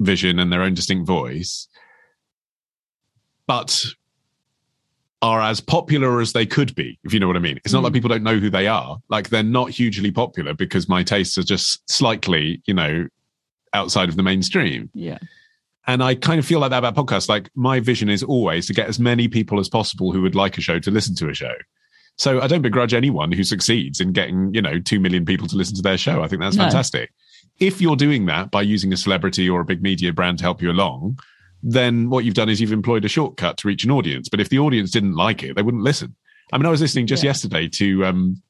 vision 0.00 0.38
and 0.38 0.52
their 0.52 0.62
own 0.62 0.74
distinct 0.74 1.06
voice, 1.06 1.68
but 3.46 3.82
are 5.22 5.40
as 5.40 5.60
popular 5.60 6.20
as 6.20 6.32
they 6.32 6.44
could 6.44 6.74
be, 6.74 6.98
if 7.04 7.14
you 7.14 7.20
know 7.20 7.28
what 7.28 7.36
I 7.36 7.40
mean. 7.40 7.56
It's 7.64 7.72
not 7.72 7.80
Mm. 7.80 7.84
like 7.84 7.92
people 7.92 8.08
don't 8.08 8.24
know 8.24 8.38
who 8.38 8.50
they 8.50 8.66
are. 8.66 8.98
Like 9.08 9.28
they're 9.28 9.44
not 9.44 9.70
hugely 9.70 10.10
popular 10.10 10.52
because 10.52 10.88
my 10.88 11.04
tastes 11.04 11.38
are 11.38 11.44
just 11.44 11.88
slightly, 11.88 12.60
you 12.66 12.74
know, 12.74 13.06
outside 13.74 14.08
of 14.08 14.16
the 14.16 14.22
mainstream. 14.22 14.90
Yeah. 14.94 15.18
And 15.86 16.02
I 16.02 16.14
kind 16.14 16.38
of 16.38 16.46
feel 16.46 16.60
like 16.60 16.70
that 16.70 16.84
about 16.84 16.94
podcasts. 16.94 17.28
Like 17.28 17.50
my 17.54 17.80
vision 17.80 18.08
is 18.08 18.22
always 18.22 18.66
to 18.68 18.72
get 18.74 18.88
as 18.88 18.98
many 19.00 19.26
people 19.28 19.58
as 19.58 19.68
possible 19.68 20.12
who 20.12 20.22
would 20.22 20.34
like 20.34 20.56
a 20.58 20.60
show 20.60 20.78
to 20.78 20.90
listen 20.90 21.14
to 21.16 21.28
a 21.28 21.34
show. 21.34 21.54
So 22.18 22.40
I 22.40 22.46
don't 22.46 22.62
begrudge 22.62 22.94
anyone 22.94 23.32
who 23.32 23.42
succeeds 23.42 23.98
in 24.00 24.12
getting, 24.12 24.54
you 24.54 24.62
know, 24.62 24.78
2 24.78 25.00
million 25.00 25.24
people 25.24 25.48
to 25.48 25.56
listen 25.56 25.74
to 25.76 25.82
their 25.82 25.98
show. 25.98 26.22
I 26.22 26.28
think 26.28 26.40
that's 26.42 26.56
No. 26.56 26.64
fantastic. 26.64 27.10
If 27.58 27.80
you're 27.80 27.96
doing 27.96 28.26
that 28.26 28.50
by 28.50 28.62
using 28.62 28.92
a 28.92 28.96
celebrity 28.96 29.48
or 29.48 29.60
a 29.60 29.64
big 29.64 29.82
media 29.82 30.12
brand 30.12 30.38
to 30.38 30.44
help 30.44 30.62
you 30.62 30.70
along, 30.70 31.18
then 31.62 32.10
what 32.10 32.24
you've 32.24 32.34
done 32.34 32.48
is 32.48 32.60
you've 32.60 32.72
employed 32.72 33.04
a 33.04 33.08
shortcut 33.08 33.56
to 33.58 33.68
reach 33.68 33.84
an 33.84 33.90
audience. 33.90 34.28
But 34.28 34.40
if 34.40 34.48
the 34.50 34.58
audience 34.58 34.90
didn't 34.90 35.14
like 35.14 35.42
it, 35.42 35.56
they 35.56 35.62
wouldn't 35.62 35.82
listen. 35.82 36.14
I 36.52 36.58
mean, 36.58 36.66
I 36.66 36.70
was 36.70 36.80
listening 36.80 37.06
just 37.06 37.22
Yeah. 37.24 37.28
yesterday 37.30 37.68
to 37.68 38.04
um, 38.04 38.42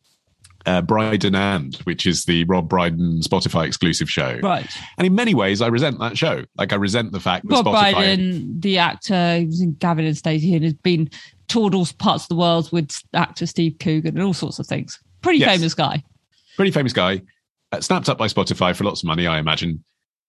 uh, 0.66 0.82
Brydon 0.82 1.34
and, 1.34 1.74
which 1.84 2.06
is 2.06 2.24
the 2.24 2.44
Rob 2.44 2.68
Brydon 2.68 3.20
Spotify 3.20 3.66
exclusive 3.66 4.08
show. 4.10 4.38
Right. 4.42 4.66
And 4.98 5.06
in 5.06 5.14
many 5.14 5.34
ways, 5.34 5.60
I 5.60 5.66
resent 5.68 5.98
that 6.00 6.16
show. 6.16 6.44
Like 6.56 6.72
I 6.72 6.76
resent 6.76 7.12
the 7.12 7.20
fact 7.20 7.46
that 7.48 7.64
Bob 7.64 7.66
Spotify. 7.66 7.92
Brydon, 7.92 8.60
the 8.60 8.78
actor, 8.78 9.38
he 9.38 9.46
was 9.46 9.60
in 9.60 9.74
Gavin 9.74 10.04
and 10.06 10.16
Stacey 10.16 10.54
and 10.54 10.64
has 10.64 10.74
been 10.74 11.10
toured 11.48 11.74
all 11.74 11.86
parts 11.98 12.24
of 12.24 12.28
the 12.28 12.36
world 12.36 12.70
with 12.72 12.92
actor 13.14 13.46
Steve 13.46 13.76
Coogan 13.80 14.16
and 14.16 14.22
all 14.24 14.34
sorts 14.34 14.58
of 14.58 14.66
things. 14.66 14.98
Pretty 15.20 15.38
Yes. 15.40 15.56
famous 15.56 15.74
guy. 15.74 16.02
pretty 16.56 16.70
famous 16.70 16.92
guy, 16.92 17.22
uh, 17.72 17.80
snapped 17.80 18.08
up 18.08 18.18
by 18.18 18.26
Spotify 18.26 18.74
for 18.76 18.84
lots 18.84 19.02
of 19.02 19.06
money, 19.06 19.26
I 19.26 19.38
imagine, 19.38 19.82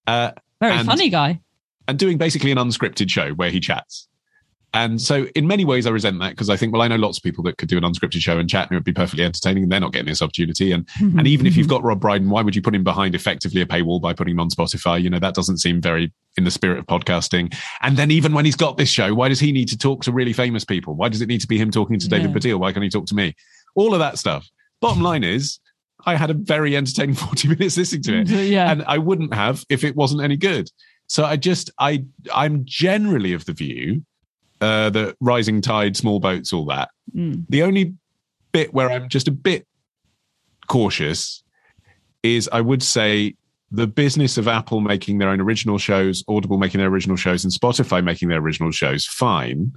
uh, 0.07 0.31
Very 0.61 0.75
And- 0.77 0.87
funny 0.87 1.09
guy. 1.09 1.41
and 1.87 1.99
doing 1.99 2.17
basically 2.17 2.51
an 2.51 2.57
unscripted 2.57 3.09
show 3.09 3.31
where 3.31 3.49
he 3.49 3.59
chats. 3.59 4.07
And 4.73 4.99
so, 4.99 5.27
in 5.35 5.45
many 5.45 5.65
ways, 5.65 5.85
I 5.85 5.91
resent 5.91 6.19
that 6.19 6.31
because 6.31 6.49
I 6.49 6.57
think, 6.57 6.73
well, 6.73 6.81
I 6.81 6.87
know 6.87 6.95
lots 6.95 7.17
of 7.17 7.23
people 7.23 7.43
that 7.43 7.57
could 7.57 7.69
do 7.69 7.77
an 7.77 7.83
unscripted 7.83 8.21
show 8.21 8.39
and 8.39 8.49
chat 8.49 8.63
and 8.63 8.71
it 8.71 8.75
would 8.75 8.83
be 8.83 8.93
perfectly 8.93 9.23
entertaining, 9.23 9.63
and 9.63 9.71
they're 9.71 9.79
not 9.79 9.93
getting 9.93 10.07
this 10.07 10.21
opportunity. 10.21 10.71
And 10.71 10.87
mm-hmm. 10.87 11.19
and 11.19 11.27
even 11.27 11.45
if 11.45 11.55
you've 11.55 11.67
mm-hmm. 11.67 11.75
got 11.75 11.83
Rob 11.83 11.99
Brydon, 11.99 12.29
why 12.29 12.41
would 12.41 12.55
you 12.55 12.61
put 12.61 12.73
him 12.73 12.83
behind 12.83 13.13
effectively 13.13 13.61
a 13.61 13.65
paywall 13.65 14.01
by 14.01 14.13
putting 14.13 14.33
him 14.33 14.39
on 14.39 14.49
Spotify? 14.49 15.01
You 15.01 15.09
know, 15.09 15.19
that 15.19 15.35
doesn't 15.35 15.59
seem 15.59 15.79
very 15.79 16.11
in 16.37 16.43
the 16.43 16.51
spirit 16.51 16.79
of 16.79 16.87
podcasting. 16.87 17.55
And 17.81 17.97
then 17.97 18.09
even 18.09 18.33
when 18.33 18.45
he's 18.45 18.55
got 18.55 18.77
this 18.77 18.89
show, 18.89 19.13
why 19.13 19.29
does 19.29 19.39
he 19.39 19.51
need 19.51 19.67
to 19.69 19.77
talk 19.77 20.03
to 20.03 20.11
really 20.11 20.33
famous 20.33 20.65
people? 20.65 20.95
Why 20.95 21.09
does 21.09 21.21
it 21.21 21.27
need 21.27 21.41
to 21.41 21.47
be 21.47 21.59
him 21.59 21.69
talking 21.69 21.99
to 21.99 22.09
David 22.09 22.31
Yeah. 22.31 22.35
Baddiel? 22.35 22.59
Why 22.59 22.73
can't 22.73 22.83
he 22.83 22.89
talk 22.89 23.05
to 23.07 23.15
me? 23.15 23.35
All 23.75 23.93
of 23.93 23.99
that 23.99 24.17
stuff. 24.17 24.49
Bottom 24.81 24.97
mm-hmm. 24.97 25.05
line 25.05 25.23
is, 25.23 25.59
I 26.05 26.15
had 26.15 26.31
a 26.31 26.33
very 26.33 26.75
entertaining 26.75 27.15
40 27.15 27.49
minutes 27.49 27.77
listening 27.77 28.03
to 28.03 28.19
it 28.21 28.29
yeah. 28.47 28.71
and 28.71 28.83
I 28.83 28.97
wouldn't 28.97 29.33
have 29.33 29.63
if 29.69 29.83
it 29.83 29.95
wasn't 29.95 30.21
any 30.21 30.37
good. 30.37 30.69
So 31.07 31.25
I 31.25 31.35
just 31.35 31.69
I 31.79 32.05
I'm 32.33 32.65
generally 32.65 33.33
of 33.33 33.45
the 33.45 33.53
view 33.53 34.03
uh, 34.63 34.89
that 34.91 35.15
rising 35.19 35.61
tide, 35.61 35.97
small 35.97 36.19
boats, 36.19 36.53
all 36.53 36.65
that. 36.65 36.89
Mm. 37.15 37.45
The 37.49 37.63
only 37.63 37.93
bit 38.51 38.73
where 38.73 38.89
I'm 38.89 39.09
just 39.09 39.27
a 39.27 39.31
bit 39.31 39.67
cautious 40.67 41.43
is 42.23 42.49
I 42.51 42.61
would 42.61 42.81
say 42.83 43.35
the 43.71 43.87
business 43.87 44.37
of 44.37 44.47
Apple 44.47 44.79
making 44.81 45.17
their 45.17 45.29
own 45.29 45.41
original 45.41 45.77
shows, 45.77 46.23
Audible 46.27 46.57
making 46.57 46.79
their 46.79 46.89
original 46.89 47.17
shows, 47.17 47.43
and 47.43 47.51
Spotify 47.51 48.03
making 48.03 48.29
their 48.29 48.39
original 48.39 48.71
shows, 48.71 49.05
fine. 49.05 49.73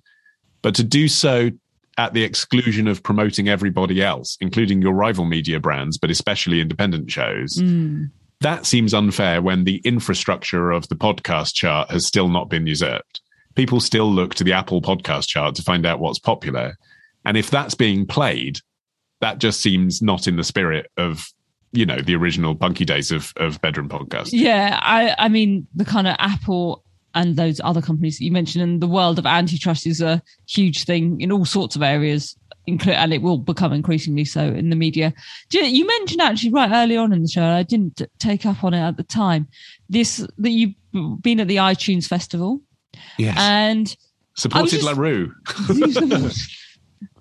But 0.62 0.75
to 0.77 0.85
do 0.85 1.09
so 1.09 1.51
at 1.99 2.12
the 2.12 2.22
exclusion 2.22 2.87
of 2.88 3.03
promoting 3.03 3.49
everybody 3.49 4.03
else, 4.03 4.37
including 4.40 4.83
your 4.83 4.92
rival 4.92 5.25
media 5.25 5.59
brands, 5.59 5.96
but 5.96 6.11
especially 6.11 6.61
independent 6.61 7.11
shows, 7.11 7.55
Mm. 7.57 8.11
that 8.42 8.66
seems 8.66 8.92
unfair 8.92 9.40
when 9.40 9.64
the 9.64 9.79
infrastructure 9.85 10.70
of 10.70 10.87
the 10.88 10.94
podcast 10.94 11.55
chart 11.55 11.90
has 11.90 12.05
still 12.07 12.29
not 12.29 12.51
been 12.51 12.66
usurped. 12.66 13.22
People 13.56 13.80
still 13.80 14.10
look 14.10 14.34
to 14.36 14.44
the 14.44 14.52
Apple 14.52 14.80
podcast 14.80 15.26
chart 15.26 15.54
to 15.56 15.62
find 15.62 15.84
out 15.84 15.98
what's 15.98 16.18
popular. 16.18 16.76
And 17.24 17.36
if 17.36 17.50
that's 17.50 17.74
being 17.74 18.06
played, 18.06 18.60
that 19.20 19.38
just 19.38 19.60
seems 19.60 20.00
not 20.00 20.28
in 20.28 20.36
the 20.36 20.44
spirit 20.44 20.90
of, 20.96 21.26
you 21.72 21.84
know, 21.84 22.00
the 22.00 22.14
original 22.14 22.54
punky 22.54 22.84
days 22.84 23.10
of, 23.10 23.32
of 23.36 23.60
bedroom 23.60 23.88
podcast. 23.88 24.28
Yeah, 24.32 24.78
I, 24.82 25.16
I 25.18 25.28
mean, 25.28 25.66
the 25.74 25.84
kind 25.84 26.06
of 26.06 26.14
Apple 26.18 26.84
and 27.14 27.36
those 27.36 27.60
other 27.64 27.80
companies 27.80 28.18
that 28.18 28.24
you 28.24 28.30
mentioned, 28.30 28.62
and 28.62 28.80
the 28.82 28.86
world 28.86 29.18
of 29.18 29.24
antitrust 29.24 29.86
is 29.86 30.02
a 30.02 30.22
huge 30.46 30.84
thing 30.84 31.20
in 31.20 31.32
all 31.32 31.46
sorts 31.46 31.74
of 31.74 31.82
areas, 31.82 32.36
and 32.68 33.12
it 33.12 33.22
will 33.22 33.38
become 33.38 33.72
increasingly 33.72 34.24
so 34.24 34.42
in 34.42 34.68
the 34.68 34.76
media. 34.76 35.14
You, 35.50 35.86
mentioned 35.86 36.20
actually 36.20 36.52
right 36.52 36.70
early 36.70 36.96
on 36.96 37.14
in 37.14 37.22
the 37.22 37.28
show, 37.28 37.42
I 37.42 37.62
didn't 37.62 38.02
take 38.18 38.44
up 38.44 38.62
on 38.62 38.74
it 38.74 38.80
at 38.80 38.98
the 38.98 39.02
time, 39.02 39.48
this 39.88 40.26
that 40.36 40.50
you've 40.50 40.74
been 41.22 41.40
at 41.40 41.48
the 41.48 41.56
iTunes 41.56 42.06
festival, 42.06 42.60
Yes. 43.18 43.37
and 43.38 43.96
Supported 44.35 44.70
just- 44.70 44.85
La 44.85 44.92
Roux. 44.92 45.32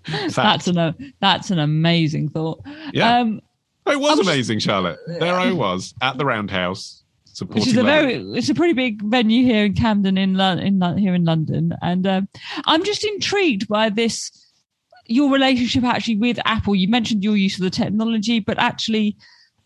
that's 0.36 0.68
an 0.68 1.14
that's 1.20 1.52
an 1.52 1.60
amazing 1.60 2.30
thought. 2.30 2.62
Yeah. 2.94 3.20
Um, 3.20 3.42
it 3.88 4.00
was 4.00 4.20
amazing, 4.20 4.60
Charlotte. 4.60 4.98
There 5.08 5.36
I 5.36 5.52
was 5.52 5.94
at 6.02 6.18
the 6.18 6.26
Roundhouse, 6.26 7.04
supporting 7.26 7.62
which 7.62 7.68
is 7.70 7.78
a 7.78 7.84
very 7.84 8.16
it's 8.16 8.50
a 8.50 8.56
pretty 8.56 8.74
big 8.74 9.02
venue 9.04 9.44
here 9.44 9.66
in 9.66 9.74
Camden 9.74 10.18
in 10.18 10.40
in 10.40 10.98
here 10.98 11.14
in 11.14 11.24
London, 11.24 11.74
and 11.82 12.08
um, 12.08 12.28
I'm 12.66 12.84
just 12.84 13.04
intrigued 13.04 13.68
by 13.68 13.90
this 13.90 14.32
your 15.08 15.32
relationship 15.32 15.84
actually 15.84 16.18
with 16.18 16.40
Apple. 16.46 16.76
You 16.76 16.88
mentioned 16.88 17.24
your 17.24 17.38
use 17.38 17.58
of 17.58 17.64
the 17.64 17.70
technology, 17.70 18.40
but 18.40 18.58
actually 18.58 19.16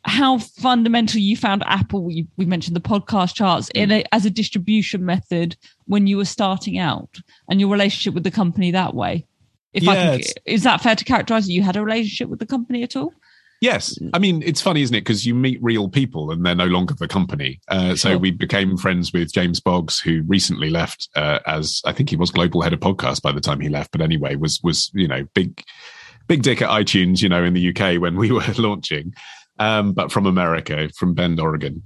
how 0.09 0.39
fundamental 0.39 1.19
you 1.19 1.37
found 1.37 1.63
Apple. 1.65 2.11
You, 2.11 2.27
we 2.37 2.45
mentioned 2.45 2.75
the 2.75 2.81
podcast 2.81 3.35
charts 3.35 3.69
in 3.75 3.91
a, 3.91 4.03
as 4.11 4.25
a 4.25 4.29
distribution 4.29 5.05
method 5.05 5.55
when 5.85 6.07
you 6.07 6.17
were 6.17 6.25
starting 6.25 6.77
out, 6.77 7.17
and 7.47 7.59
your 7.59 7.69
relationship 7.69 8.13
with 8.13 8.23
the 8.23 8.31
company 8.31 8.71
that 8.71 8.93
way. 8.93 9.25
If 9.73 9.87
I 9.87 9.95
can, 9.95 10.21
is 10.45 10.63
that 10.63 10.81
fair 10.81 10.95
to 10.95 11.05
characterize 11.05 11.45
that 11.45 11.53
you 11.53 11.61
had 11.61 11.75
a 11.75 11.83
relationship 11.83 12.27
with 12.27 12.39
the 12.39 12.47
company 12.47 12.81
at 12.81 12.95
all? 12.95 13.13
Yes, 13.61 13.97
I 14.13 14.19
mean 14.19 14.41
it's 14.43 14.61
funny, 14.61 14.81
isn't 14.81 14.95
it? 14.95 15.01
Because 15.01 15.25
you 15.25 15.35
meet 15.35 15.59
real 15.61 15.89
people 15.89 16.31
and 16.31 16.45
they're 16.45 16.55
no 16.55 16.67
longer 16.67 16.93
the 16.93 17.09
company. 17.09 17.59
Uh, 17.67 17.93
So 17.95 18.17
we 18.17 18.31
became 18.31 18.77
friends 18.77 19.11
with 19.11 19.33
James 19.33 19.59
Boggs, 19.59 19.99
who 19.99 20.23
recently 20.27 20.69
left 20.69 21.09
uh, 21.15 21.39
as 21.45 21.81
I 21.85 21.91
think 21.91 22.09
he 22.09 22.15
was 22.15 22.31
global 22.31 22.61
head 22.61 22.73
of 22.73 22.79
podcast 22.79 23.21
by 23.21 23.33
the 23.33 23.41
time 23.41 23.59
he 23.59 23.67
left. 23.67 23.91
But 23.91 24.01
anyway, 24.01 24.35
was 24.35 24.61
was 24.63 24.89
you 24.93 25.07
know 25.07 25.25
big 25.35 25.61
big 26.27 26.43
dick 26.43 26.61
at 26.61 26.69
iTunes, 26.69 27.21
you 27.21 27.27
know, 27.27 27.43
in 27.43 27.53
the 27.53 27.69
UK 27.69 27.99
when 28.01 28.15
we 28.15 28.31
were 28.37 28.45
launching, 28.57 29.13
um, 29.59 29.93
but 29.93 30.11
from 30.11 30.25
America, 30.25 30.89
from 30.97 31.13
Bend, 31.13 31.39
Oregon. 31.39 31.83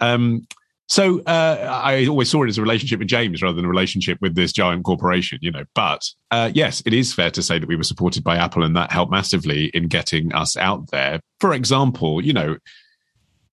Um, 0.00 0.46
so 0.88 1.20
uh, 1.22 1.80
I 1.84 2.06
always 2.06 2.30
saw 2.30 2.44
it 2.44 2.48
as 2.48 2.58
a 2.58 2.62
relationship 2.62 3.00
with 3.00 3.08
James 3.08 3.42
rather 3.42 3.56
than 3.56 3.64
a 3.64 3.68
relationship 3.68 4.18
with 4.20 4.36
this 4.36 4.52
giant 4.52 4.84
corporation, 4.84 5.38
you 5.42 5.50
know. 5.50 5.64
But 5.74 6.08
uh, 6.30 6.52
yes, 6.54 6.80
it 6.86 6.92
is 6.92 7.12
fair 7.12 7.30
to 7.32 7.42
say 7.42 7.58
that 7.58 7.68
we 7.68 7.74
were 7.74 7.82
supported 7.82 8.22
by 8.22 8.36
Apple, 8.36 8.62
and 8.62 8.76
that 8.76 8.92
helped 8.92 9.10
massively 9.10 9.66
in 9.66 9.88
getting 9.88 10.32
us 10.32 10.56
out 10.56 10.90
there. 10.92 11.20
For 11.40 11.52
example, 11.52 12.24
you 12.24 12.32
know, 12.32 12.56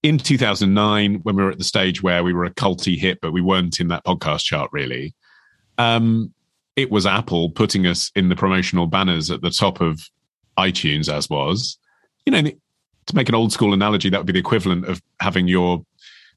in 0.03 0.19
2009, 0.19 1.21
when 1.23 1.35
we 1.35 1.43
were 1.43 1.49
at 1.49 1.57
the 1.57 1.63
stage 1.63 2.03
where 2.03 2.23
we 2.23 2.33
were 2.33 2.45
a 2.45 2.53
culty 2.53 2.97
hit, 2.97 3.19
but 3.19 3.33
we 3.33 3.41
weren't 3.41 3.79
in 3.79 3.87
that 3.87 4.05
podcast 4.05 4.43
chart 4.43 4.69
really, 4.71 5.15
um, 5.79 6.31
it 6.75 6.91
was 6.91 7.05
Apple 7.05 7.49
putting 7.49 7.87
us 7.87 8.11
in 8.15 8.29
the 8.29 8.35
promotional 8.35 8.85
banners 8.85 9.31
at 9.31 9.41
the 9.41 9.49
top 9.49 9.81
of 9.81 10.07
iTunes, 10.57 11.11
as 11.11 11.29
was, 11.29 11.79
you 12.25 12.31
know, 12.31 12.51
to 13.07 13.15
make 13.15 13.29
an 13.29 13.35
old 13.35 13.51
school 13.51 13.73
analogy, 13.73 14.09
that 14.09 14.17
would 14.17 14.27
be 14.27 14.33
the 14.33 14.39
equivalent 14.39 14.85
of 14.85 15.01
having 15.19 15.47
your 15.47 15.83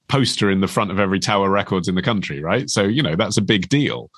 poster 0.08 0.50
in 0.50 0.60
the 0.60 0.68
front 0.68 0.90
of 0.90 1.00
every 1.00 1.18
Tower 1.18 1.50
Records 1.50 1.88
in 1.88 1.94
the 1.94 2.02
country, 2.02 2.40
right? 2.42 2.70
So, 2.70 2.82
you 2.84 3.02
know, 3.02 3.16
that's 3.16 3.36
a 3.36 3.42
big 3.42 3.68
deal 3.68 4.10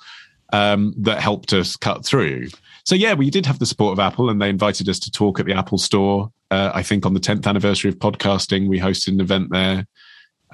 um, 0.53 0.93
that 0.97 1.19
helped 1.19 1.53
us 1.53 1.75
cut 1.75 2.05
through. 2.05 2.47
So, 2.83 2.95
yeah, 2.95 3.13
we 3.13 3.29
did 3.29 3.45
have 3.45 3.59
the 3.59 3.65
support 3.65 3.93
of 3.93 3.99
Apple, 3.99 4.29
and 4.29 4.41
they 4.41 4.49
invited 4.49 4.87
us 4.89 4.99
to 4.99 5.11
talk 5.11 5.39
at 5.39 5.45
the 5.45 5.53
Apple 5.53 5.77
Store. 5.77 6.31
Uh, 6.51 6.71
I 6.73 6.83
think 6.83 7.05
on 7.05 7.13
the 7.13 7.19
10th 7.19 7.45
anniversary 7.47 7.89
of 7.89 7.97
podcasting, 7.99 8.67
we 8.67 8.79
hosted 8.79 9.09
an 9.09 9.21
event 9.21 9.49
there. 9.51 9.85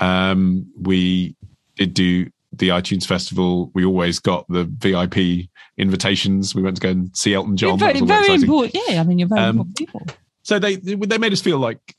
Um, 0.01 0.67
we 0.81 1.35
did 1.77 1.93
do 1.93 2.29
the 2.51 2.69
iTunes 2.69 3.05
Festival. 3.05 3.71
We 3.73 3.85
always 3.85 4.19
got 4.19 4.47
the 4.49 4.63
VIP 4.65 5.47
invitations. 5.77 6.55
We 6.55 6.61
went 6.61 6.77
to 6.77 6.81
go 6.81 6.89
and 6.89 7.15
see 7.15 7.33
Elton 7.33 7.57
John. 7.57 7.79
You're 7.79 7.93
very, 7.93 8.01
very 8.01 8.33
important. 8.35 8.77
Yeah, 8.87 9.01
I 9.01 9.03
mean, 9.03 9.19
you're 9.19 9.27
very 9.27 9.41
Um, 9.41 9.49
important 9.59 9.77
people. 9.77 10.05
So 10.45 10.59
they 10.59 10.75
they 10.75 11.17
made 11.17 11.33
us 11.33 11.41
feel 11.41 11.57
like 11.57 11.95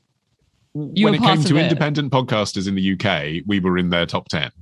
You 0.72 1.04
when 1.04 1.14
it 1.16 1.20
came 1.20 1.42
to 1.42 1.56
it. 1.56 1.62
independent 1.64 2.12
podcasters 2.12 2.68
in 2.68 2.76
the 2.76 2.92
UK, 2.92 3.42
we 3.44 3.58
were 3.58 3.76
in 3.76 3.90
their 3.90 4.06
top 4.06 4.28
ten, 4.28 4.52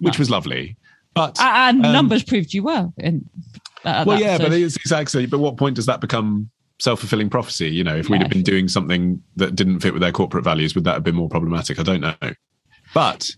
which 0.00 0.14
Nice. 0.14 0.18
was 0.18 0.30
lovely. 0.30 0.76
But 1.14 1.38
and 1.40 1.84
um, 1.84 1.92
numbers 1.92 2.24
proved 2.24 2.54
you 2.54 2.62
were. 2.62 2.88
In, 2.96 3.28
at 3.84 4.06
well, 4.06 4.18
that 4.18 4.24
yeah, 4.24 4.38
but 4.38 4.50
it's 4.52 4.76
exactly. 4.76 5.26
But 5.26 5.40
what 5.40 5.58
point 5.58 5.76
does 5.76 5.84
that 5.86 6.00
become 6.00 6.48
self 6.78 7.00
fulfilling 7.00 7.28
prophecy? 7.28 7.68
You 7.68 7.84
know, 7.84 7.94
if 7.94 8.08
we'd 8.08 8.22
have 8.22 8.30
been 8.30 8.42
doing 8.42 8.66
something 8.66 9.22
that 9.36 9.54
didn't 9.54 9.80
fit 9.80 9.92
with 9.92 10.00
their 10.00 10.10
corporate 10.10 10.42
values, 10.42 10.74
would 10.74 10.84
that 10.84 10.94
have 10.94 11.04
been 11.04 11.14
more 11.14 11.28
problematic? 11.28 11.78
I 11.78 11.82
don't 11.82 12.00
know. 12.00 12.14
But 12.94 13.28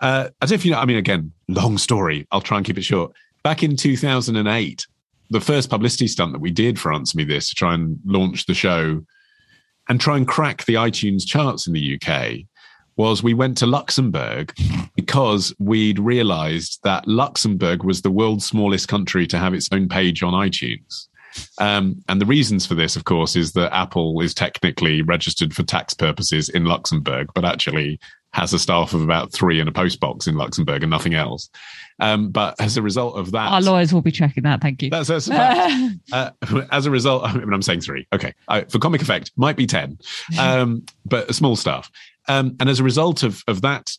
uh, 0.00 0.28
as 0.42 0.52
if 0.52 0.66
you 0.66 0.72
know, 0.72 0.80
I 0.80 0.84
mean, 0.84 0.98
again, 0.98 1.32
long 1.48 1.78
story. 1.78 2.26
I'll 2.30 2.42
try 2.42 2.58
and 2.58 2.66
keep 2.66 2.76
it 2.76 2.82
short. 2.82 3.12
Back 3.42 3.62
in 3.62 3.74
2008, 3.74 4.86
the 5.30 5.40
first 5.40 5.70
publicity 5.70 6.08
stunt 6.08 6.32
that 6.34 6.40
we 6.40 6.50
did 6.50 6.78
for 6.78 6.92
Answer 6.92 7.16
Me 7.16 7.24
This 7.24 7.48
to 7.48 7.54
try 7.54 7.72
and 7.72 7.98
launch 8.04 8.44
the 8.44 8.54
show 8.54 9.02
and 9.88 10.00
try 10.00 10.16
and 10.16 10.26
crack 10.26 10.64
the 10.64 10.74
iTunes 10.74 11.26
charts 11.26 11.66
in 11.66 11.72
the 11.72 12.00
UK 12.00 12.46
was 12.96 13.22
we 13.22 13.34
went 13.34 13.58
to 13.58 13.66
Luxembourg 13.66 14.54
because 14.94 15.54
we'd 15.58 15.98
realized 15.98 16.80
that 16.82 17.06
Luxembourg 17.06 17.84
was 17.84 18.02
the 18.02 18.10
world's 18.10 18.46
smallest 18.46 18.88
country 18.88 19.26
to 19.26 19.38
have 19.38 19.52
its 19.52 19.68
own 19.70 19.88
page 19.88 20.22
on 20.22 20.32
iTunes. 20.32 21.08
Um, 21.58 22.02
and 22.08 22.20
the 22.20 22.26
reasons 22.26 22.64
for 22.64 22.74
this, 22.74 22.96
of 22.96 23.04
course, 23.04 23.36
is 23.36 23.52
that 23.52 23.74
Apple 23.74 24.20
is 24.22 24.32
technically 24.32 25.02
registered 25.02 25.54
for 25.54 25.62
tax 25.62 25.92
purposes 25.92 26.48
in 26.48 26.64
Luxembourg, 26.64 27.28
but 27.34 27.44
actually 27.44 28.00
has 28.32 28.52
a 28.52 28.58
staff 28.58 28.92
of 28.92 29.02
about 29.02 29.32
three 29.32 29.60
in 29.60 29.68
a 29.68 29.72
postbox 29.72 30.28
in 30.28 30.36
Luxembourg 30.36 30.82
and 30.82 30.90
nothing 30.90 31.14
else. 31.14 31.48
Um, 32.00 32.30
but 32.30 32.54
as 32.60 32.76
a 32.76 32.82
result 32.82 33.16
of 33.16 33.32
that, 33.32 33.50
Our 33.50 33.62
lawyers 33.62 33.94
will 33.94 34.02
be 34.02 34.12
checking 34.12 34.42
that. 34.42 34.60
Thank 34.60 34.82
you. 34.82 34.90
that's, 34.90 35.08
that's. 35.08 35.28
Uh, 36.12 36.30
as 36.70 36.86
a 36.86 36.90
result, 36.90 37.24
I 37.24 37.32
mean, 37.32 37.52
I'm 37.52 37.62
saying 37.62 37.80
three. 37.80 38.06
Okay. 38.12 38.32
For 38.68 38.78
comic 38.78 39.02
effect, 39.02 39.32
might 39.36 39.56
be 39.56 39.66
10, 39.66 39.98
um, 40.38 40.84
but 41.06 41.34
small 41.34 41.56
staff. 41.56 41.90
Um, 42.28 42.56
and 42.60 42.68
as 42.68 42.80
a 42.80 42.84
result 42.84 43.22
of, 43.22 43.42
of 43.48 43.62
that, 43.62 43.96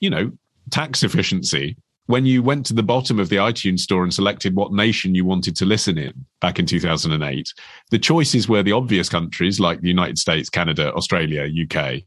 you 0.00 0.10
know, 0.10 0.32
tax 0.70 1.02
efficiency, 1.02 1.76
when 2.06 2.24
you 2.24 2.42
went 2.42 2.64
to 2.66 2.74
the 2.74 2.82
bottom 2.82 3.18
of 3.18 3.28
the 3.28 3.36
iTunes 3.36 3.80
store 3.80 4.02
and 4.02 4.14
selected 4.14 4.54
what 4.54 4.72
nation 4.72 5.14
you 5.14 5.24
wanted 5.24 5.56
to 5.56 5.64
listen 5.64 5.98
in 5.98 6.24
back 6.40 6.58
in 6.58 6.66
2008, 6.66 7.52
the 7.90 7.98
choices 7.98 8.48
were 8.48 8.62
the 8.62 8.72
obvious 8.72 9.08
countries 9.08 9.60
like 9.60 9.80
the 9.80 9.88
United 9.88 10.18
States, 10.18 10.48
Canada, 10.48 10.92
Australia, 10.94 11.48
UK, 11.64 12.02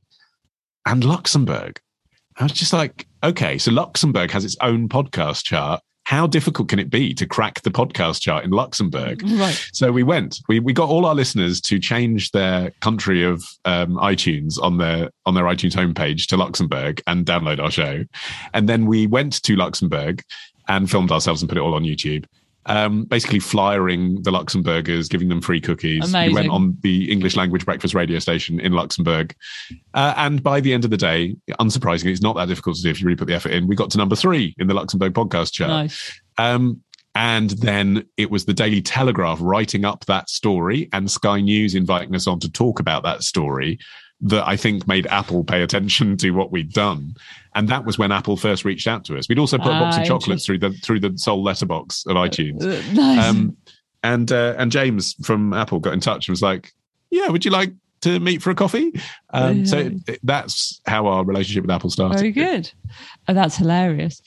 and 0.89 1.04
Luxembourg. 1.04 1.80
I 2.38 2.43
was 2.43 2.52
just 2.52 2.73
like, 2.73 3.06
okay, 3.23 3.60
so 3.60 3.71
Luxembourg 3.71 4.32
has 4.32 4.43
its 4.43 4.58
own 4.60 4.89
podcast 4.89 5.43
chart. 5.43 5.82
How 6.06 6.25
difficult 6.25 6.67
can 6.67 6.80
it 6.80 6.89
be 6.89 7.13
to 7.13 7.28
crack 7.28 7.62
the 7.62 7.69
podcast 7.69 8.21
chart 8.21 8.43
in 8.43 8.49
Luxembourg? 8.49 9.21
right. 9.23 9.69
So 9.71 9.91
we 9.91 10.02
went. 10.02 10.39
We 10.47 10.60
we 10.60 10.73
got 10.73 10.89
all 10.89 11.06
our 11.06 11.13
listeners 11.13 11.62
to 11.62 11.78
change 11.78 12.32
their 12.32 12.71
country 12.82 13.23
of 13.23 13.43
um, 13.65 13.97
iTunes 13.97 14.60
on 14.60 14.80
their 14.80 15.12
on 15.28 15.36
their 15.36 15.43
iTunes 15.43 15.73
homepage 15.73 16.25
to 16.30 16.38
Luxembourg 16.38 17.04
and 17.06 17.23
download 17.23 17.60
our 17.60 17.69
show, 17.69 18.04
and 18.56 18.67
then 18.67 18.88
we 18.88 19.06
went 19.06 19.43
to 19.43 19.56
Luxembourg 19.56 20.23
and 20.67 20.89
filmed 20.89 21.12
ourselves 21.12 21.43
and 21.43 21.49
put 21.49 21.58
it 21.60 21.62
all 21.62 21.75
on 21.75 21.84
YouTube. 21.84 22.25
Um, 22.69 23.05
basically, 23.05 23.39
flyering 23.39 24.21
the 24.21 24.32
Luxembourgers, 24.32 25.10
giving 25.10 25.27
them 25.27 25.41
free 25.41 25.60
cookies. 25.60 26.03
We 26.03 26.10
Amazing. 26.10 26.36
went 26.36 26.49
on 26.49 26.77
the 26.82 27.12
English 27.12 27.36
language 27.36 27.65
breakfast 27.65 27.95
radio 27.95 28.19
station 28.19 28.60
in 28.60 28.73
Luxembourg, 28.73 29.36
uh, 29.95 30.13
and 30.17 30.43
by 30.43 30.62
the 30.62 30.71
end 30.71 30.86
of 30.86 30.91
the 30.91 30.97
day, 30.97 31.36
unsurprisingly, 31.60 32.12
it's 32.12 32.21
not 32.21 32.36
that 32.36 32.47
difficult 32.47 32.75
to 32.77 32.84
do 32.84 32.89
if 32.91 33.01
you 33.01 33.08
really 33.08 33.17
put 33.17 33.27
the 33.27 33.34
effort 33.34 33.53
in. 33.53 33.67
We 33.67 33.75
got 33.75 33.89
to 33.91 33.97
number 33.97 34.15
three 34.15 34.55
in 34.60 34.67
the 34.67 34.75
Luxembourg 34.75 35.13
podcast 35.13 35.51
chart. 35.51 35.69
Nice. 35.69 36.21
Um, 36.38 36.82
and 37.15 37.49
then 37.49 38.05
it 38.17 38.29
was 38.29 38.45
the 38.45 38.53
Daily 38.53 38.82
Telegraph 38.82 39.39
writing 39.41 39.84
up 39.84 40.05
that 40.05 40.29
story 40.29 40.89
and 40.93 41.10
Sky 41.10 41.41
News 41.41 41.75
inviting 41.75 42.15
us 42.15 42.27
on 42.27 42.39
to 42.39 42.51
talk 42.51 42.79
about 42.79 43.03
that 43.03 43.23
story 43.23 43.79
that 44.21 44.47
I 44.47 44.58
think 44.58 44.88
made 44.88 45.08
Apple 45.08 45.43
pay 45.43 45.62
attention 45.62 46.17
to 46.17 46.32
what 46.32 46.51
we'd 46.51 46.71
done. 46.71 47.15
And 47.55 47.67
that 47.69 47.83
was 47.85 47.97
when 47.97 48.12
Apple 48.12 48.38
first 48.38 48.63
reached 48.65 48.88
out 48.88 49.03
to 49.05 49.17
us. 49.17 49.27
We'd 49.27 49.39
also 49.39 49.57
put 49.57 49.67
a 49.67 49.79
box 49.79 49.97
Ah, 49.97 50.01
of 50.01 50.07
chocolates 50.07 50.45
through 50.45 50.59
the 50.59 50.71
through 50.71 50.99
the 50.99 51.17
sole 51.17 51.41
letterbox 51.43 52.05
of 52.05 52.15
iTunes. 52.15 52.62
Uh, 52.62 52.93
nice. 52.93 53.25
Um, 53.25 53.57
and 54.03 54.31
uh, 54.31 54.55
and 54.57 54.71
James 54.71 55.15
from 55.25 55.53
Apple 55.53 55.79
got 55.79 55.93
in 55.93 55.99
touch 55.99 56.27
and 56.27 56.33
was 56.33 56.41
like, 56.41 56.71
"Yeah, 57.09 57.27
would 57.29 57.43
you 57.43 57.51
like 57.51 57.73
to 58.01 58.19
meet 58.19 58.41
for 58.41 58.51
a 58.51 58.55
coffee?" 58.55 58.93
Um, 59.31 59.65
so 59.65 59.77
it, 59.79 59.93
it- 60.07 60.19
that's 60.23 60.79
how 60.85 61.07
our 61.07 61.25
relationship 61.25 61.63
with 61.63 61.71
Apple 61.71 61.89
started. 61.89 62.19
Very 62.19 62.31
good. 62.31 62.71
Oh, 63.27 63.33
that's 63.33 63.57
hilarious. 63.57 64.21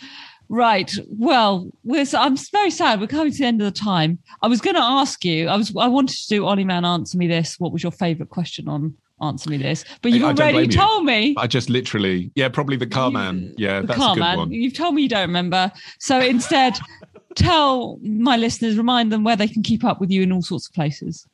Right. 0.48 0.92
Well, 1.08 1.70
we're, 1.82 2.04
I'm 2.12 2.36
very 2.36 2.70
sad. 2.70 3.00
We're 3.00 3.06
coming 3.06 3.32
to 3.32 3.38
the 3.38 3.46
end 3.46 3.62
of 3.62 3.72
the 3.72 3.78
time. 3.80 4.18
I 4.42 4.48
was 4.48 4.60
going 4.60 4.76
to 4.76 4.82
ask 4.82 5.24
you. 5.24 5.48
I 5.48 5.56
was. 5.56 5.74
I 5.76 5.86
wanted 5.88 6.16
to 6.18 6.28
do 6.28 6.46
Olly 6.46 6.64
Mann 6.64 6.84
answer 6.84 7.16
me 7.16 7.26
this. 7.26 7.58
What 7.58 7.72
was 7.72 7.82
your 7.82 7.92
favourite 7.92 8.28
question 8.28 8.68
on 8.68 8.94
Answer 9.22 9.50
Me 9.50 9.56
This? 9.56 9.84
But 10.02 10.12
you've 10.12 10.24
I 10.24 10.30
already 10.32 10.66
you. 10.66 10.72
told 10.72 11.04
me. 11.04 11.34
I 11.38 11.46
just 11.46 11.70
literally, 11.70 12.30
yeah, 12.34 12.48
probably 12.48 12.76
the 12.76 12.86
car 12.86 13.10
man. 13.10 13.54
Yeah, 13.56 13.80
the 13.80 13.88
that's 13.88 13.98
car 13.98 14.12
a 14.12 14.14
good 14.14 14.20
man. 14.20 14.38
one. 14.38 14.52
You've 14.52 14.74
told 14.74 14.94
me 14.94 15.02
you 15.02 15.08
don't 15.08 15.22
remember. 15.28 15.70
So 15.98 16.18
instead, 16.20 16.78
tell 17.36 17.98
my 18.02 18.36
listeners, 18.36 18.76
remind 18.76 19.12
them 19.12 19.24
where 19.24 19.36
they 19.36 19.48
can 19.48 19.62
keep 19.62 19.84
up 19.84 20.00
with 20.00 20.10
you 20.10 20.22
in 20.22 20.32
all 20.32 20.42
sorts 20.42 20.68
of 20.68 20.74
places. 20.74 21.26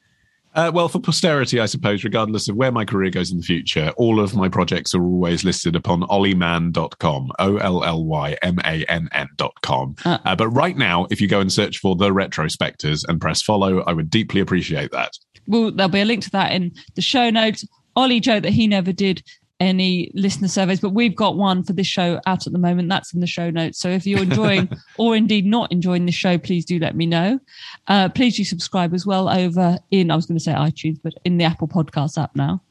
Uh, 0.54 0.72
well, 0.74 0.88
for 0.88 0.98
posterity, 0.98 1.60
I 1.60 1.66
suppose, 1.66 2.02
regardless 2.02 2.48
of 2.48 2.56
where 2.56 2.72
my 2.72 2.84
career 2.84 3.10
goes 3.10 3.30
in 3.30 3.36
the 3.36 3.44
future, 3.44 3.92
all 3.96 4.18
of 4.18 4.34
my 4.34 4.48
projects 4.48 4.94
are 4.94 5.02
always 5.02 5.44
listed 5.44 5.76
upon 5.76 6.02
ollymann.com, 6.02 7.30
O 7.38 7.56
L 7.58 7.84
L 7.84 8.04
Y 8.04 8.36
M 8.42 8.58
A 8.64 8.84
N 8.88 9.08
N.com. 9.12 9.94
Uh. 10.04 10.18
Uh, 10.24 10.34
but 10.34 10.48
right 10.48 10.76
now, 10.76 11.06
if 11.10 11.20
you 11.20 11.28
go 11.28 11.40
and 11.40 11.52
search 11.52 11.78
for 11.78 11.94
The 11.94 12.10
Retrospectors 12.10 13.04
and 13.08 13.20
press 13.20 13.42
follow, 13.42 13.82
I 13.82 13.92
would 13.92 14.10
deeply 14.10 14.40
appreciate 14.40 14.90
that. 14.90 15.12
Well, 15.46 15.70
there'll 15.70 15.90
be 15.90 16.00
a 16.00 16.04
link 16.04 16.24
to 16.24 16.30
that 16.30 16.52
in 16.52 16.72
the 16.94 17.02
show 17.02 17.30
notes. 17.30 17.64
Olly 17.98 18.20
joked 18.20 18.44
that 18.44 18.52
he 18.52 18.68
never 18.68 18.92
did 18.92 19.24
any 19.58 20.12
listener 20.14 20.46
surveys, 20.46 20.78
but 20.78 20.90
we've 20.90 21.16
got 21.16 21.36
one 21.36 21.64
for 21.64 21.72
this 21.72 21.88
show 21.88 22.20
out 22.26 22.46
at 22.46 22.52
the 22.52 22.58
moment. 22.60 22.88
That's 22.88 23.12
in 23.12 23.18
the 23.18 23.26
show 23.26 23.50
notes. 23.50 23.80
So 23.80 23.88
if 23.88 24.06
you're 24.06 24.22
enjoying 24.22 24.70
or 24.98 25.16
indeed 25.16 25.44
not 25.44 25.72
enjoying 25.72 26.06
the 26.06 26.12
show, 26.12 26.38
please 26.38 26.64
do 26.64 26.78
let 26.78 26.94
me 26.94 27.06
know. 27.06 27.40
Uh, 27.88 28.08
please 28.08 28.36
do 28.36 28.44
subscribe 28.44 28.94
as 28.94 29.04
well 29.04 29.28
over 29.28 29.78
in, 29.90 30.12
I 30.12 30.16
was 30.16 30.26
going 30.26 30.38
to 30.38 30.44
say 30.44 30.52
iTunes, 30.52 31.00
but 31.02 31.14
in 31.24 31.38
the 31.38 31.44
Apple 31.44 31.66
Podcast 31.66 32.22
app 32.22 32.36
now. 32.36 32.62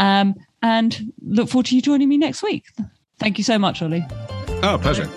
Um, 0.00 0.34
and 0.60 1.12
look 1.22 1.48
forward 1.48 1.66
to 1.66 1.76
you 1.76 1.82
joining 1.82 2.08
me 2.08 2.18
next 2.18 2.42
week. 2.42 2.64
Thank 3.20 3.38
you 3.38 3.44
so 3.44 3.60
much, 3.60 3.80
Olly. 3.80 4.04
Oh, 4.64 4.76
pleasure. 4.82 5.08